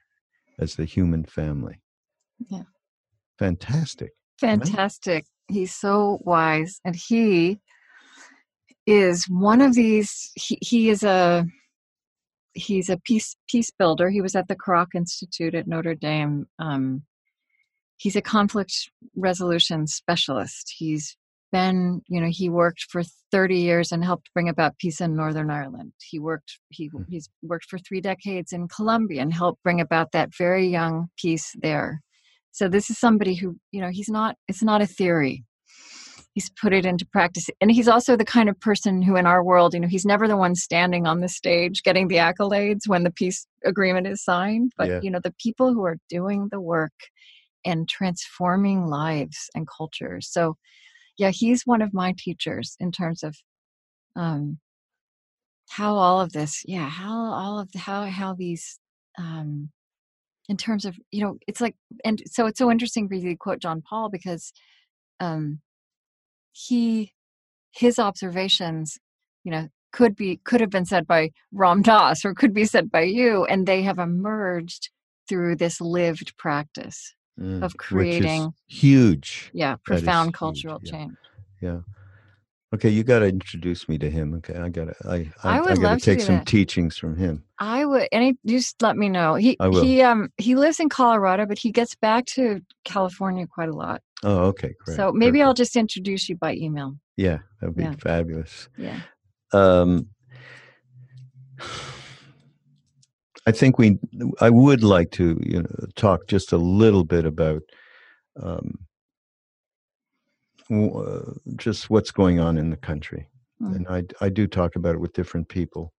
as 0.59 0.75
the 0.75 0.85
human 0.85 1.25
family. 1.25 1.81
Yeah. 2.51 2.65
Fantastic. 3.39 4.11
fantastic. 4.41 5.27
He's 5.49 5.75
so 5.75 6.19
wise 6.23 6.81
and 6.85 6.97
he 6.97 7.61
is 8.87 9.27
one 9.29 9.61
of 9.61 9.75
these 9.75 10.31
he, 10.37 10.59
he 10.61 10.91
is 10.91 11.03
a 11.03 11.47
he's 12.53 12.89
a 12.89 12.99
peace 12.99 13.37
peace 13.49 13.71
builder. 13.79 14.11
He 14.11 14.21
was 14.21 14.35
at 14.35 14.49
the 14.49 14.57
Kroc 14.57 14.89
institute 14.95 15.55
at 15.55 15.67
notre 15.67 15.95
dame 15.95 16.47
um, 16.59 17.03
he's 17.97 18.17
a 18.17 18.23
conflict 18.23 18.91
resolution 19.17 19.87
specialist. 19.87 20.73
He's 20.77 21.17
been 21.53 22.03
you 22.09 22.21
know 22.21 22.29
he 22.31 22.49
worked 22.49 22.87
for 22.91 23.03
30 23.31 23.59
years 23.59 23.93
and 23.93 24.05
helped 24.05 24.29
bring 24.35 24.49
about 24.49 24.77
peace 24.79 25.01
in 25.01 25.15
northern 25.15 25.51
ireland. 25.51 25.93
He 26.03 26.19
worked 26.19 26.59
he, 26.71 26.89
Hmm. 26.89 27.03
he's 27.09 27.29
worked 27.43 27.67
for 27.71 27.79
three 27.79 28.01
decades 28.01 28.53
in 28.53 28.67
colombia 28.67 29.23
and 29.23 29.33
helped 29.33 29.63
bring 29.63 29.81
about 29.81 30.11
that 30.13 30.31
very 30.37 30.67
young 30.67 31.09
peace 31.17 31.53
there 31.61 32.01
so 32.55 32.69
this 32.69 32.89
is 32.89 32.99
somebody 32.99 33.35
who 33.35 33.57
you 33.73 33.81
know 33.81 33.91
he's 33.91 34.09
not 34.09 34.37
it's 34.47 34.63
not 34.63 34.81
a 34.81 34.87
theory. 34.87 35.45
He's 36.35 36.51
put 36.51 36.73
it 36.73 36.87
into 36.87 37.05
practice. 37.07 37.49
And 37.61 37.71
he's 37.71 37.87
also 37.89 38.17
the 38.17 38.25
kind 38.25 38.49
of 38.49 38.59
person 38.61 39.03
who 39.03 39.17
in 39.17 39.27
our 39.27 39.43
world 39.43 39.75
you 39.75 39.81
know 39.81 39.89
he's 39.89 40.05
never 40.07 40.29
the 40.29 40.37
one 40.37 40.55
standing 40.55 41.05
on 41.05 41.21
the 41.21 41.29
stage 41.29 41.83
getting 41.83 42.07
the 42.07 42.17
accolades 42.29 42.87
when 42.87 43.03
the 43.03 43.11
peace 43.11 43.45
agreement 43.65 44.07
is 44.07 44.23
signed. 44.23 44.71
But 44.79 44.89
Yeah. 44.89 45.01
you 45.03 45.11
know 45.11 45.19
the 45.21 45.35
people 45.43 45.75
who 45.75 45.85
are 45.85 45.99
doing 46.09 46.49
the 46.53 46.61
work 46.61 46.93
and 47.65 47.89
transforming 47.89 48.87
lives 48.87 49.51
and 49.57 49.67
cultures. 49.67 50.29
So 50.31 50.57
yeah 51.19 51.31
he's 51.31 51.63
one 51.65 51.83
of 51.83 51.93
my 51.93 52.15
teachers 52.17 52.77
in 52.79 52.93
terms 52.93 53.25
of 53.25 53.35
um 54.15 54.59
how 55.71 55.97
all 55.97 56.21
of 56.21 56.31
this 56.33 56.63
yeah 56.67 56.89
how 56.89 57.33
all 57.33 57.59
of 57.59 57.73
the, 57.73 57.81
how 57.81 58.05
how 58.05 58.33
these 58.35 58.79
um 59.19 59.71
in 60.49 60.57
terms 60.57 60.85
of 60.85 60.97
you 61.11 61.23
know 61.23 61.39
it's 61.47 61.61
like 61.61 61.75
and 62.05 62.23
so 62.27 62.47
it's 62.47 62.59
so 62.59 62.71
interesting 62.71 63.09
for 63.09 63.15
you 63.15 63.31
to 63.31 63.37
quote 63.37 63.59
john 63.61 63.83
paul 63.89 64.09
because 64.11 64.53
um 65.21 65.61
he 66.53 67.13
his 67.73 67.99
observations 67.99 68.99
you 69.43 69.51
know 69.51 69.69
could 69.93 70.15
be 70.17 70.41
could 70.45 70.61
have 70.61 70.71
been 70.71 70.85
said 70.87 71.07
by 71.07 71.31
ram 71.53 71.83
dass 71.83 72.25
or 72.25 72.35
could 72.35 72.53
be 72.55 72.65
said 72.65 72.91
by 72.91 73.03
you 73.03 73.45
and 73.45 73.67
they 73.67 73.83
have 73.83 73.99
emerged 73.99 74.91
through 75.29 75.57
this 75.57 75.81
lived 75.81 76.37
practice 76.39 77.15
Mm, 77.37 77.65
Of 77.65 77.77
creating- 77.79 78.53
huge. 78.69 79.51
yeah 79.53 79.75
profound 79.85 80.29
huge, 80.29 80.35
cultural 80.39 80.81
yeah. 80.85 80.91
change 80.93 81.17
Yeah. 81.61 81.81
Okay, 82.75 82.89
you 82.89 83.05
got 83.05 83.21
to 83.21 83.27
introduce 83.27 83.89
me 83.89 83.99
to 83.99 84.11
him. 84.11 84.35
Okay, 84.35 84.57
I 84.57 84.69
got 84.69 84.87
to. 84.87 84.95
I 85.09 85.31
I 85.45 85.59
I, 85.59 85.61
would 85.61 85.71
I 85.71 85.75
love 85.75 85.99
to 86.01 86.05
take 86.05 86.21
some 86.21 86.39
that. 86.39 86.47
teachings 86.47 86.97
from 86.97 87.17
him. 87.17 87.45
I 87.61 87.85
would, 87.85 88.09
any 88.11 88.37
just 88.45 88.83
let 88.83 88.97
me 88.97 89.09
know. 89.09 89.37
He 89.37 89.57
I 89.61 89.69
will. 89.69 89.85
he 89.85 90.03
um 90.03 90.31
he 90.39 90.57
lives 90.57 90.81
in 90.81 90.89
Colorado, 90.89 91.47
but 91.47 91.57
he 91.57 91.71
gets 91.71 91.95
back 91.95 92.27
to 92.35 92.61
California 92.85 93.47
quite 93.47 93.69
a 93.69 93.77
lot. 93.77 94.03
Oh, 94.25 94.47
okay, 94.47 94.75
great. 94.85 94.97
so 94.97 95.13
maybe 95.13 95.41
I'll 95.41 95.55
just 95.55 95.77
introduce 95.77 96.29
you 96.29 96.35
by 96.37 96.55
email. 96.55 96.97
Yeah, 97.17 97.39
that'd 97.61 97.77
be 97.77 97.85
Yeah. 97.85 97.95
fabulous. 98.01 98.69
Yeah. 98.77 98.99
Um, 99.53 100.09
I 103.47 103.53
think 103.53 103.79
we. 103.79 104.01
I 104.41 104.51
would 104.51 104.83
like 104.83 105.13
to, 105.13 105.39
you 105.45 105.63
know, 105.63 105.87
talk 105.95 106.27
just 106.27 106.53
a 106.53 106.57
little 106.57 107.05
bit 107.05 107.25
about 107.25 107.63
um, 108.43 108.84
just 111.57 111.91
what's 111.91 112.11
going 112.11 112.41
on 112.41 112.57
in 112.59 112.71
the 112.71 112.77
country, 112.77 113.29
Mm. 113.61 113.77
and 113.77 113.89
I 113.89 114.25
I 114.25 114.29
do 114.31 114.47
talk 114.47 114.77
about 114.77 114.95
it 114.95 115.01
with 115.01 115.13
different 115.13 115.49
people, 115.49 115.93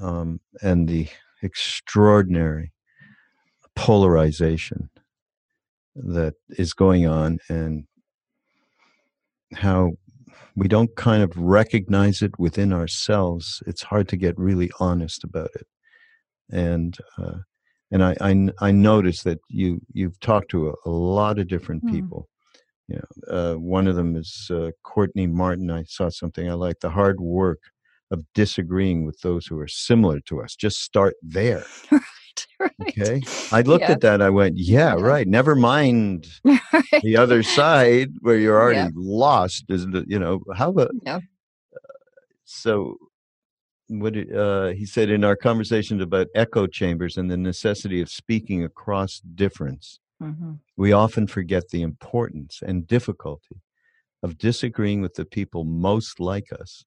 um, 0.00 0.40
and 0.62 0.88
the 0.88 1.08
extraordinary 1.42 2.72
polarization 3.76 4.90
that 5.94 6.34
is 6.58 6.72
going 6.72 7.06
on, 7.06 7.38
and 7.48 7.86
how 9.52 9.92
we 10.56 10.68
don't 10.68 10.94
kind 10.96 11.22
of 11.22 11.36
recognize 11.36 12.22
it 12.22 12.38
within 12.38 12.72
ourselves. 12.72 13.62
It's 13.66 13.82
hard 13.82 14.08
to 14.08 14.16
get 14.16 14.38
really 14.38 14.70
honest 14.80 15.22
about 15.24 15.50
it, 15.54 15.66
and 16.50 16.96
uh, 17.18 17.38
and 17.90 18.02
I, 18.04 18.16
I 18.20 18.50
I 18.60 18.70
notice 18.72 19.22
that 19.22 19.38
you 19.48 19.80
you've 19.92 20.18
talked 20.20 20.50
to 20.50 20.70
a, 20.70 20.74
a 20.86 20.90
lot 20.90 21.38
of 21.38 21.48
different 21.48 21.82
Hmm. 21.82 21.90
people. 21.90 22.28
You 22.88 22.96
know, 22.96 23.54
uh, 23.54 23.58
one 23.58 23.86
of 23.86 23.96
them 23.96 24.14
is 24.16 24.50
uh, 24.50 24.70
Courtney 24.82 25.26
Martin. 25.26 25.70
I 25.70 25.84
saw 25.84 26.08
something 26.10 26.48
I 26.50 26.54
like. 26.54 26.80
The 26.80 26.90
hard 26.90 27.18
work 27.20 27.60
of 28.10 28.24
disagreeing 28.34 29.06
with 29.06 29.18
those 29.20 29.46
who 29.46 29.58
are 29.58 29.68
similar 29.68 30.20
to 30.20 30.42
us. 30.42 30.54
Just 30.54 30.82
start 30.82 31.14
there. 31.22 31.64
right. 31.92 32.00
Right. 32.60 32.72
Okay. 32.88 33.22
I 33.52 33.62
looked 33.62 33.82
Yeah. 33.84 33.92
at 33.92 34.00
that. 34.02 34.20
I 34.20 34.28
went, 34.30 34.56
yeah, 34.58 34.96
Yeah. 34.96 35.02
right. 35.02 35.26
Never 35.26 35.54
mind 35.54 36.26
right. 36.44 37.02
the 37.02 37.16
other 37.16 37.42
side 37.42 38.10
where 38.20 38.36
you're 38.36 38.60
already 38.60 38.80
Yeah. 38.80 38.88
lost. 38.94 39.64
Is 39.70 39.86
you 40.06 40.18
know 40.18 40.40
how 40.54 40.70
about 40.70 40.90
Yeah. 41.06 41.20
so 42.44 42.96
what 43.88 44.14
uh, 44.34 44.68
he 44.68 44.86
said 44.86 45.10
in 45.10 45.24
our 45.24 45.36
conversations 45.36 46.02
about 46.02 46.26
echo 46.34 46.66
chambers 46.66 47.16
and 47.16 47.30
the 47.30 47.36
necessity 47.36 48.00
of 48.00 48.08
speaking 48.10 48.64
across 48.64 49.20
difference. 49.34 50.00
Mm-hmm. 50.24 50.52
We 50.76 50.92
often 50.92 51.26
forget 51.26 51.68
the 51.68 51.82
importance 51.82 52.60
and 52.66 52.86
difficulty 52.86 53.60
of 54.22 54.38
disagreeing 54.38 55.02
with 55.02 55.14
the 55.14 55.24
people 55.24 55.64
most 55.64 56.18
like 56.18 56.52
us 56.52 56.84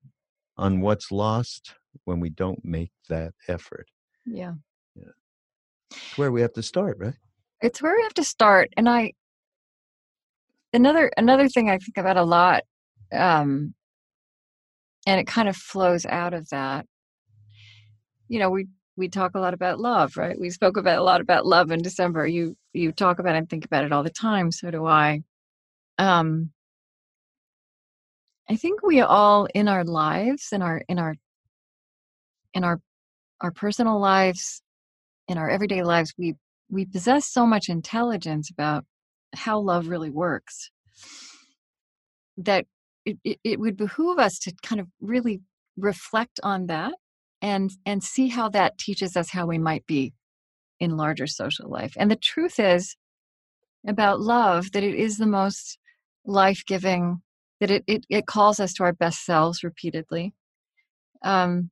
on 0.57 0.81
what's 0.81 1.11
lost 1.11 1.75
when 2.05 2.19
we 2.19 2.29
don't 2.29 2.63
make 2.65 2.91
that 3.09 3.33
effort. 3.47 3.87
Yeah. 4.25 4.53
Yeah. 4.95 5.11
It's 5.91 6.17
where 6.17 6.31
we 6.31 6.41
have 6.41 6.53
to 6.53 6.63
start, 6.63 6.97
right? 6.99 7.13
It's 7.61 7.81
where 7.81 7.95
we 7.95 8.03
have 8.03 8.13
to 8.15 8.23
start. 8.23 8.73
And 8.75 8.89
I 8.89 9.13
another 10.73 11.11
another 11.15 11.47
thing 11.47 11.69
I 11.69 11.77
think 11.77 11.97
about 11.97 12.17
a 12.17 12.23
lot, 12.23 12.63
um, 13.13 13.73
and 15.05 15.19
it 15.19 15.27
kind 15.27 15.47
of 15.47 15.55
flows 15.55 16.05
out 16.05 16.33
of 16.33 16.49
that. 16.49 16.85
You 18.27 18.39
know, 18.39 18.49
we 18.49 18.67
we 18.97 19.07
talk 19.07 19.35
a 19.35 19.39
lot 19.39 19.53
about 19.53 19.79
love, 19.79 20.17
right? 20.17 20.37
We 20.39 20.49
spoke 20.49 20.75
about 20.75 20.97
a 20.99 21.03
lot 21.03 21.21
about 21.21 21.45
love 21.45 21.71
in 21.71 21.81
December. 21.81 22.27
You 22.27 22.57
you 22.73 22.91
talk 22.91 23.19
about 23.19 23.35
it 23.35 23.39
and 23.39 23.49
think 23.49 23.65
about 23.65 23.85
it 23.85 23.91
all 23.93 24.03
the 24.03 24.09
time. 24.09 24.51
So 24.51 24.71
do 24.71 24.85
I. 24.85 25.21
Um, 25.99 26.51
I 28.49 28.55
think 28.55 28.81
we 28.81 29.01
all 29.01 29.47
in 29.53 29.67
our 29.67 29.83
lives, 29.83 30.49
in 30.51 30.61
our 30.61 30.83
in 30.89 30.99
our 30.99 31.15
in 32.53 32.63
our 32.63 32.79
our 33.41 33.51
personal 33.51 33.99
lives, 33.99 34.61
in 35.27 35.37
our 35.37 35.49
everyday 35.49 35.83
lives, 35.83 36.13
we 36.17 36.35
we 36.69 36.85
possess 36.85 37.27
so 37.27 37.45
much 37.45 37.69
intelligence 37.69 38.49
about 38.49 38.85
how 39.35 39.59
love 39.59 39.87
really 39.87 40.09
works 40.09 40.71
that 42.37 42.65
it, 43.05 43.17
it, 43.23 43.39
it 43.43 43.59
would 43.59 43.77
behoove 43.77 44.19
us 44.19 44.39
to 44.39 44.53
kind 44.63 44.81
of 44.81 44.87
really 45.01 45.41
reflect 45.77 46.39
on 46.43 46.67
that 46.67 46.93
and 47.41 47.71
and 47.85 48.03
see 48.03 48.27
how 48.27 48.49
that 48.49 48.77
teaches 48.77 49.15
us 49.15 49.31
how 49.31 49.45
we 49.45 49.57
might 49.57 49.85
be 49.85 50.13
in 50.79 50.97
larger 50.97 51.27
social 51.27 51.69
life. 51.69 51.93
And 51.97 52.11
the 52.11 52.15
truth 52.15 52.59
is 52.59 52.95
about 53.87 54.19
love 54.19 54.71
that 54.73 54.83
it 54.83 54.95
is 54.95 55.17
the 55.17 55.25
most 55.27 55.77
life-giving 56.25 57.21
that 57.59 57.71
it, 57.71 57.83
it, 57.87 58.05
it 58.09 58.27
calls 58.27 58.59
us 58.59 58.73
to 58.73 58.83
our 58.83 58.93
best 58.93 59.25
selves 59.25 59.63
repeatedly 59.63 60.33
um, 61.23 61.71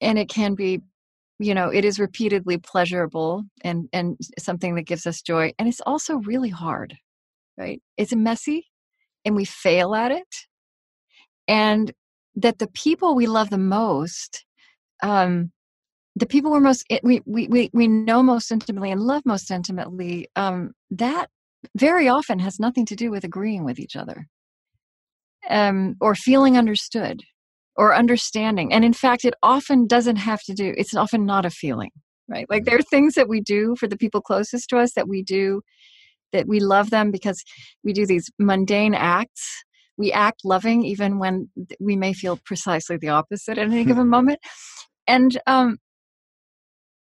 and 0.00 0.18
it 0.18 0.28
can 0.28 0.54
be 0.54 0.80
you 1.40 1.54
know 1.54 1.68
it 1.70 1.84
is 1.84 1.98
repeatedly 1.98 2.56
pleasurable 2.56 3.44
and 3.62 3.88
and 3.92 4.16
something 4.38 4.76
that 4.76 4.82
gives 4.82 5.06
us 5.06 5.22
joy 5.22 5.52
and 5.58 5.68
it's 5.68 5.80
also 5.80 6.16
really 6.18 6.50
hard 6.50 6.94
right? 7.58 7.82
It's 7.96 8.14
messy 8.14 8.68
and 9.24 9.36
we 9.36 9.44
fail 9.44 9.94
at 9.94 10.12
it 10.12 10.46
and 11.46 11.92
that 12.36 12.58
the 12.58 12.68
people 12.68 13.14
we 13.14 13.26
love 13.26 13.50
the 13.50 13.58
most 13.58 14.44
um 15.02 15.50
the 16.16 16.26
people 16.26 16.50
we're 16.50 16.60
most 16.60 16.84
we 17.02 17.20
we 17.26 17.46
we, 17.48 17.70
we 17.72 17.88
know 17.88 18.22
most 18.22 18.50
intimately 18.50 18.90
and 18.90 19.00
love 19.00 19.22
most 19.24 19.50
intimately 19.50 20.28
um 20.36 20.72
that 20.90 21.28
very 21.76 22.08
often 22.08 22.38
has 22.38 22.60
nothing 22.60 22.86
to 22.86 22.96
do 22.96 23.10
with 23.10 23.24
agreeing 23.24 23.64
with 23.64 23.78
each 23.78 23.96
other 23.96 24.26
um 25.50 25.96
or 26.00 26.14
feeling 26.14 26.56
understood 26.56 27.22
or 27.78 27.94
understanding. 27.94 28.72
And 28.72 28.84
in 28.84 28.92
fact, 28.92 29.24
it 29.24 29.34
often 29.42 29.86
doesn't 29.86 30.16
have 30.16 30.42
to 30.42 30.52
do, 30.52 30.74
it's 30.76 30.94
often 30.96 31.24
not 31.24 31.46
a 31.46 31.50
feeling, 31.50 31.92
right? 32.28 32.44
Like 32.50 32.64
there 32.64 32.76
are 32.76 32.82
things 32.82 33.14
that 33.14 33.28
we 33.28 33.40
do 33.40 33.76
for 33.78 33.86
the 33.86 33.96
people 33.96 34.20
closest 34.20 34.68
to 34.70 34.78
us 34.78 34.92
that 34.94 35.08
we 35.08 35.22
do 35.22 35.62
that 36.32 36.48
we 36.48 36.58
love 36.60 36.90
them 36.90 37.10
because 37.10 37.42
we 37.84 37.92
do 37.92 38.04
these 38.04 38.28
mundane 38.38 38.94
acts. 38.94 39.48
We 39.96 40.12
act 40.12 40.40
loving 40.44 40.84
even 40.84 41.18
when 41.20 41.48
we 41.80 41.96
may 41.96 42.12
feel 42.12 42.38
precisely 42.44 42.96
the 42.98 43.08
opposite 43.10 43.58
at 43.58 43.68
any 43.68 43.84
given 43.84 44.08
moment. 44.16 44.40
And 45.08 45.40
um 45.46 45.78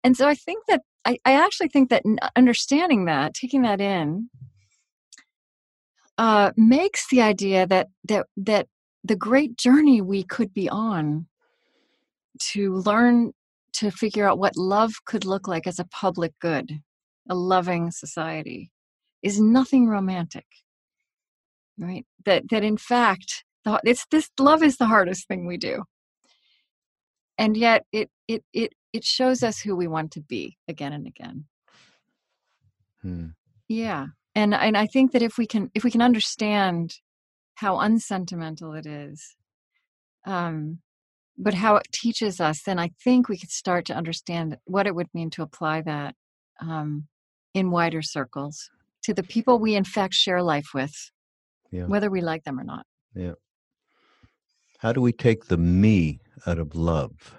and 0.04 0.18
so 0.18 0.28
I 0.28 0.36
think 0.36 0.66
that 0.68 0.82
I, 1.06 1.18
I 1.26 1.34
actually 1.34 1.70
think 1.70 1.90
that 1.90 2.04
understanding 2.36 3.06
that, 3.06 3.34
taking 3.34 3.62
that 3.64 3.80
in, 3.80 4.30
uh, 6.18 6.52
makes 6.58 7.10
the 7.10 7.22
idea 7.22 7.66
that 7.68 7.88
that 8.06 8.28
that 8.38 8.68
the 9.04 9.16
great 9.16 9.58
journey 9.58 10.02
we 10.02 10.24
could 10.24 10.54
be 10.54 10.70
on 10.70 11.28
to 12.40 12.76
learn 12.76 13.34
to 13.74 13.92
figure 13.92 14.28
out 14.28 14.40
what 14.40 14.56
love 14.58 14.94
could 15.06 15.26
look 15.26 15.48
like 15.48 15.68
as 15.68 15.80
a 15.80 15.86
public 15.86 16.34
good, 16.40 16.82
a 17.30 17.36
loving 17.36 17.92
society, 17.92 18.72
is 19.22 19.40
nothing 19.40 19.88
romantic. 19.88 20.46
Right? 21.78 22.06
That 22.26 22.50
that 22.50 22.64
in 22.64 22.78
fact, 22.78 23.44
it's 23.84 24.06
this 24.12 24.30
love 24.40 24.64
is 24.64 24.78
the 24.78 24.86
hardest 24.86 25.28
thing 25.28 25.48
we 25.48 25.58
do, 25.58 25.84
and 27.38 27.58
yet 27.58 27.86
it 27.92 28.10
it 28.28 28.44
it 28.54 28.74
it 28.92 29.04
shows 29.04 29.44
us 29.44 29.60
who 29.60 29.76
we 29.76 29.88
want 29.88 30.12
to 30.12 30.22
be 30.22 30.58
again 30.68 30.94
and 30.94 31.08
again. 31.08 31.46
Hmm. 33.02 33.28
Yeah, 33.68 34.08
and 34.36 34.54
and 34.54 34.78
I 34.78 34.88
think 34.88 35.12
that 35.12 35.22
if 35.22 35.38
we 35.38 35.48
can 35.48 35.72
if 35.74 35.84
we 35.84 35.92
can 35.92 36.02
understand 36.02 36.96
how 37.56 37.80
unsentimental 37.80 38.74
it 38.74 38.86
is 38.86 39.36
um, 40.26 40.80
but 41.38 41.54
how 41.54 41.76
it 41.76 41.88
teaches 41.92 42.40
us 42.40 42.62
then 42.64 42.80
i 42.80 42.90
think 43.04 43.28
we 43.28 43.38
could 43.38 43.50
start 43.50 43.86
to 43.86 43.94
understand 43.94 44.58
what 44.66 44.88
it 44.88 44.96
would 44.96 45.08
mean 45.14 45.30
to 45.30 45.42
apply 45.42 45.82
that 45.82 46.16
um, 46.62 47.08
in 47.54 47.72
wider 47.72 48.02
circles 48.02 48.70
to 49.04 49.14
the 49.14 49.24
people 49.24 49.60
we 49.60 49.76
in 49.76 49.84
fact 49.84 50.14
share 50.14 50.44
life 50.44 50.68
with 50.74 51.12
yeah. 51.72 51.86
whether 51.86 52.10
we 52.10 52.22
like 52.22 52.44
them 52.44 52.60
or 52.60 52.64
not 52.64 52.86
yeah 53.16 53.34
how 54.84 54.94
do 54.94 55.02
we 55.02 55.12
take 55.12 55.46
the 55.46 55.58
me 55.58 56.20
out 56.46 56.60
of 56.60 56.76
love 56.76 57.36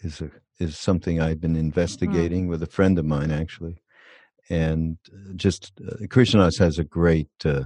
is 0.00 0.20
a, 0.20 0.30
is 0.58 0.78
something 0.78 1.20
i've 1.20 1.40
been 1.40 1.54
mm. 1.54 1.60
investigating 1.60 2.46
mm. 2.46 2.48
with 2.48 2.62
a 2.62 2.66
friend 2.66 2.98
of 2.98 3.04
mine 3.04 3.30
actually 3.30 3.76
and 4.48 4.96
uh, 5.12 5.34
just 5.34 5.72
uh, 5.86 6.06
krishnadas 6.08 6.58
has 6.58 6.78
a 6.78 6.84
great 6.84 7.28
uh, 7.44 7.64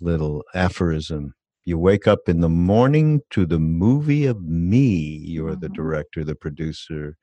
little 0.00 0.44
aphorism. 0.54 1.34
You 1.64 1.78
wake 1.78 2.06
up 2.06 2.28
in 2.28 2.40
the 2.40 2.48
morning 2.48 3.20
to 3.30 3.44
the 3.44 3.58
movie 3.58 4.26
of 4.26 4.42
me. 4.42 5.20
You're 5.24 5.54
the 5.54 5.66
mm-hmm. 5.66 5.74
director, 5.74 6.24
the 6.24 6.34
producer, 6.34 7.16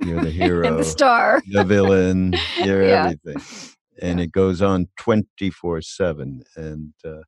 you're 0.00 0.22
the 0.22 0.30
hero, 0.42 0.76
the 0.76 0.84
star, 0.84 1.42
the 1.50 1.64
villain, 1.64 2.34
you're 2.64 2.86
yeah. 2.86 3.12
everything. 3.24 3.42
And 4.00 4.18
yeah. 4.18 4.24
it 4.24 4.32
goes 4.32 4.62
on 4.62 4.88
24 4.98 5.82
7. 5.82 6.42
And 6.56 6.92
uh, 7.04 7.22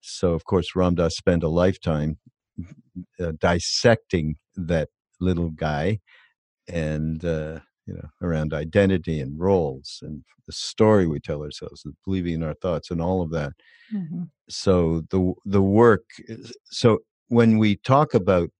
so, 0.00 0.34
of 0.34 0.44
course, 0.44 0.76
Ram 0.76 0.94
Dass 0.94 1.16
spent 1.16 1.42
a 1.42 1.48
lifetime 1.48 2.18
uh, 3.20 3.32
dissecting 3.38 4.36
that 4.56 4.88
little 5.20 5.50
guy 5.50 5.98
and 6.68 7.24
uh, 7.24 7.60
you 7.86 7.94
know, 7.94 8.08
around 8.22 8.52
identity 8.52 9.20
and 9.20 9.38
roles 9.40 10.00
and 10.02 10.22
the 10.46 10.52
story 10.52 11.06
we 11.06 11.20
tell 11.20 11.42
ourselves, 11.42 11.82
the 11.82 11.92
believing 12.04 12.34
in 12.34 12.42
our 12.42 12.54
thoughts 12.54 12.90
and 12.90 13.00
all 13.00 13.22
of 13.22 13.30
that. 13.30 13.52
Mm-hmm. 13.94 14.24
So 14.48 15.02
the 15.10 15.32
the 15.44 15.62
work. 15.62 16.04
So 16.64 16.98
when 17.28 17.58
we 17.58 17.76
talk 17.76 18.14
about, 18.14 18.50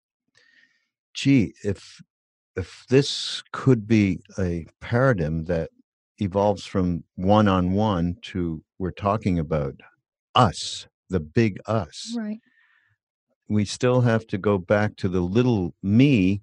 gee, 1.15 1.55
if 1.63 2.01
if 2.57 2.85
this 2.89 3.43
could 3.53 3.87
be 3.87 4.21
a 4.39 4.67
paradigm 4.81 5.45
that 5.45 5.71
evolves 6.19 6.65
from 6.65 7.05
one 7.17 7.49
on 7.49 7.73
one 7.73 8.17
to 8.23 8.63
we're 8.79 8.91
talking 8.91 9.39
about 9.39 9.75
us, 10.35 10.87
the 11.11 11.21
big 11.21 11.59
us. 11.67 12.15
Right. 12.17 12.39
We 13.49 13.65
still 13.65 14.01
have 14.03 14.27
to 14.29 14.39
go 14.39 14.59
back 14.59 14.97
to 14.97 15.09
the 15.09 15.21
little 15.21 15.75
me 15.83 16.43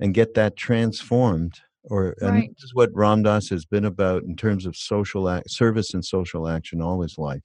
and 0.00 0.14
get 0.14 0.34
that 0.34 0.56
transformed 0.56 1.60
or 1.84 2.14
and 2.20 2.30
right. 2.30 2.50
this 2.50 2.64
is 2.64 2.74
what 2.74 2.90
ram 2.94 3.22
dass 3.22 3.48
has 3.48 3.64
been 3.64 3.84
about 3.84 4.22
in 4.22 4.36
terms 4.36 4.66
of 4.66 4.76
social 4.76 5.28
act, 5.28 5.50
service 5.50 5.92
and 5.94 6.04
social 6.04 6.48
action 6.48 6.80
all 6.80 7.02
his 7.02 7.18
life. 7.18 7.42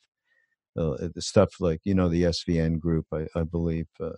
Uh, 0.77 1.09
the 1.13 1.21
stuff 1.21 1.49
like 1.59 1.81
you 1.83 1.93
know 1.93 2.07
the 2.07 2.23
SVN 2.23 2.79
group, 2.79 3.05
I, 3.11 3.27
I 3.35 3.43
believe, 3.43 3.87
uh, 3.99 4.11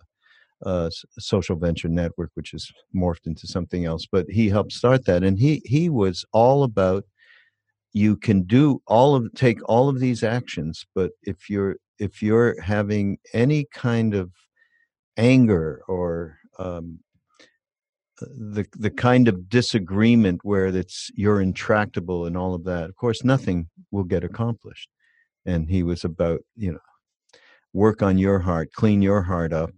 uh, 0.64 0.90
Social 1.18 1.56
Venture 1.56 1.88
Network, 1.88 2.30
which 2.36 2.52
has 2.52 2.68
morphed 2.96 3.26
into 3.26 3.48
something 3.48 3.86
else. 3.86 4.06
But 4.12 4.28
he 4.30 4.50
helped 4.50 4.74
start 4.74 5.06
that, 5.06 5.24
and 5.24 5.40
he 5.40 5.62
he 5.66 5.90
was 5.90 6.24
all 6.34 6.64
about 6.64 7.06
you 7.94 8.16
can 8.16 8.44
do 8.44 8.82
all 8.86 9.16
of 9.16 9.34
take 9.34 9.58
all 9.68 9.90
of 9.90 10.00
these 10.00 10.24
actions, 10.24 10.86
but 10.94 11.12
if 11.24 11.50
you're 11.50 11.78
if 11.98 12.22
you're 12.22 12.60
having 12.62 13.18
any 13.34 13.66
kind 13.74 14.14
of 14.14 14.32
anger 15.18 15.82
or 15.88 16.38
um, 16.60 17.00
the 18.20 18.66
the 18.78 18.90
kind 18.90 19.28
of 19.28 19.50
disagreement 19.50 20.42
where 20.44 20.68
it's 20.68 21.10
you're 21.16 21.42
intractable 21.42 22.26
and 22.26 22.38
all 22.38 22.54
of 22.54 22.64
that 22.66 22.90
of 22.90 22.96
course 22.96 23.24
nothing 23.24 23.68
will 23.92 24.04
get 24.04 24.24
accomplished. 24.24 24.90
And 25.46 25.70
he 25.70 25.84
was 25.84 26.04
about 26.04 26.42
you 26.56 26.74
know 26.74 26.80
work 27.74 28.02
on 28.02 28.18
your 28.18 28.40
heart 28.40 28.74
clean 28.74 29.02
your 29.02 29.24
heart 29.24 29.54
up 29.54 29.72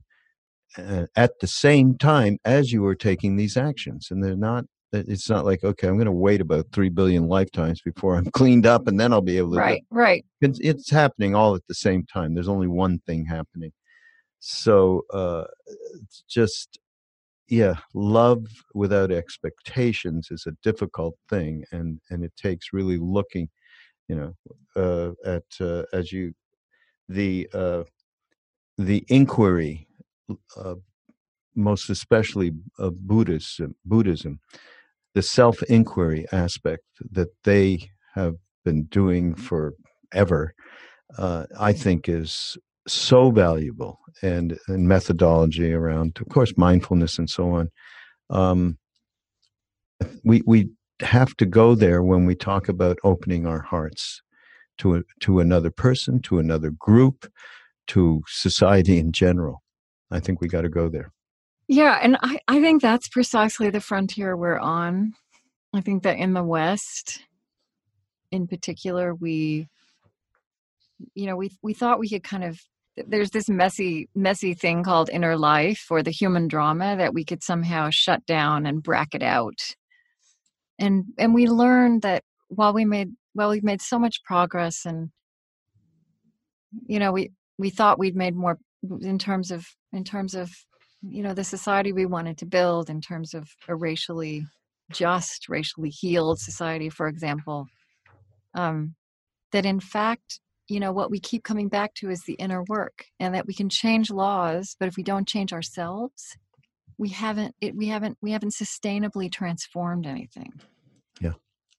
uh, 0.78 1.06
at 1.16 1.40
the 1.40 1.48
same 1.48 1.98
time 1.98 2.38
as 2.44 2.72
you 2.72 2.86
are 2.86 2.96
taking 2.96 3.36
these 3.36 3.56
actions. 3.56 4.08
And 4.12 4.24
they're 4.24 4.36
not 4.36 4.66
it's 4.96 5.28
not 5.28 5.44
like 5.44 5.64
okay 5.64 5.88
i'm 5.88 5.96
going 5.96 6.06
to 6.06 6.12
wait 6.12 6.40
about 6.40 6.68
3 6.72 6.90
billion 6.90 7.28
lifetimes 7.28 7.82
before 7.82 8.16
i'm 8.16 8.26
cleaned 8.32 8.68
up 8.68 8.88
and 8.88 9.00
then 9.00 9.12
i'll 9.12 9.22
be 9.22 9.40
able 9.40 9.54
to 9.54 9.58
right 9.58 9.84
right. 9.90 10.24
It's, 10.42 10.60
it's 10.62 10.92
happening 10.92 11.34
all 11.34 11.56
at 11.56 11.64
the 11.68 11.74
same 11.74 12.06
time. 12.06 12.34
There's 12.34 12.48
only 12.48 12.68
one 12.68 13.00
thing 13.08 13.26
happening 13.26 13.72
so 14.46 15.06
uh, 15.14 15.46
just 16.28 16.78
yeah, 17.48 17.76
love 17.94 18.46
without 18.74 19.10
expectations 19.10 20.28
is 20.32 20.46
a 20.46 20.58
difficult 20.64 21.16
thing, 21.30 21.64
and 21.72 22.02
and 22.10 22.26
it 22.26 22.34
takes 22.36 22.74
really 22.74 22.98
looking, 22.98 23.48
you 24.10 24.16
know, 24.16 24.34
uh, 24.76 25.12
at 25.26 25.44
uh, 25.62 25.84
as 25.94 26.12
you 26.12 26.34
the 27.08 27.48
uh, 27.54 27.84
the 28.78 29.06
inquiry, 29.08 29.88
uh, 30.58 30.76
most 31.56 31.90
especially 31.90 32.52
of 32.80 33.08
Buddhism, 33.08 33.76
Buddhism, 33.86 34.42
the 35.16 35.22
self 35.22 35.64
inquiry 35.64 36.26
aspect 36.34 36.84
that 37.12 37.30
they 37.46 37.90
have 38.16 38.36
been 38.66 38.84
doing 38.86 39.36
forever, 39.36 40.54
uh, 41.18 41.46
I 41.58 41.72
think 41.72 42.10
is 42.10 42.58
so 42.88 43.32
valuable 43.32 44.00
and, 44.22 44.58
and 44.68 44.88
methodology 44.88 45.74
around, 45.74 46.18
of 46.20 46.30
course, 46.30 46.54
mindfulness 46.58 47.18
and 47.18 47.30
so 47.30 47.52
on. 47.52 47.70
Um, 48.30 48.78
we 50.24 50.42
we 50.46 50.70
have 51.02 51.36
to 51.38 51.46
go 51.46 51.76
there 51.76 52.04
when 52.04 52.26
we 52.26 52.36
talk 52.36 52.70
about 52.70 52.98
opening 53.04 53.46
our 53.46 53.62
hearts 53.62 54.22
to 54.80 54.96
a, 54.96 55.02
to 55.22 55.40
another 55.40 55.72
person, 55.72 56.22
to 56.22 56.40
another 56.40 56.72
group, 56.72 57.32
to 57.88 58.22
society 58.28 58.98
in 58.98 59.12
general. 59.12 59.62
I 60.12 60.20
think 60.20 60.42
we 60.42 60.48
got 60.48 60.62
to 60.62 60.70
go 60.70 60.90
there. 60.90 61.12
Yeah, 61.68 62.00
and 62.02 62.18
I, 62.22 62.40
I 62.48 62.62
think 62.62 62.82
that's 62.82 63.08
precisely 63.08 63.70
the 63.70 63.82
frontier 63.82 64.36
we're 64.36 64.60
on. 64.60 65.14
I 65.74 65.82
think 65.82 66.04
that 66.04 66.18
in 66.18 66.34
the 66.34 66.44
West, 66.44 67.22
in 68.32 68.48
particular, 68.48 69.16
we, 69.16 69.68
you 71.16 71.26
know, 71.26 71.36
we 71.36 71.52
we 71.62 71.74
thought 71.74 72.00
we 72.00 72.10
could 72.10 72.24
kind 72.24 72.44
of 72.44 72.62
there's 72.96 73.32
this 73.32 73.50
messy 73.50 74.10
messy 74.16 74.54
thing 74.54 74.84
called 74.84 75.10
inner 75.10 75.38
life 75.38 75.88
or 75.90 76.04
the 76.04 76.12
human 76.12 76.48
drama 76.48 76.96
that 76.98 77.14
we 77.14 77.26
could 77.26 77.44
somehow 77.44 77.90
shut 77.90 78.26
down 78.26 78.66
and 78.66 78.84
bracket 78.84 79.24
out. 79.24 79.60
And 80.80 81.06
and 81.18 81.34
we 81.34 81.48
learned 81.48 82.04
that 82.04 82.24
while 82.50 82.74
we 82.74 82.86
made 82.86 83.12
well 83.34 83.50
we've 83.50 83.64
made 83.64 83.82
so 83.82 83.98
much 83.98 84.24
progress 84.24 84.86
and 84.86 85.10
you 86.88 87.00
know 87.00 87.12
we 87.12 87.32
we 87.58 87.70
thought 87.70 88.00
we'd 88.00 88.16
made 88.16 88.36
more 88.36 88.58
in 89.02 89.18
terms 89.18 89.52
of 89.52 89.66
in 89.92 90.04
terms 90.04 90.36
of 90.36 90.52
you 91.02 91.24
know 91.24 91.34
the 91.34 91.44
society 91.44 91.92
we 91.92 92.06
wanted 92.06 92.38
to 92.38 92.46
build 92.46 92.90
in 92.90 93.02
terms 93.02 93.34
of 93.34 93.48
a 93.68 93.76
racially 93.76 94.46
just 94.92 95.50
racially 95.50 95.90
healed 95.90 96.40
society 96.40 96.90
for 96.90 97.08
example 97.08 97.66
um 98.56 98.94
that 99.52 99.66
in 99.66 99.80
fact 99.80 100.40
you 100.68 100.80
know 100.80 100.92
what 100.92 101.12
we 101.12 101.20
keep 101.20 101.44
coming 101.44 101.68
back 101.68 101.94
to 101.94 102.10
is 102.10 102.24
the 102.24 102.34
inner 102.34 102.64
work 102.68 103.06
and 103.20 103.36
that 103.36 103.46
we 103.46 103.54
can 103.54 103.70
change 103.70 104.10
laws 104.10 104.76
but 104.80 104.88
if 104.88 104.96
we 104.98 105.04
don't 105.04 105.28
change 105.28 105.54
ourselves 105.54 106.36
we 106.98 107.10
haven't 107.10 107.56
it, 107.62 107.76
we 107.76 107.88
haven't 107.88 108.18
we 108.22 108.32
haven't 108.32 108.54
sustainably 108.54 109.32
transformed 109.32 110.06
anything. 110.06 110.54
Yeah. 111.20 111.34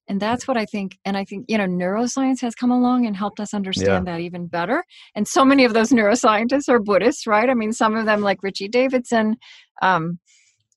And 0.08 0.20
that's 0.20 0.46
what 0.46 0.56
i 0.56 0.64
think 0.66 0.98
and 1.04 1.16
i 1.16 1.24
think 1.24 1.46
you 1.48 1.58
know 1.58 1.66
neuroscience 1.66 2.40
has 2.40 2.54
come 2.54 2.70
along 2.70 3.06
and 3.06 3.16
helped 3.16 3.40
us 3.40 3.54
understand 3.54 4.06
yeah. 4.06 4.12
that 4.12 4.20
even 4.20 4.46
better. 4.46 4.84
And 5.14 5.26
so 5.26 5.44
many 5.44 5.64
of 5.64 5.72
those 5.72 5.90
neuroscientists 5.90 6.68
are 6.68 6.78
buddhists 6.78 7.26
right? 7.26 7.48
I 7.48 7.54
mean 7.54 7.72
some 7.72 7.96
of 7.96 8.06
them 8.06 8.20
like 8.20 8.42
richie 8.42 8.68
davidson 8.68 9.36
um, 9.82 10.18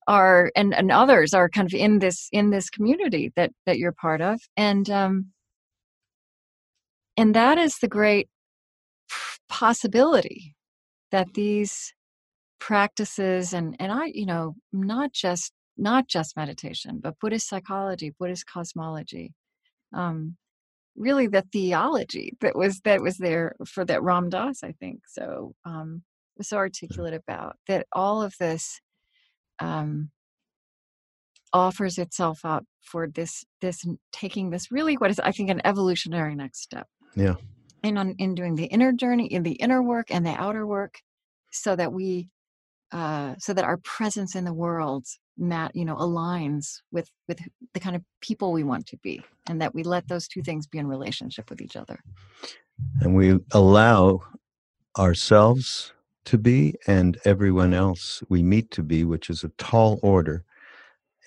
are 0.08 0.52
and 0.56 0.74
and 0.74 0.92
others 0.92 1.34
are 1.34 1.50
kind 1.50 1.68
of 1.68 1.74
in 1.74 2.00
this 2.00 2.30
in 2.32 2.50
this 2.50 2.70
community 2.70 3.32
that 3.36 3.52
that 3.66 3.78
you're 3.78 3.92
part 3.92 4.22
of. 4.22 4.40
And 4.56 4.90
um 4.90 5.32
and 7.18 7.34
that 7.36 7.58
is 7.58 7.80
the 7.80 7.88
great 7.88 8.30
possibility 9.50 10.56
that 11.12 11.34
these 11.34 11.94
practices 12.60 13.54
and 13.54 13.76
and 13.80 13.92
i 13.92 14.06
you 14.06 14.26
know 14.26 14.56
not 14.74 15.14
just 15.14 15.52
not 15.78 16.08
just 16.08 16.36
meditation 16.36 17.00
but 17.02 17.16
buddhist 17.22 17.48
psychology 17.48 18.14
buddhist 18.20 18.46
cosmology 18.48 19.34
um 19.94 20.36
really 20.96 21.28
the 21.28 21.44
theology 21.54 22.34
that 22.42 22.56
was 22.56 22.82
that 22.82 23.02
was 23.02 23.18
there 23.18 23.56
for 23.66 23.86
that 23.86 24.02
ram 24.02 24.30
dass 24.30 24.64
i 24.64 24.72
think 24.74 25.02
so 25.08 25.54
um 25.66 26.02
was 26.38 26.50
so 26.50 26.58
articulate 26.58 27.14
about 27.14 27.56
that 27.68 27.86
all 27.94 28.22
of 28.22 28.34
this 28.40 28.82
um 29.60 30.10
offers 31.54 31.98
itself 31.98 32.42
up 32.44 32.66
for 32.82 33.08
this 33.08 33.46
this 33.62 33.86
taking 34.12 34.50
this 34.50 34.72
really 34.72 34.96
what 34.96 35.12
is 35.12 35.20
i 35.20 35.32
think 35.32 35.50
an 35.50 35.62
evolutionary 35.66 36.36
next 36.36 36.62
step 36.62 36.88
yeah. 37.16 37.36
and 37.84 37.98
on 37.98 38.16
in 38.18 38.36
doing 38.36 38.56
the 38.56 38.66
inner 38.66 38.92
journey 38.92 39.28
in 39.28 39.44
the 39.44 39.54
inner 39.54 39.82
work 39.82 40.08
and 40.12 40.26
the 40.26 40.32
outer 40.32 40.66
work 40.66 41.00
so 41.52 41.76
that 41.76 41.92
we 41.92 42.30
uh, 42.92 43.36
so 43.38 43.54
that 43.54 43.66
our 43.66 43.78
presence 43.78 44.36
in 44.36 44.46
the 44.46 44.54
world 44.54 45.06
mat 45.38 45.76
you 45.76 45.86
know 45.86 45.96
aligns 45.96 46.82
with 46.92 47.10
with 47.28 47.40
the 47.74 47.80
kind 47.80 47.96
of 47.96 48.02
people 48.22 48.52
we 48.52 48.64
want 48.64 48.86
to 48.88 48.98
be 48.98 49.22
and 49.48 49.62
that 49.62 49.74
we 49.74 49.84
let 49.84 50.08
those 50.08 50.28
two 50.28 50.42
things 50.42 50.68
be 50.68 50.78
in 50.78 50.88
relationship 50.88 51.50
with 51.50 51.62
each 51.62 51.76
other. 51.76 52.00
And 53.02 53.16
we 53.16 53.40
allow 53.52 54.22
ourselves 54.98 55.94
to 56.26 56.38
be 56.38 56.76
and 56.88 57.18
everyone 57.24 57.74
else 57.74 58.22
we 58.30 58.44
meet 58.44 58.70
to 58.72 58.84
be 58.84 59.06
which 59.06 59.30
is 59.30 59.44
a 59.44 59.52
tall 59.58 60.00
order 60.02 60.44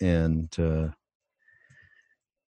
and 0.00 0.54
uh, 0.58 0.88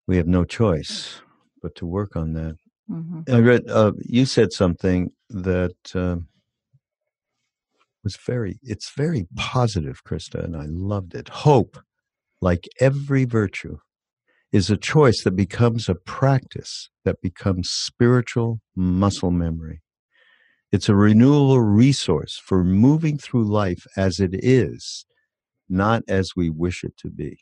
we 0.07 0.17
have 0.17 0.27
no 0.27 0.45
choice 0.45 1.21
but 1.61 1.75
to 1.75 1.85
work 1.85 2.17
on 2.17 2.33
that 2.33 2.57
mm-hmm. 2.91 3.21
i 3.33 3.39
read 3.39 3.63
uh, 3.69 3.93
you 4.05 4.25
said 4.25 4.53
something 4.53 5.11
that 5.31 5.77
uh, 5.95 6.17
was 8.05 8.17
very 8.17 8.59
it's 8.63 8.91
very 8.97 9.27
positive 9.37 10.03
krista 10.05 10.43
and 10.43 10.57
i 10.57 10.65
loved 10.67 11.15
it. 11.15 11.29
Hope 11.29 11.79
like 12.41 12.69
every 12.81 13.25
virtue 13.25 13.79
is 14.53 14.71
a 14.71 14.77
choice 14.77 15.25
that 15.25 15.33
becomes 15.33 15.89
a 15.89 15.95
practice 15.95 16.89
that 17.05 17.21
becomes 17.21 17.69
spiritual 17.69 18.61
muscle 18.75 19.31
memory. 19.31 19.83
It's 20.73 20.89
a 20.89 20.95
renewable 20.95 21.61
resource 21.61 22.41
for 22.43 22.65
moving 22.65 23.19
through 23.19 23.45
life 23.45 23.87
as 23.97 24.21
it 24.21 24.31
is 24.33 25.05
not 25.69 26.03
as 26.09 26.33
we 26.35 26.49
wish 26.49 26.83
it 26.83 26.97
to 26.99 27.11
be. 27.11 27.39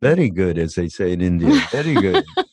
Very 0.00 0.30
good 0.30 0.58
as 0.58 0.74
they 0.74 0.88
say 0.88 1.12
in 1.12 1.20
india. 1.20 1.60
Very 1.70 1.94
good 1.94 2.24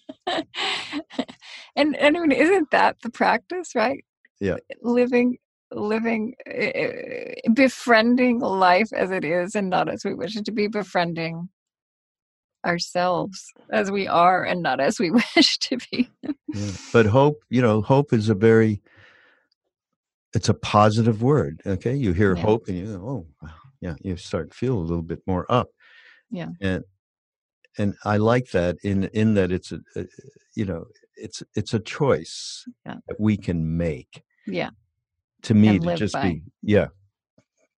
and, 1.80 1.96
and 1.98 2.18
I 2.18 2.20
mean, 2.20 2.32
isn't 2.32 2.72
that 2.72 2.98
the 3.02 3.10
practice 3.10 3.74
right? 3.76 4.04
Yeah. 4.40 4.58
Living 4.82 5.38
living 5.72 6.34
uh, 6.52 7.52
befriending 7.54 8.40
life 8.40 8.92
as 8.92 9.12
it 9.12 9.24
is 9.24 9.54
and 9.54 9.70
not 9.70 9.88
as 9.88 10.04
we 10.04 10.16
wish 10.16 10.36
it 10.36 10.46
to 10.46 10.52
be 10.52 10.68
befriending 10.68 11.48
ourselves 12.66 13.54
as 13.72 13.92
we 13.92 14.08
are 14.08 14.44
and 14.44 14.64
not 14.64 14.80
as 14.80 15.00
we 15.00 15.12
wish 15.36 15.60
to 15.60 15.78
be. 15.92 16.10
Yeah. 16.24 16.72
but 16.92 17.06
hope 17.06 17.44
you 17.50 17.62
know 17.62 17.82
hope 17.82 18.14
is 18.14 18.30
a 18.30 18.36
very 18.36 18.82
it's 20.34 20.50
a 20.50 20.54
positive 20.56 21.22
word 21.22 21.62
okay? 21.66 21.96
You 21.96 22.14
hear 22.14 22.36
yeah. 22.36 22.42
hope 22.42 22.68
and 22.68 22.78
you 22.78 22.98
go 22.98 23.28
oh 23.44 23.50
yeah 23.82 23.96
you 24.02 24.18
start 24.18 24.54
feel 24.54 24.76
a 24.76 24.80
little 24.80 25.04
bit 25.04 25.22
more 25.28 25.46
up. 25.50 25.70
Yeah. 26.32 26.50
And 26.62 26.84
and 27.78 27.96
i 28.04 28.18
like 28.18 28.50
that 28.52 28.78
in 28.84 29.06
in 29.14 29.36
that 29.36 29.52
it's 29.52 29.72
a, 29.72 29.80
a 29.96 30.06
you 30.56 30.66
know 30.66 30.86
it's 31.20 31.44
it's 31.56 31.74
a 31.74 31.80
choice 31.80 32.66
yeah. 32.86 32.96
that 33.08 33.20
we 33.20 33.38
can 33.38 33.78
make. 33.78 34.24
Yeah. 34.48 34.70
To 35.44 35.54
me 35.54 35.80
to 35.80 35.96
just 35.96 36.14
by. 36.14 36.24
be 36.24 36.42
yeah 36.62 36.88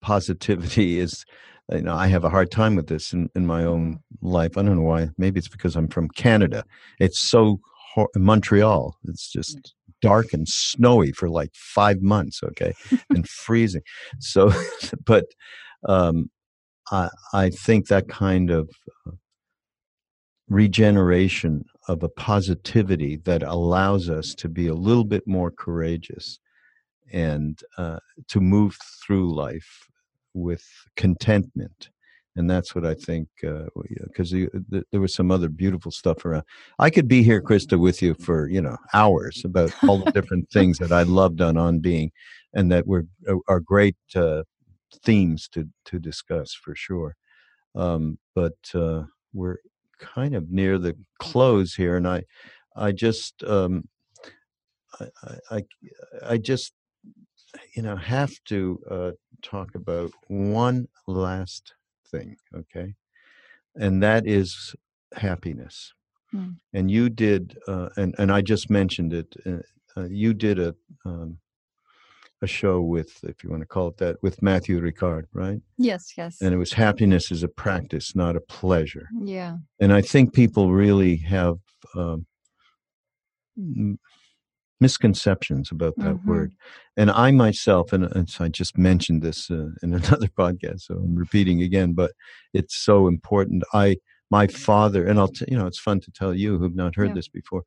positivity 0.01 0.97
is 0.97 1.25
you 1.71 1.81
know 1.83 1.93
i 1.93 2.07
have 2.07 2.23
a 2.23 2.29
hard 2.29 2.49
time 2.49 2.75
with 2.75 2.87
this 2.87 3.13
in, 3.13 3.29
in 3.35 3.45
my 3.45 3.63
own 3.63 3.99
life. 4.21 4.57
I 4.57 4.63
don't 4.63 4.77
know 4.77 4.81
why. 4.81 5.09
Maybe 5.17 5.39
it's 5.39 5.47
because 5.47 5.75
i'm 5.75 5.87
from 5.87 6.09
canada. 6.09 6.63
It's 6.99 7.19
so 7.19 7.59
montreal. 8.15 8.95
It's 9.03 9.31
just 9.31 9.73
dark 10.01 10.33
and 10.33 10.47
snowy 10.47 11.11
for 11.11 11.29
like 11.29 11.51
five 11.53 12.01
months 12.01 12.41
okay 12.43 12.73
and 13.09 13.27
freezing. 13.45 13.83
So 14.19 14.51
but 15.05 15.25
um 15.87 16.29
i 16.91 17.09
i 17.33 17.49
think 17.49 17.87
that 17.87 18.07
kind 18.07 18.49
of 18.49 18.69
uh, 19.07 19.11
regeneration 20.49 21.63
of 21.87 22.03
a 22.03 22.09
positivity 22.09 23.17
that 23.25 23.43
allows 23.43 24.09
us 24.09 24.35
to 24.35 24.49
be 24.49 24.67
a 24.67 24.73
little 24.73 25.03
bit 25.03 25.27
more 25.27 25.51
courageous 25.51 26.39
and 27.11 27.59
uh, 27.77 27.99
to 28.27 28.39
move 28.39 28.77
through 29.05 29.33
life 29.33 29.87
with 30.33 30.63
contentment 30.95 31.89
and 32.35 32.49
that's 32.49 32.73
what 32.73 32.85
I 32.85 32.93
think. 32.93 33.27
Because 33.41 34.33
uh, 34.33 34.45
there 34.91 35.01
was 35.01 35.13
some 35.13 35.31
other 35.31 35.49
beautiful 35.49 35.91
stuff 35.91 36.23
around. 36.25 36.43
I 36.79 36.89
could 36.89 37.07
be 37.07 37.23
here, 37.23 37.41
Krista, 37.41 37.79
with 37.79 38.01
you 38.01 38.13
for 38.15 38.47
you 38.49 38.61
know 38.61 38.77
hours 38.93 39.41
about 39.45 39.71
all 39.83 39.99
the 39.99 40.11
different 40.11 40.49
things 40.53 40.77
that 40.79 40.91
I 40.91 41.03
loved 41.03 41.41
on 41.41 41.57
on 41.57 41.79
being, 41.79 42.11
and 42.53 42.71
that 42.71 42.87
were 42.87 43.05
uh, 43.27 43.35
are 43.47 43.59
great 43.59 43.97
uh, 44.15 44.43
themes 45.03 45.47
to 45.49 45.67
to 45.85 45.99
discuss 45.99 46.53
for 46.53 46.75
sure. 46.75 47.15
Um, 47.75 48.17
but 48.35 48.57
uh, 48.73 49.03
we're 49.33 49.57
kind 50.01 50.35
of 50.35 50.49
near 50.49 50.77
the 50.77 50.95
close 51.19 51.75
here, 51.75 51.95
and 51.95 52.07
I 52.07 52.23
I 52.75 52.91
just 52.91 53.43
um, 53.43 53.87
I, 54.99 55.07
I 55.51 55.63
I 56.23 56.37
just 56.37 56.73
you 57.75 57.83
know 57.83 57.95
have 57.95 58.33
to 58.45 58.79
uh, 58.89 59.11
talk 59.41 59.75
about 59.75 60.11
one 60.27 60.87
last 61.07 61.73
thing, 62.09 62.35
okay? 62.55 62.93
And 63.75 64.03
that 64.03 64.27
is 64.27 64.75
happiness. 65.15 65.93
Hmm. 66.31 66.49
And 66.73 66.89
you 66.89 67.09
did, 67.09 67.57
uh, 67.67 67.89
and 67.97 68.15
and 68.17 68.31
I 68.31 68.41
just 68.41 68.69
mentioned 68.69 69.13
it. 69.13 69.35
Uh, 69.45 69.57
uh, 69.97 70.07
you 70.09 70.33
did 70.33 70.59
a 70.59 70.73
um, 71.05 71.37
a 72.41 72.47
show 72.47 72.81
with, 72.81 73.23
if 73.23 73.43
you 73.43 73.49
want 73.49 73.61
to 73.61 73.67
call 73.67 73.87
it 73.89 73.97
that, 73.97 74.17
with 74.23 74.41
Matthieu 74.41 74.81
Ricard, 74.81 75.23
right? 75.33 75.59
Yes, 75.77 76.13
yes. 76.17 76.37
And 76.41 76.53
it 76.53 76.57
was 76.57 76.73
happiness 76.73 77.31
is 77.31 77.43
a 77.43 77.47
practice, 77.47 78.15
not 78.15 78.35
a 78.35 78.41
pleasure. 78.41 79.07
yeah. 79.23 79.57
And 79.79 79.93
I 79.93 80.01
think 80.01 80.33
people 80.33 80.71
really 80.71 81.17
have 81.17 81.55
um, 81.95 82.25
misconceptions 84.79 85.71
about 85.71 85.93
that 85.97 86.15
Mhm. 86.15 86.25
word. 86.25 86.53
And 86.97 87.11
I 87.11 87.31
myself, 87.31 87.93
and, 87.93 88.03
and 88.05 88.29
so 88.29 88.45
I 88.45 88.47
just 88.49 88.77
mentioned 88.77 89.21
this 89.21 89.49
uh, 89.51 89.67
in 89.83 89.93
another 90.19 90.27
podcast, 90.27 90.81
so 90.81 90.95
I'm 90.95 91.15
repeating 91.15 91.61
again, 91.61 91.93
but 91.93 92.11
it's 92.53 92.75
so 92.75 93.07
important. 93.07 93.63
I, 93.73 93.97
my 94.31 94.47
father, 94.47 95.05
and 95.05 95.19
I'll, 95.19 95.27
t- 95.27 95.45
you 95.47 95.57
know, 95.57 95.67
it's 95.67 95.79
fun 95.79 95.99
to 96.01 96.11
tell 96.11 96.33
you 96.33 96.57
who've 96.57 96.75
not 96.75 96.95
heard 96.95 97.09
Yeah. 97.09 97.15
this 97.15 97.27
before. 97.27 97.63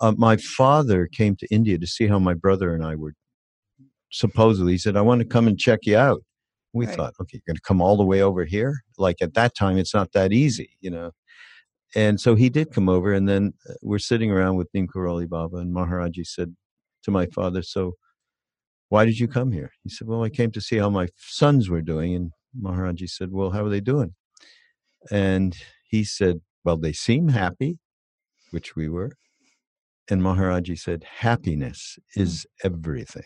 Uh, 0.00 0.12
my 0.16 0.36
father 0.36 1.06
came 1.06 1.36
to 1.36 1.46
India 1.50 1.78
to 1.78 1.86
see 1.86 2.06
how 2.08 2.18
my 2.18 2.34
brother 2.34 2.74
and 2.74 2.84
I 2.84 2.94
were. 2.96 3.14
Supposedly, 4.10 4.72
he 4.72 4.78
said, 4.78 4.96
"I 4.96 5.02
want 5.02 5.20
to 5.20 5.26
come 5.26 5.46
and 5.48 5.58
check 5.58 5.80
you 5.84 5.96
out." 5.96 6.22
We 6.72 6.86
Right. 6.86 6.96
thought, 6.96 7.14
okay, 7.20 7.36
you're 7.38 7.42
going 7.46 7.56
to 7.56 7.62
come 7.62 7.80
all 7.80 7.96
the 7.96 8.04
way 8.04 8.22
over 8.22 8.44
here. 8.44 8.82
Like 8.98 9.22
at 9.22 9.34
that 9.34 9.54
time, 9.54 9.78
it's 9.78 9.94
not 9.94 10.12
that 10.12 10.32
easy, 10.32 10.70
you 10.80 10.90
know. 10.90 11.12
And 11.94 12.20
so 12.20 12.34
he 12.34 12.50
did 12.50 12.72
come 12.72 12.88
over, 12.88 13.12
and 13.14 13.26
then 13.28 13.54
uh, 13.68 13.74
we're 13.82 13.98
sitting 13.98 14.30
around 14.30 14.56
with 14.56 14.68
Neem 14.74 14.86
Karoli 14.88 15.26
Baba, 15.28 15.56
and 15.58 15.74
Maharaji 15.74 16.26
said 16.26 16.54
to 17.04 17.10
my 17.10 17.26
father, 17.26 17.62
"So, 17.62 17.94
why 18.90 19.04
did 19.06 19.18
you 19.18 19.28
come 19.28 19.52
here?" 19.52 19.72
He 19.84 19.90
said, 19.90 20.06
"Well, 20.08 20.22
I 20.22 20.28
came 20.28 20.50
to 20.52 20.60
see 20.60 20.76
how 20.76 20.90
my 20.90 21.08
sons 21.16 21.70
were 21.70 21.82
doing." 21.82 22.14
And 22.14 22.32
Maharaji 22.60 23.08
said, 23.08 23.32
"Well, 23.32 23.50
how 23.50 23.64
are 23.64 23.70
they 23.70 23.80
doing?" 23.80 24.14
And 25.10 25.56
he 25.88 26.04
said, 26.04 26.40
"Well, 26.64 26.76
they 26.76 26.92
seem 26.92 27.28
happy," 27.28 27.78
which 28.50 28.76
we 28.76 28.88
were. 28.88 29.12
And 30.10 30.22
Maharaji 30.22 30.78
said, 30.78 31.04
"Happiness 31.04 31.98
is 32.14 32.46
everything." 32.62 33.24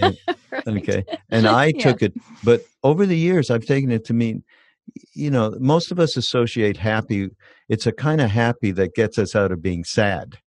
And- 0.00 0.16
Right. 0.52 0.78
Okay. 0.78 1.04
And 1.30 1.46
I 1.46 1.66
Yeah. 1.66 1.82
took 1.82 2.02
it, 2.02 2.14
but 2.42 2.60
over 2.82 3.04
the 3.04 3.16
years, 3.16 3.50
I've 3.50 3.64
taken 3.66 3.90
it 3.90 4.04
to 4.06 4.14
mean, 4.14 4.42
you 5.12 5.30
know, 5.30 5.56
most 5.60 5.90
of 5.90 5.98
us 5.98 6.16
associate 6.16 6.76
happy. 6.76 7.28
It's 7.68 7.86
a 7.86 7.92
kind 7.92 8.20
of 8.20 8.30
happy 8.30 8.70
that 8.72 8.94
gets 8.94 9.18
us 9.18 9.34
out 9.34 9.50
of 9.52 9.60
being 9.60 9.84
sad. 9.84 10.38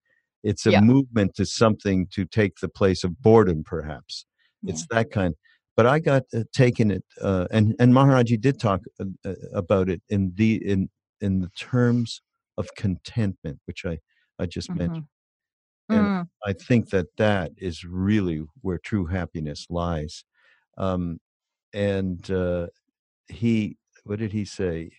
It's 0.43 0.65
a 0.65 0.71
Yeah. 0.71 0.81
movement 0.81 1.35
to 1.35 1.45
something 1.45 2.07
to 2.11 2.25
take 2.25 2.59
the 2.61 2.69
place 2.69 3.03
of 3.03 3.21
boredom, 3.21 3.63
perhaps. 3.65 4.25
It's 4.65 4.85
that 4.87 5.11
kind. 5.11 5.35
But 5.75 5.85
I 5.85 5.99
got 5.99 6.23
uh, 6.33 6.43
taken 6.53 6.91
it, 6.91 7.03
uh, 7.21 7.47
and 7.51 7.75
and 7.79 7.93
Maharaji 7.93 8.39
did 8.39 8.59
talk 8.59 8.81
uh, 8.99 9.05
uh, 9.25 9.33
about 9.53 9.89
it 9.89 10.01
in 10.09 10.33
the 10.35 10.55
in 10.65 10.89
in 11.21 11.39
the 11.41 11.49
terms 11.57 12.21
of 12.57 12.67
contentment, 12.75 13.59
which 13.65 13.85
I 13.85 13.99
I 14.37 14.45
just 14.45 14.69
mentioned. 14.73 15.07
And- 15.89 16.07
Mm, 16.07 16.29
I 16.45 16.53
think 16.53 16.89
that 16.89 17.07
that 17.17 17.51
is 17.57 17.83
really 17.83 18.43
where 18.61 18.77
true 18.77 19.05
happiness 19.07 19.65
lies. 19.69 20.23
Um, 20.77 21.19
and 21.73 22.29
uh, 22.31 22.67
he, 23.27 23.77
what 24.03 24.19
did 24.19 24.31
he 24.31 24.45
say? 24.45 24.91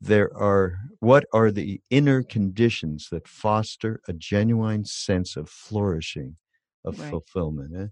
There 0.00 0.34
are, 0.36 0.78
what 1.00 1.24
are 1.32 1.50
the 1.50 1.80
inner 1.90 2.22
conditions 2.22 3.08
that 3.10 3.26
foster 3.28 4.00
a 4.08 4.12
genuine 4.12 4.84
sense 4.84 5.36
of 5.36 5.48
flourishing, 5.48 6.36
of 6.84 6.98
Right. 6.98 7.10
fulfillment? 7.10 7.72
Eh? 7.76 7.86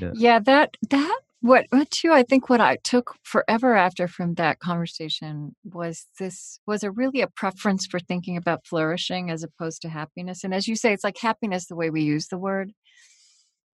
Yeah. 0.00 0.10
yeah 0.14 0.38
that 0.40 0.76
that 0.90 1.20
what 1.40 1.66
what 1.70 1.90
too 1.90 2.12
i 2.12 2.22
think 2.22 2.48
what 2.48 2.60
i 2.60 2.76
took 2.82 3.14
forever 3.22 3.76
after 3.76 4.08
from 4.08 4.34
that 4.34 4.58
conversation 4.58 5.54
was 5.64 6.06
this 6.18 6.58
was 6.66 6.82
a 6.82 6.90
really 6.90 7.20
a 7.20 7.28
preference 7.28 7.86
for 7.86 8.00
thinking 8.00 8.36
about 8.36 8.66
flourishing 8.66 9.30
as 9.30 9.44
opposed 9.44 9.80
to 9.82 9.88
happiness 9.88 10.42
and 10.42 10.52
as 10.52 10.66
you 10.66 10.74
say 10.74 10.92
it's 10.92 11.04
like 11.04 11.18
happiness 11.18 11.66
the 11.66 11.76
way 11.76 11.90
we 11.90 12.02
use 12.02 12.28
the 12.28 12.38
word. 12.38 12.72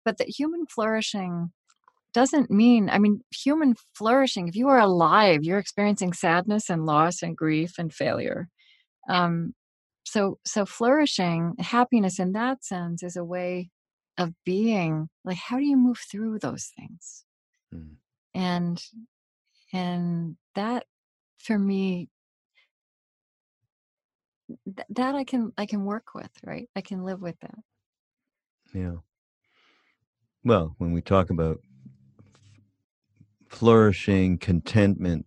But 0.04 0.18
that 0.18 0.28
human 0.28 0.66
flourishing 0.66 1.52
doesn't 2.14 2.50
mean 2.50 2.90
i 2.90 2.98
mean 2.98 3.20
human 3.30 3.74
flourishing 3.94 4.48
if 4.48 4.56
you 4.56 4.68
are 4.68 4.78
alive 4.80 5.44
you're 5.44 5.58
experiencing 5.58 6.12
sadness 6.12 6.68
and 6.70 6.86
loss 6.86 7.22
and 7.22 7.36
grief 7.36 7.74
and 7.78 7.92
failure. 7.92 8.48
Um 9.08 9.54
so 10.04 10.38
so 10.44 10.66
flourishing 10.66 11.54
happiness 11.60 12.18
in 12.18 12.32
that 12.32 12.64
sense 12.64 13.02
is 13.04 13.16
a 13.16 13.24
way 13.24 13.70
of 14.18 14.32
being 14.44 15.08
like 15.24 15.38
how 15.38 15.58
do 15.58 15.64
you 15.64 15.76
move 15.76 15.98
through 16.10 16.38
those 16.40 16.70
things 16.76 17.24
Mm. 17.74 17.96
and 18.34 18.84
and 19.72 20.36
that 20.54 20.84
for 21.38 21.58
me 21.58 22.08
th- 24.64 24.86
that 24.90 25.14
i 25.14 25.24
can 25.24 25.52
i 25.56 25.64
can 25.66 25.84
work 25.84 26.14
with 26.14 26.30
right 26.44 26.68
i 26.76 26.80
can 26.80 27.02
live 27.04 27.20
with 27.20 27.38
that 27.40 27.58
Yeah. 28.74 28.96
Well, 30.44 30.74
when 30.78 30.92
we 30.92 31.02
talk 31.02 31.30
about 31.30 31.60
flourishing, 33.48 34.38
contentment, 34.38 35.26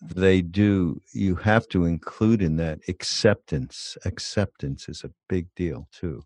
they 0.00 0.40
do, 0.42 1.00
you 1.12 1.34
have 1.36 1.68
to 1.68 1.84
include 1.84 2.40
in 2.42 2.56
that 2.56 2.80
acceptance. 2.88 3.96
Acceptance 4.04 4.88
is 4.88 5.04
a 5.04 5.10
big 5.28 5.46
deal 5.54 5.86
too. 5.92 6.22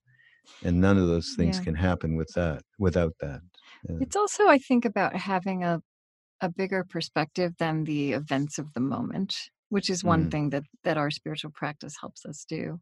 And 0.63 0.81
none 0.81 0.99
of 0.99 1.09
those 1.09 1.35
things 1.37 1.59
Yeah. 1.59 1.65
can 1.65 1.75
happen 1.75 2.17
with 2.17 2.33
that, 2.35 2.63
without 2.79 3.15
that. 3.21 3.41
Yeah. 3.89 3.97
it's 4.01 4.17
also 4.17 4.47
i 4.49 4.59
think 4.59 4.85
about 4.85 5.17
having 5.17 5.65
a 5.65 5.81
a 6.43 6.49
bigger 6.49 6.85
perspective 6.85 7.53
than 7.59 7.85
the 7.85 8.13
events 8.13 8.59
of 8.59 8.73
the 8.75 8.81
moment 8.81 9.37
which 9.69 9.89
is 9.91 10.03
one 10.05 10.27
Mm. 10.27 10.31
thing 10.31 10.51
that 10.51 10.65
that 10.85 10.97
our 10.99 11.11
spiritual 11.11 11.51
practice 11.51 11.95
helps 12.01 12.25
us 12.27 12.45
do 12.49 12.81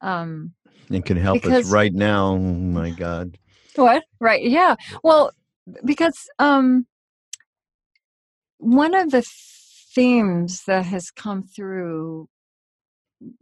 um 0.00 0.54
It 0.90 1.04
can 1.04 1.16
help 1.16 1.42
because- 1.42 1.66
us 1.66 1.72
right 1.72 1.92
now. 1.94 2.32
Oh 2.34 2.38
my 2.38 2.90
God. 2.90 3.38
What? 3.76 4.04
Right. 4.20 4.42
Yeah. 4.44 4.74
Well, 5.02 5.30
because 5.84 6.28
um 6.38 6.86
one 8.58 8.94
of 8.94 9.10
the 9.10 9.22
themes 9.94 10.64
that 10.66 10.84
has 10.86 11.10
come 11.10 11.42
through 11.42 12.28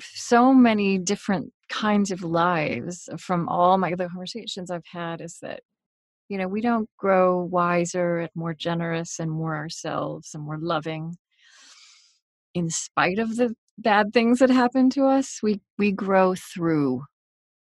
so 0.01 0.53
many 0.55 0.99
different 0.99 1.53
kinds 1.69 2.11
of 2.11 2.23
lives 2.23 3.09
from 3.19 3.49
all 3.49 3.79
my 3.79 3.93
other 3.93 4.09
conversations 4.09 4.71
I've 4.71 4.87
had 4.87 5.21
is 5.21 5.39
that 5.43 5.61
you 6.33 6.39
know, 6.39 6.49
we 6.49 6.63
don't 6.63 6.89
grow 6.97 7.43
wiser 7.43 8.21
and 8.21 8.31
more 8.35 8.55
generous 8.55 9.21
and 9.21 9.31
more 9.31 9.55
ourselves 9.55 10.31
and 10.33 10.43
more 10.43 10.57
loving 10.59 11.19
in 12.55 12.71
spite 12.71 13.19
of 13.19 13.37
the 13.37 13.55
bad 13.77 14.15
things 14.15 14.39
that 14.39 14.49
happen 14.49 14.89
to 14.91 15.05
us. 15.05 15.41
We 15.43 15.61
we 15.77 15.93
grow 15.93 16.35
through 16.35 17.05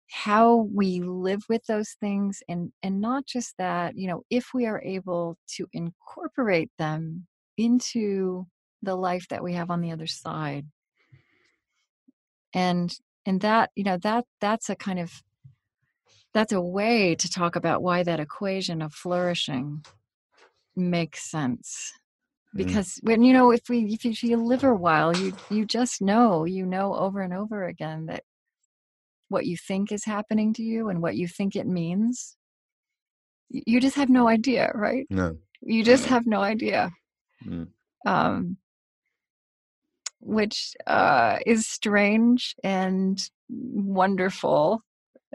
how 0.09 0.70
we 0.74 1.01
live 1.01 1.43
with 1.49 1.66
those 1.66 1.97
things 1.99 2.41
and 2.47 2.72
and 2.82 3.01
not 3.01 3.26
just 3.26 3.57
that 3.57 3.97
you 3.97 4.07
know 4.07 4.24
if 4.30 4.51
we 4.53 4.66
are 4.66 4.82
able 4.82 5.38
to 5.57 5.68
incorporate 5.74 6.72
them 6.80 7.28
into 7.57 8.45
the 8.82 8.95
life 8.95 9.28
that 9.30 9.43
we 9.43 9.53
have 9.53 9.70
on 9.70 9.82
the 9.82 9.91
other 9.91 10.07
side 10.07 10.66
and 12.53 12.95
and 13.26 13.41
that 13.41 13.72
you 13.76 13.84
know 13.84 13.97
that 13.97 14.24
that's 14.39 14.70
a 14.70 14.76
kind 14.76 14.99
of 14.99 15.22
that's 16.34 16.51
a 16.53 16.61
way 16.61 17.15
to 17.15 17.29
talk 17.29 17.55
about 17.55 17.81
why 17.84 18.03
that 18.03 18.19
equation 18.19 18.81
of 18.81 18.93
flourishing 18.93 19.84
makes 20.75 21.29
sense 21.29 21.91
Mm. 22.55 22.57
because 22.57 22.99
when 23.01 23.23
you 23.23 23.34
know 23.34 23.51
if 23.51 23.61
we 23.67 23.79
if 23.93 24.05
you, 24.05 24.11
if 24.11 24.21
you 24.23 24.38
live 24.38 24.63
a 24.63 24.73
while 24.73 25.11
you 25.13 25.34
you 25.49 25.65
just 25.65 26.01
know 26.01 26.45
you 26.45 26.65
know 26.67 26.93
over 26.95 27.21
and 27.21 27.34
over 27.34 27.65
again 27.65 28.05
that 28.05 28.23
what 29.29 29.45
you 29.47 29.57
think 29.57 29.91
is 29.91 30.05
happening 30.05 30.53
to 30.53 30.61
you 30.63 30.89
and 30.89 31.01
what 31.01 31.15
you 31.15 31.27
think 31.27 31.55
it 31.55 31.65
means 31.65 32.38
you 33.49 33.79
just 33.79 33.95
have 33.95 34.09
no 34.09 34.27
idea 34.27 34.71
right 34.75 35.07
No. 35.09 35.38
you 35.61 35.84
just 35.84 36.05
have 36.05 36.27
no 36.27 36.41
idea 36.41 36.91
Mm. 37.45 37.67
um 38.05 38.57
which 40.19 40.73
uh 40.88 41.38
is 41.45 41.67
strange 41.67 42.55
and 42.63 43.19
wonderful 43.49 44.81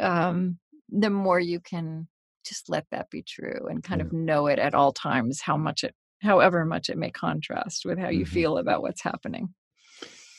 um 0.00 0.58
the 0.88 1.10
more 1.10 1.40
you 1.40 1.60
can 1.60 2.08
just 2.44 2.68
let 2.68 2.86
that 2.90 3.10
be 3.10 3.22
true 3.22 3.66
and 3.70 3.82
kind 3.84 4.00
of 4.00 4.12
know 4.12 4.46
it 4.46 4.58
at 4.58 4.74
all 4.74 4.92
times 4.92 5.40
how 5.40 5.56
much 5.56 5.84
it 5.84 5.94
however 6.22 6.64
much 6.64 6.88
it 6.88 6.96
may 6.98 7.10
contrast 7.10 7.84
with 7.84 7.98
how 7.98 8.08
you 8.08 8.24
Mhm. 8.24 8.28
feel 8.28 8.58
about 8.58 8.82
what's 8.82 9.02
happening 9.02 9.54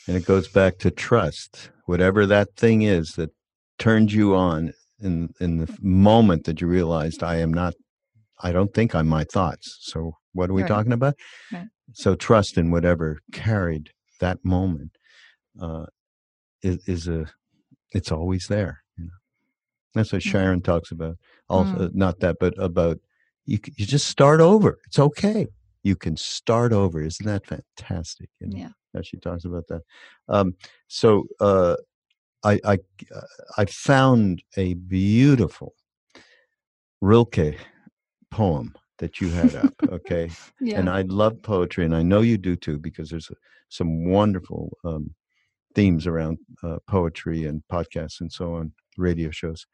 And 0.06 0.16
it 0.16 0.24
goes 0.26 0.48
back 0.48 0.78
to 0.78 0.90
trust. 0.90 1.70
Whatever 1.86 2.26
that 2.26 2.56
thing 2.56 2.82
is 2.82 3.12
that 3.12 3.30
turned 3.78 4.12
you 4.12 4.34
on 4.34 4.72
in 4.98 5.28
in 5.40 5.58
the 5.58 5.68
moment 5.80 6.44
that 6.44 6.60
you 6.60 6.66
realized 6.66 7.22
I 7.22 7.36
am 7.36 7.52
not 7.54 7.74
I 8.42 8.50
don't 8.52 8.74
think 8.74 8.94
I'm 8.94 9.06
my 9.08 9.24
thoughts. 9.24 9.78
So 9.82 10.14
what 10.32 10.50
are 10.50 10.54
we 10.54 10.62
Right. 10.62 10.68
talking 10.68 10.92
about? 10.92 11.14
Right. 11.52 11.68
So 11.92 12.14
trust 12.16 12.58
in 12.58 12.70
whatever 12.70 13.20
carried 13.32 13.90
that 14.20 14.44
moment 14.44 14.96
uh, 15.60 15.86
is, 16.62 16.78
is 16.88 17.08
a 17.08 17.26
it's 17.92 18.10
always 18.12 18.46
there. 18.48 18.79
That's 19.94 20.12
what 20.12 20.22
Mm. 20.22 20.30
Sharon 20.30 20.60
talks 20.62 20.90
about. 20.92 21.16
Also, 21.48 21.90
not 21.92 22.20
that, 22.20 22.36
but 22.40 22.54
about 22.58 22.98
you. 23.46 23.58
You 23.76 23.86
just 23.86 24.06
start 24.06 24.40
over. 24.40 24.78
It's 24.86 24.98
okay. 24.98 25.46
you 25.82 25.96
can 25.96 26.16
start 26.16 26.72
over. 26.72 27.00
Isn't 27.02 27.26
that 27.26 27.46
fantastic? 27.46 28.28
Yeah. 28.40 28.68
How 28.94 29.02
she 29.02 29.16
talks 29.16 29.44
about 29.44 29.66
that. 29.68 29.82
Um, 30.28 30.54
so 30.88 31.24
uh, 31.40 31.76
I 32.44 32.60
I 32.64 32.78
uh, 33.14 33.20
I 33.58 33.64
found 33.64 34.42
a 34.56 34.74
beautiful 34.74 35.74
Rilke 37.00 37.56
poem 38.30 38.74
that 38.98 39.20
you 39.20 39.30
had 39.30 39.54
up. 39.54 39.74
Okay, 39.88 40.30
Yeah. 40.60 40.78
and 40.78 40.90
I 40.90 41.02
love 41.02 41.40
poetry, 41.42 41.84
and 41.84 41.94
I 41.96 42.02
know 42.02 42.20
you 42.20 42.36
do 42.38 42.56
too, 42.56 42.78
because 42.78 43.10
there's 43.10 43.30
some 43.68 44.04
wonderful 44.10 44.76
um, 44.84 45.14
themes 45.74 46.06
around 46.06 46.38
uh, 46.62 46.78
poetry 46.86 47.44
and 47.46 47.62
podcasts 47.72 48.20
and 48.20 48.30
so 48.30 48.54
on, 48.54 48.72
radio 49.00 49.30
shows. 49.30 49.66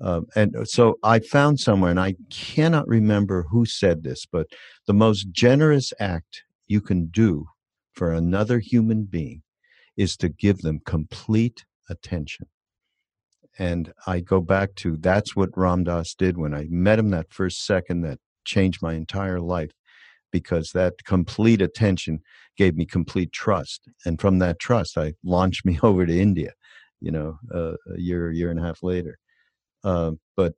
Um, 0.00 0.26
and 0.36 0.54
so 0.64 0.98
I 1.02 1.18
found 1.18 1.58
somewhere, 1.58 1.90
and 1.90 2.00
I 2.00 2.14
cannot 2.30 2.86
remember 2.86 3.46
who 3.50 3.66
said 3.66 4.04
this, 4.04 4.26
but 4.30 4.46
the 4.86 4.94
most 4.94 5.32
generous 5.32 5.92
act 5.98 6.44
you 6.68 6.80
can 6.80 7.06
do 7.06 7.46
for 7.94 8.12
another 8.12 8.60
human 8.60 9.04
being 9.04 9.42
is 9.96 10.16
to 10.18 10.28
give 10.28 10.58
them 10.58 10.80
complete 10.86 11.64
attention. 11.90 12.46
And 13.58 13.92
I 14.06 14.20
go 14.20 14.40
back 14.40 14.76
to 14.76 14.96
that's 14.96 15.34
what 15.34 15.56
Ram 15.56 15.82
Dass 15.82 16.14
did 16.14 16.38
when 16.38 16.54
I 16.54 16.66
met 16.70 17.00
him 17.00 17.10
that 17.10 17.32
first 17.32 17.66
second 17.66 18.02
that 18.02 18.20
changed 18.44 18.80
my 18.80 18.94
entire 18.94 19.40
life 19.40 19.72
because 20.30 20.70
that 20.72 21.04
complete 21.04 21.60
attention 21.60 22.20
gave 22.56 22.76
me 22.76 22.84
complete 22.84 23.32
trust. 23.32 23.88
And 24.04 24.20
from 24.20 24.38
that 24.38 24.60
trust, 24.60 24.96
I 24.96 25.14
launched 25.24 25.64
me 25.64 25.78
over 25.82 26.06
to 26.06 26.20
India, 26.20 26.52
you 27.00 27.10
know, 27.10 27.38
uh, 27.54 27.74
a 27.94 27.98
year, 27.98 28.30
year 28.30 28.50
and 28.50 28.58
a 28.58 28.62
half 28.62 28.82
later. 28.82 29.18
Uh, 29.84 30.12
but 30.36 30.54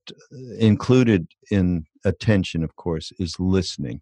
included 0.59 1.29
in 1.51 1.85
attention, 2.05 2.65
of 2.65 2.75
course, 2.77 3.13
is 3.19 3.39
listening. 3.39 4.01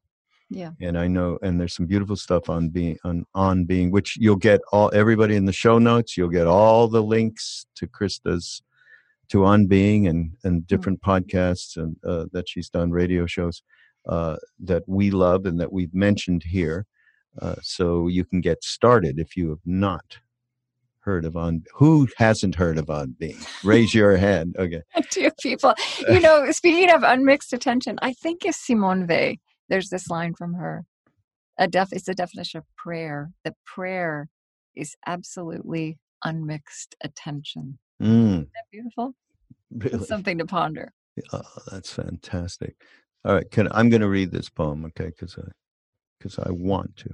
Yeah. 0.51 0.70
And 0.80 0.97
I 0.97 1.09
know, 1.09 1.39
and 1.43 1.61
there's 1.61 1.74
some 1.74 1.86
beautiful 1.86 2.16
stuff 2.16 2.49
on 2.49 2.70
being 2.70 2.97
on 3.05 3.26
on 3.34 3.64
being, 3.64 3.91
which 3.91 4.16
you'll 4.18 4.36
get 4.36 4.61
all 4.72 4.91
everybody 4.95 5.36
in 5.36 5.45
the 5.45 5.53
show 5.53 5.78
notes. 5.78 6.16
You'll 6.16 6.30
get 6.30 6.47
all 6.47 6.89
the 6.89 7.03
links 7.03 7.66
to 7.76 7.86
Krista's 7.86 8.62
to 9.28 9.45
on 9.45 9.66
being 9.66 10.07
and 10.07 10.32
and 10.45 10.66
different 10.66 11.03
podcasts 11.03 11.76
and 11.76 11.97
uh, 12.07 12.26
that 12.32 12.49
she's 12.49 12.70
done 12.70 12.91
radio 12.91 13.26
shows 13.26 13.62
uh, 14.09 14.36
that 14.61 14.84
we 14.86 15.11
love 15.11 15.45
and 15.45 15.61
that 15.61 15.72
we've 15.72 15.95
mentioned 15.95 16.43
here. 16.45 16.86
Uh, 17.43 17.57
so 17.62 18.09
you 18.09 18.24
can 18.24 18.41
get 18.41 18.64
started 18.64 19.18
if 19.18 19.36
you 19.36 19.51
have 19.51 19.61
not 19.66 20.18
heard 21.09 21.25
of 21.31 21.37
on 21.37 21.63
who 21.81 21.93
hasn't 22.25 22.55
heard 22.63 22.79
of 22.83 22.89
on 22.91 23.17
being 23.19 23.39
raise 23.65 23.93
your 24.01 24.17
hand 24.17 24.55
okay 24.59 24.83
Two 25.11 25.31
people. 25.43 25.75
You 26.09 26.21
know, 26.21 26.51
speaking 26.53 26.91
of 26.97 27.03
unmixed 27.03 27.53
attention, 27.53 27.99
I 28.03 28.13
think 28.23 28.45
it's 28.45 28.59
Simone 28.69 29.07
Weil. 29.11 29.35
There's 29.71 29.89
this 29.91 30.09
line 30.11 30.35
from 30.41 30.55
her. 30.63 30.85
A 31.59 31.67
def 31.69 31.89
it's 31.93 32.09
a 32.09 32.15
definition 32.15 32.59
of 32.59 32.65
prayer. 32.77 33.31
The 33.45 33.55
prayer 33.75 34.29
is 34.77 34.95
absolutely 35.07 35.99
unmixed 36.25 36.95
attention. 37.09 37.79
mm, 38.03 38.33
Isn't 38.33 38.53
that 38.55 38.65
beautiful? 38.73 39.15
really 39.85 39.97
It's 39.99 40.09
something 40.09 40.39
to 40.39 40.47
ponder. 40.47 40.93
oh, 41.33 41.43
that's 41.73 41.93
fantastic 41.93 42.75
all 43.25 43.35
right 43.35 43.51
can 43.51 43.69
i'm 43.73 43.89
going 43.91 44.01
to 44.07 44.09
read 44.19 44.31
this 44.33 44.49
poem 44.49 44.85
okay 44.89 45.07
because 45.07 45.37
i 45.39 45.49
because 46.19 46.39
i 46.39 46.51
want 46.51 46.97
to 46.97 47.11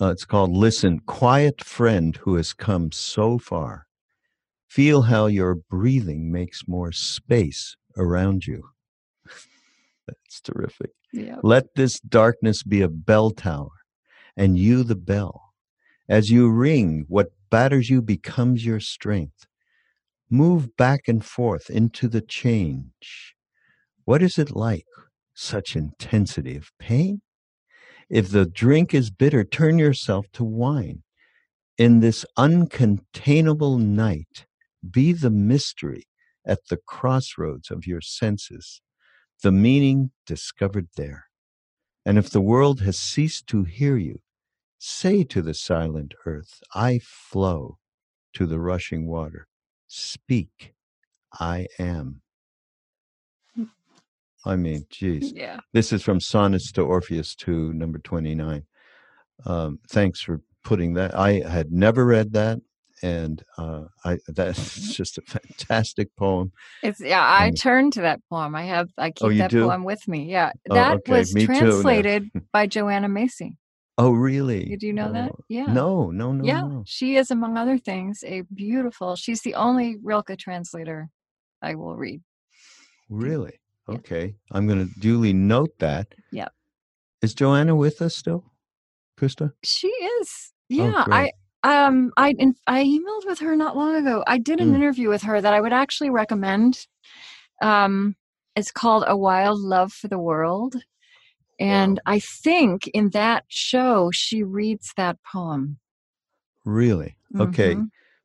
uh, 0.00 0.08
it's 0.10 0.24
called 0.24 0.50
listen 0.50 1.00
quiet 1.00 1.62
friend 1.64 2.16
who 2.22 2.36
has 2.36 2.52
come 2.52 2.90
so 2.92 3.38
far 3.38 3.86
feel 4.68 5.02
how 5.02 5.26
your 5.26 5.54
breathing 5.54 6.30
makes 6.30 6.68
more 6.68 6.92
space 6.92 7.76
around 7.96 8.46
you 8.46 8.62
that's 10.06 10.40
terrific 10.40 10.90
Yeah. 11.12 11.36
Let 11.42 11.74
this 11.74 12.00
darkness 12.00 12.62
be 12.62 12.82
a 12.82 12.88
bell 12.88 13.30
tower, 13.30 13.70
and 14.36 14.58
you 14.58 14.82
the 14.84 14.94
bell. 14.94 15.54
As 16.08 16.30
you 16.30 16.50
ring, 16.50 17.06
what 17.08 17.32
batters 17.50 17.88
you 17.88 18.02
becomes 18.02 18.64
your 18.64 18.80
strength. 18.80 19.46
Move 20.30 20.76
back 20.76 21.08
and 21.08 21.24
forth 21.24 21.70
into 21.70 22.08
the 22.08 22.20
change. 22.20 23.34
What 24.04 24.22
is 24.22 24.38
it 24.38 24.54
like, 24.54 24.86
such 25.34 25.76
intensity 25.76 26.56
of 26.56 26.70
pain? 26.78 27.22
If 28.10 28.30
the 28.30 28.46
drink 28.46 28.94
is 28.94 29.10
bitter, 29.10 29.44
turn 29.44 29.78
yourself 29.78 30.26
to 30.32 30.44
wine. 30.44 31.02
In 31.76 32.00
this 32.00 32.24
uncontainable 32.36 33.78
night, 33.78 34.46
be 34.90 35.12
the 35.12 35.30
mystery 35.30 36.04
at 36.46 36.68
the 36.68 36.78
crossroads 36.78 37.70
of 37.70 37.86
your 37.86 38.00
senses 38.00 38.80
the 39.42 39.52
meaning 39.52 40.10
discovered 40.26 40.88
there. 40.96 41.26
And 42.04 42.18
if 42.18 42.30
the 42.30 42.40
world 42.40 42.80
has 42.80 42.98
ceased 42.98 43.46
to 43.48 43.64
hear 43.64 43.96
you, 43.96 44.20
say 44.78 45.22
to 45.24 45.42
the 45.42 45.54
silent 45.54 46.14
earth, 46.26 46.60
I 46.74 47.00
flow 47.02 47.78
to 48.34 48.46
the 48.46 48.58
rushing 48.58 49.06
water. 49.06 49.46
Speak, 49.86 50.74
I 51.32 51.68
am. 51.78 52.22
I 54.48 54.56
mean, 54.56 54.84
geez. 54.90 55.32
Yeah. 55.32 55.60
This 55.72 55.92
is 55.92 56.02
from 56.02 56.20
Sonnets 56.20 56.72
to 56.72 56.82
Orpheus 56.82 57.34
2, 57.34 57.72
number 57.74 57.98
29. 57.98 58.62
Um, 59.46 59.78
thanks 59.90 60.20
for 60.20 60.40
putting 60.64 60.94
that. 60.94 61.14
I 61.14 61.40
had 61.48 61.70
never 61.70 62.04
read 62.04 62.32
that. 62.32 62.58
And 63.00 63.40
uh, 63.56 63.84
I 64.04 64.18
that's 64.28 64.92
just 64.96 65.18
a 65.18 65.22
fantastic 65.22 66.08
poem. 66.16 66.50
It's 66.82 67.00
yeah, 67.00 67.22
I 67.22 67.46
And- 67.46 67.60
turn 67.60 67.90
to 67.92 68.00
that 68.00 68.20
poem. 68.28 68.56
I 68.56 68.64
have 68.64 68.88
I 68.98 69.12
keep 69.12 69.24
Oh, 69.26 69.34
that 69.34 69.50
do? 69.52 69.66
poem 69.68 69.84
with 69.84 70.08
me. 70.08 70.24
Yeah. 70.24 70.50
Oh, 70.68 70.74
That 70.74 70.96
okay, 70.98 71.12
was 71.12 71.32
me 71.34 71.46
translated 71.46 72.28
by 72.52 72.66
Joanna 72.66 73.08
Macy. 73.08 73.56
Oh, 73.98 74.10
really? 74.10 74.64
Did 74.64 74.82
you 74.82 74.92
know 74.92 75.12
that? 75.12 75.30
Oh, 75.32 75.44
Yeah. 75.48 75.66
No, 75.66 76.10
no, 76.10 76.32
no, 76.32 76.44
yeah. 76.44 76.60
no. 76.62 76.82
She 76.86 77.16
is, 77.16 77.30
among 77.30 77.56
other 77.56 77.78
things, 77.78 78.24
a 78.26 78.42
beautiful 78.52 79.14
she's 79.14 79.42
the 79.42 79.54
only 79.54 79.96
Rilke 80.02 80.36
translator 80.38 81.08
I 81.62 81.74
will 81.76 81.94
read. 81.96 82.20
Really? 83.08 83.60
Okay. 83.88 84.34
I'm 84.52 84.66
going 84.66 84.86
to 84.86 85.00
duly 85.00 85.32
note 85.32 85.78
that. 85.78 86.14
Yep. 86.32 86.52
Is 87.22 87.34
Joanna 87.34 87.74
with 87.74 88.00
us 88.02 88.16
still? 88.16 88.44
Krista? 89.18 89.52
She 89.64 89.88
is. 89.88 90.52
Oh, 90.70 90.74
Yeah. 90.76 91.04
I 91.10 91.32
um 91.64 92.12
I 92.16 92.34
in, 92.38 92.54
I 92.66 92.84
emailed 92.84 93.26
with 93.26 93.40
her 93.40 93.56
not 93.56 93.76
long 93.76 93.96
ago. 93.96 94.22
I 94.26 94.38
did 94.38 94.60
an 94.60 94.70
Mm. 94.72 94.76
interview 94.76 95.08
with 95.08 95.22
her 95.22 95.40
that 95.40 95.52
I 95.52 95.60
would 95.60 95.72
actually 95.72 96.10
recommend. 96.10 96.86
Um 97.60 98.14
it's 98.54 98.70
called 98.70 99.04
A 99.06 99.16
Wild 99.16 99.58
Love 99.60 99.92
for 99.92 100.08
the 100.08 100.18
World. 100.18 100.76
And 101.58 101.98
I 102.06 102.20
think 102.20 102.86
in 102.88 103.10
that 103.10 103.44
show 103.48 104.10
she 104.12 104.44
reads 104.44 104.92
that 104.96 105.16
poem. 105.24 105.78
Really? 106.64 107.16
Okay. 107.38 107.76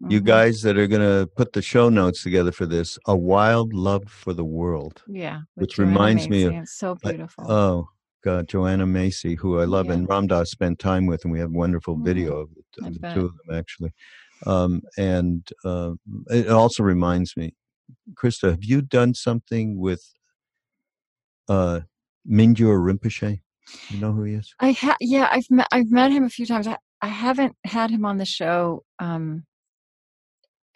Mhm, 0.04 0.12
You 0.12 0.22
guys 0.22 0.62
that 0.64 0.78
are 0.78 0.88
going 0.88 1.02
to 1.02 1.28
put 1.36 1.54
the 1.54 1.62
show 1.62 1.90
notes 1.90 2.24
together 2.24 2.52
for 2.52 2.66
this, 2.66 2.98
A 3.08 3.16
Wild 3.16 3.74
Love 3.74 4.04
for 4.10 4.34
the 4.34 4.44
World. 4.46 5.04
Yeah. 5.08 5.42
which 5.56 5.76
Joanna 5.76 5.92
reminds 5.92 6.30
me 6.30 6.44
of- 6.44 6.54
It's 6.54 6.78
so 6.78 6.96
beautiful. 6.96 7.50
Oh, 7.50 7.90
God. 8.24 8.48
Joanna 8.48 8.86
Macy, 8.86 9.36
who 9.36 9.60
I 9.60 9.66
love, 9.66 9.88
Yeah. 9.88 9.94
and 9.94 10.10
Ram 10.10 10.28
Dass 10.28 10.52
spent 10.52 10.80
time 10.80 11.06
with, 11.06 11.24
and 11.24 11.32
we 11.32 11.40
have 11.40 11.52
wonderful 11.52 11.96
Mhm. 11.98 12.06
video 12.06 12.38
of, 12.42 12.50
the- 12.78 12.86
of 12.88 12.94
the 13.00 13.14
two 13.14 13.26
of 13.26 13.34
them, 13.48 13.56
actually. 13.58 13.94
Um, 14.46 14.82
and 14.98 15.48
uh, 15.64 15.94
it 16.30 16.50
also 16.50 16.84
reminds 16.84 17.38
me, 17.38 17.56
Krista, 18.16 18.50
have 18.52 18.64
you 18.64 18.82
done 18.82 19.14
something 19.14 19.78
with 19.80 20.04
uh, 21.50 21.82
Mingyur 22.30 22.80
Rinpoche? 22.80 23.42
You 23.90 24.00
know 24.00 24.12
who 24.14 24.24
he 24.24 24.34
is? 24.36 24.54
I 24.60 24.72
ha- 24.74 24.96
yeah, 25.00 25.28
I've 25.32 25.50
met 25.50 25.68
I've 25.72 25.92
met 25.92 26.12
him 26.12 26.24
a 26.24 26.30
few 26.30 26.46
times. 26.46 26.68
I, 26.68 26.78
I 27.02 27.08
haven't 27.08 27.56
had 27.66 27.90
him 27.92 28.06
on 28.06 28.18
the 28.18 28.26
show. 28.26 28.84
Um, 29.00 29.46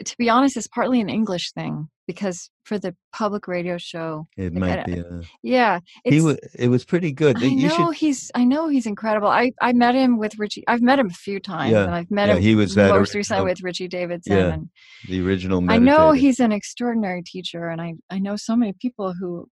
to 0.06 0.16
be 0.18 0.30
honest, 0.30 0.58
it's 0.58 0.68
partly 0.68 1.02
an 1.02 1.10
English 1.10 1.52
thing 1.54 1.90
because 2.06 2.50
for 2.64 2.78
the 2.80 2.96
public 3.14 3.48
radio 3.48 3.78
show, 3.78 4.28
It 4.38 4.54
might 4.54 4.80
I- 4.80 4.84
be. 4.84 5.00
Uh, 5.02 5.22
yeah, 5.44 5.80
it's, 6.06 6.16
he 6.16 6.22
was. 6.22 6.38
It 6.58 6.70
was 6.70 6.86
pretty 6.86 7.12
good. 7.12 7.38
I 7.38 7.46
you 7.46 7.68
know 7.68 7.88
should. 7.92 7.96
he's 7.96 8.32
I 8.36 8.44
know 8.44 8.68
he's 8.70 8.86
incredible. 8.86 9.28
I 9.28 9.52
I 9.62 9.74
met 9.74 9.96
him 9.96 10.18
with 10.18 10.38
Richie. 10.40 10.64
I've 10.68 10.82
met 10.82 11.00
him 11.00 11.08
a 11.08 11.14
few 11.14 11.40
times, 11.40 11.72
Yeah, 11.72 11.84
and 11.86 11.96
I've 11.96 12.12
met 12.12 12.28
yeah, 12.30 12.36
him 12.36 12.42
he 12.44 12.56
was 12.56 12.76
that 12.76 12.90
most 12.92 13.14
recently 13.16 13.40
original- 13.44 13.52
with 13.52 13.64
Richie 13.64 13.88
Davidson. 13.88 14.38
Yeah, 14.38 14.54
and 14.54 14.70
The 15.08 15.22
original. 15.26 15.64
I 15.70 15.78
know 15.78 16.12
he's 16.12 16.40
an 16.40 16.52
extraordinary 16.52 17.24
teacher, 17.24 17.68
and 17.70 17.82
I 17.82 17.96
I 18.10 18.20
know 18.20 18.36
so 18.36 18.56
many 18.56 18.74
people 18.74 19.14
who 19.14 19.50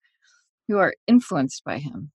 who 0.67 0.77
are 0.77 0.93
influenced 1.07 1.63
by 1.63 1.77
him. 1.79 2.11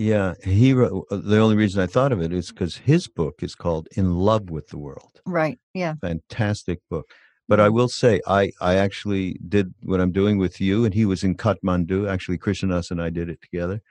Yeah, 0.00 0.32
he 0.42 0.72
wrote. 0.72 1.06
uh, 1.10 1.16
The 1.16 1.38
only 1.38 1.56
reason 1.56 1.82
I 1.82 1.86
thought 1.86 2.10
of 2.10 2.22
it 2.22 2.32
is 2.32 2.48
because 2.48 2.74
his 2.78 3.06
book 3.06 3.42
is 3.42 3.54
called 3.54 3.86
"In 3.98 4.14
Love 4.14 4.48
with 4.48 4.68
the 4.68 4.78
World." 4.78 5.20
Right? 5.26 5.58
Yeah. 5.74 5.96
Fantastic 6.00 6.78
book. 6.88 7.06
But 7.48 7.60
I 7.60 7.68
will 7.68 7.88
say, 7.88 8.18
I 8.26 8.50
I 8.62 8.76
actually 8.76 9.38
did 9.46 9.74
what 9.82 10.00
I'm 10.00 10.10
doing 10.10 10.38
with 10.38 10.58
you, 10.58 10.86
and 10.86 10.94
he 10.94 11.04
was 11.04 11.22
in 11.22 11.34
Kathmandu. 11.36 12.08
Actually, 12.08 12.38
Krishnas 12.38 12.90
and 12.90 13.02
I 13.02 13.10
did 13.10 13.28
it 13.28 13.42
together, 13.42 13.82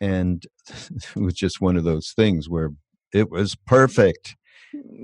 and 0.00 0.42
it 1.16 1.16
was 1.16 1.34
just 1.34 1.60
one 1.60 1.76
of 1.76 1.84
those 1.84 2.14
things 2.16 2.48
where 2.48 2.70
it 3.12 3.30
was 3.30 3.54
perfect. 3.66 4.36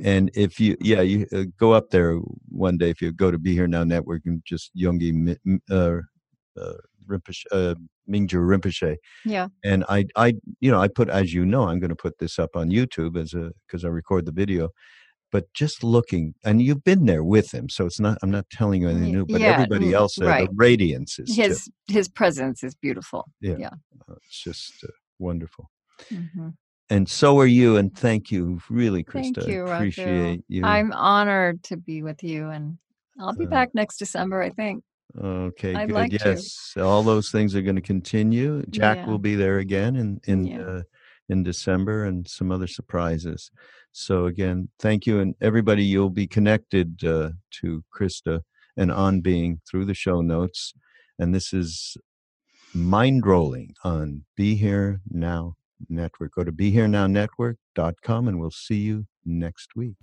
And 0.02 0.30
if 0.34 0.58
you, 0.58 0.78
yeah, 0.80 1.02
you 1.02 1.26
uh, 1.30 1.44
go 1.58 1.72
up 1.72 1.90
there 1.90 2.14
one 2.48 2.78
day 2.78 2.88
if 2.88 3.02
you 3.02 3.12
go 3.12 3.30
to 3.30 3.38
Be 3.38 3.52
Here 3.52 3.68
Now 3.68 3.84
Network 3.84 4.22
and 4.24 4.40
just 4.46 4.70
Yogi 4.72 5.36
uh, 5.70 5.96
uh, 6.58 6.72
Rinpoche, 7.08 7.44
uh, 7.52 7.74
Mingyur 8.08 8.46
Rinpoche. 8.46 8.96
Yeah. 9.24 9.48
And 9.64 9.84
I, 9.88 10.06
I, 10.16 10.34
you 10.60 10.70
know, 10.70 10.80
I 10.80 10.88
put, 10.88 11.08
as 11.08 11.32
you 11.34 11.44
know, 11.44 11.68
I'm 11.68 11.80
going 11.80 11.90
to 11.90 11.96
put 11.96 12.18
this 12.18 12.38
up 12.38 12.56
on 12.56 12.70
YouTube 12.70 13.16
as 13.20 13.34
a, 13.34 13.52
because 13.66 13.84
I 13.84 13.88
record 13.88 14.26
the 14.26 14.32
video. 14.32 14.70
But 15.30 15.44
just 15.52 15.84
looking, 15.84 16.32
and 16.42 16.62
you've 16.62 16.84
been 16.84 17.04
there 17.04 17.22
with 17.22 17.52
him, 17.52 17.68
so 17.68 17.84
it's 17.84 18.00
not. 18.00 18.16
I'm 18.22 18.30
not 18.30 18.48
telling 18.50 18.80
you 18.80 18.88
anything 18.88 19.12
new. 19.12 19.26
But 19.26 19.42
Yeah, 19.42 19.48
everybody 19.48 19.88
mm, 19.90 19.92
else, 19.92 20.18
right. 20.18 20.48
the 20.48 20.54
radiance 20.56 21.18
is 21.18 21.36
His 21.36 21.48
just, 21.48 21.70
his 21.86 22.08
presence 22.08 22.64
is 22.64 22.74
beautiful. 22.74 23.26
Yeah. 23.42 23.56
Yeah. 23.58 23.70
uh, 24.08 24.14
it's 24.24 24.42
just 24.42 24.72
uh, 24.84 24.88
wonderful. 25.18 25.68
Mhm. 26.10 26.54
And 26.88 27.06
so 27.10 27.38
are 27.40 27.46
you. 27.46 27.76
And 27.76 27.94
thank 27.94 28.30
you, 28.30 28.58
really, 28.70 29.04
krista 29.04 29.34
Thank 29.42 29.48
you, 29.48 29.62
Raghu. 29.64 29.74
appreciate 29.74 30.44
you. 30.48 30.64
I'm 30.64 30.92
honored 30.92 31.62
to 31.64 31.76
be 31.76 32.02
with 32.02 32.24
you, 32.24 32.48
and 32.48 32.78
I'll 33.20 33.34
be 33.36 33.44
Uh, 33.44 33.50
back 33.50 33.74
next 33.74 33.98
December. 33.98 34.40
I 34.40 34.48
think. 34.48 34.82
Okay, 35.16 35.74
I'd 35.74 35.88
good. 35.88 35.94
like 35.94 36.10
to. 36.12 36.18
yes, 36.24 36.74
all 36.76 37.02
those 37.02 37.30
things 37.30 37.54
are 37.54 37.62
going 37.62 37.76
to 37.76 37.82
continue. 37.82 38.62
Jack 38.70 38.98
Yeah. 38.98 39.06
will 39.06 39.18
be 39.18 39.34
there 39.34 39.58
again 39.58 39.96
in 39.96 40.20
in 40.24 40.46
Yeah. 40.46 40.60
uh, 40.62 40.82
in 41.28 41.42
December, 41.42 42.04
and 42.04 42.26
some 42.28 42.50
other 42.52 42.66
surprises. 42.66 43.50
So 43.92 44.26
again, 44.26 44.68
thank 44.78 45.06
you, 45.06 45.18
and 45.20 45.34
everybody. 45.40 45.84
You'll 45.84 46.10
be 46.10 46.26
connected 46.26 47.02
uh, 47.04 47.30
to 47.60 47.84
Krista 47.94 48.42
and 48.76 48.92
On 48.92 49.20
Being 49.20 49.60
through 49.68 49.86
the 49.86 49.94
show 49.94 50.20
notes. 50.20 50.72
And 51.18 51.34
this 51.34 51.52
is 51.52 51.96
Mindrolling 52.76 53.70
on 53.82 54.24
Be 54.36 54.54
Here 54.56 55.00
Now 55.10 55.56
Network. 55.88 56.32
Go 56.34 56.44
to 56.44 56.52
BeHereNowNetwork.com, 56.52 58.28
and 58.28 58.38
we'll 58.38 58.50
see 58.50 58.76
you 58.80 59.06
next 59.24 59.74
week. 59.74 59.96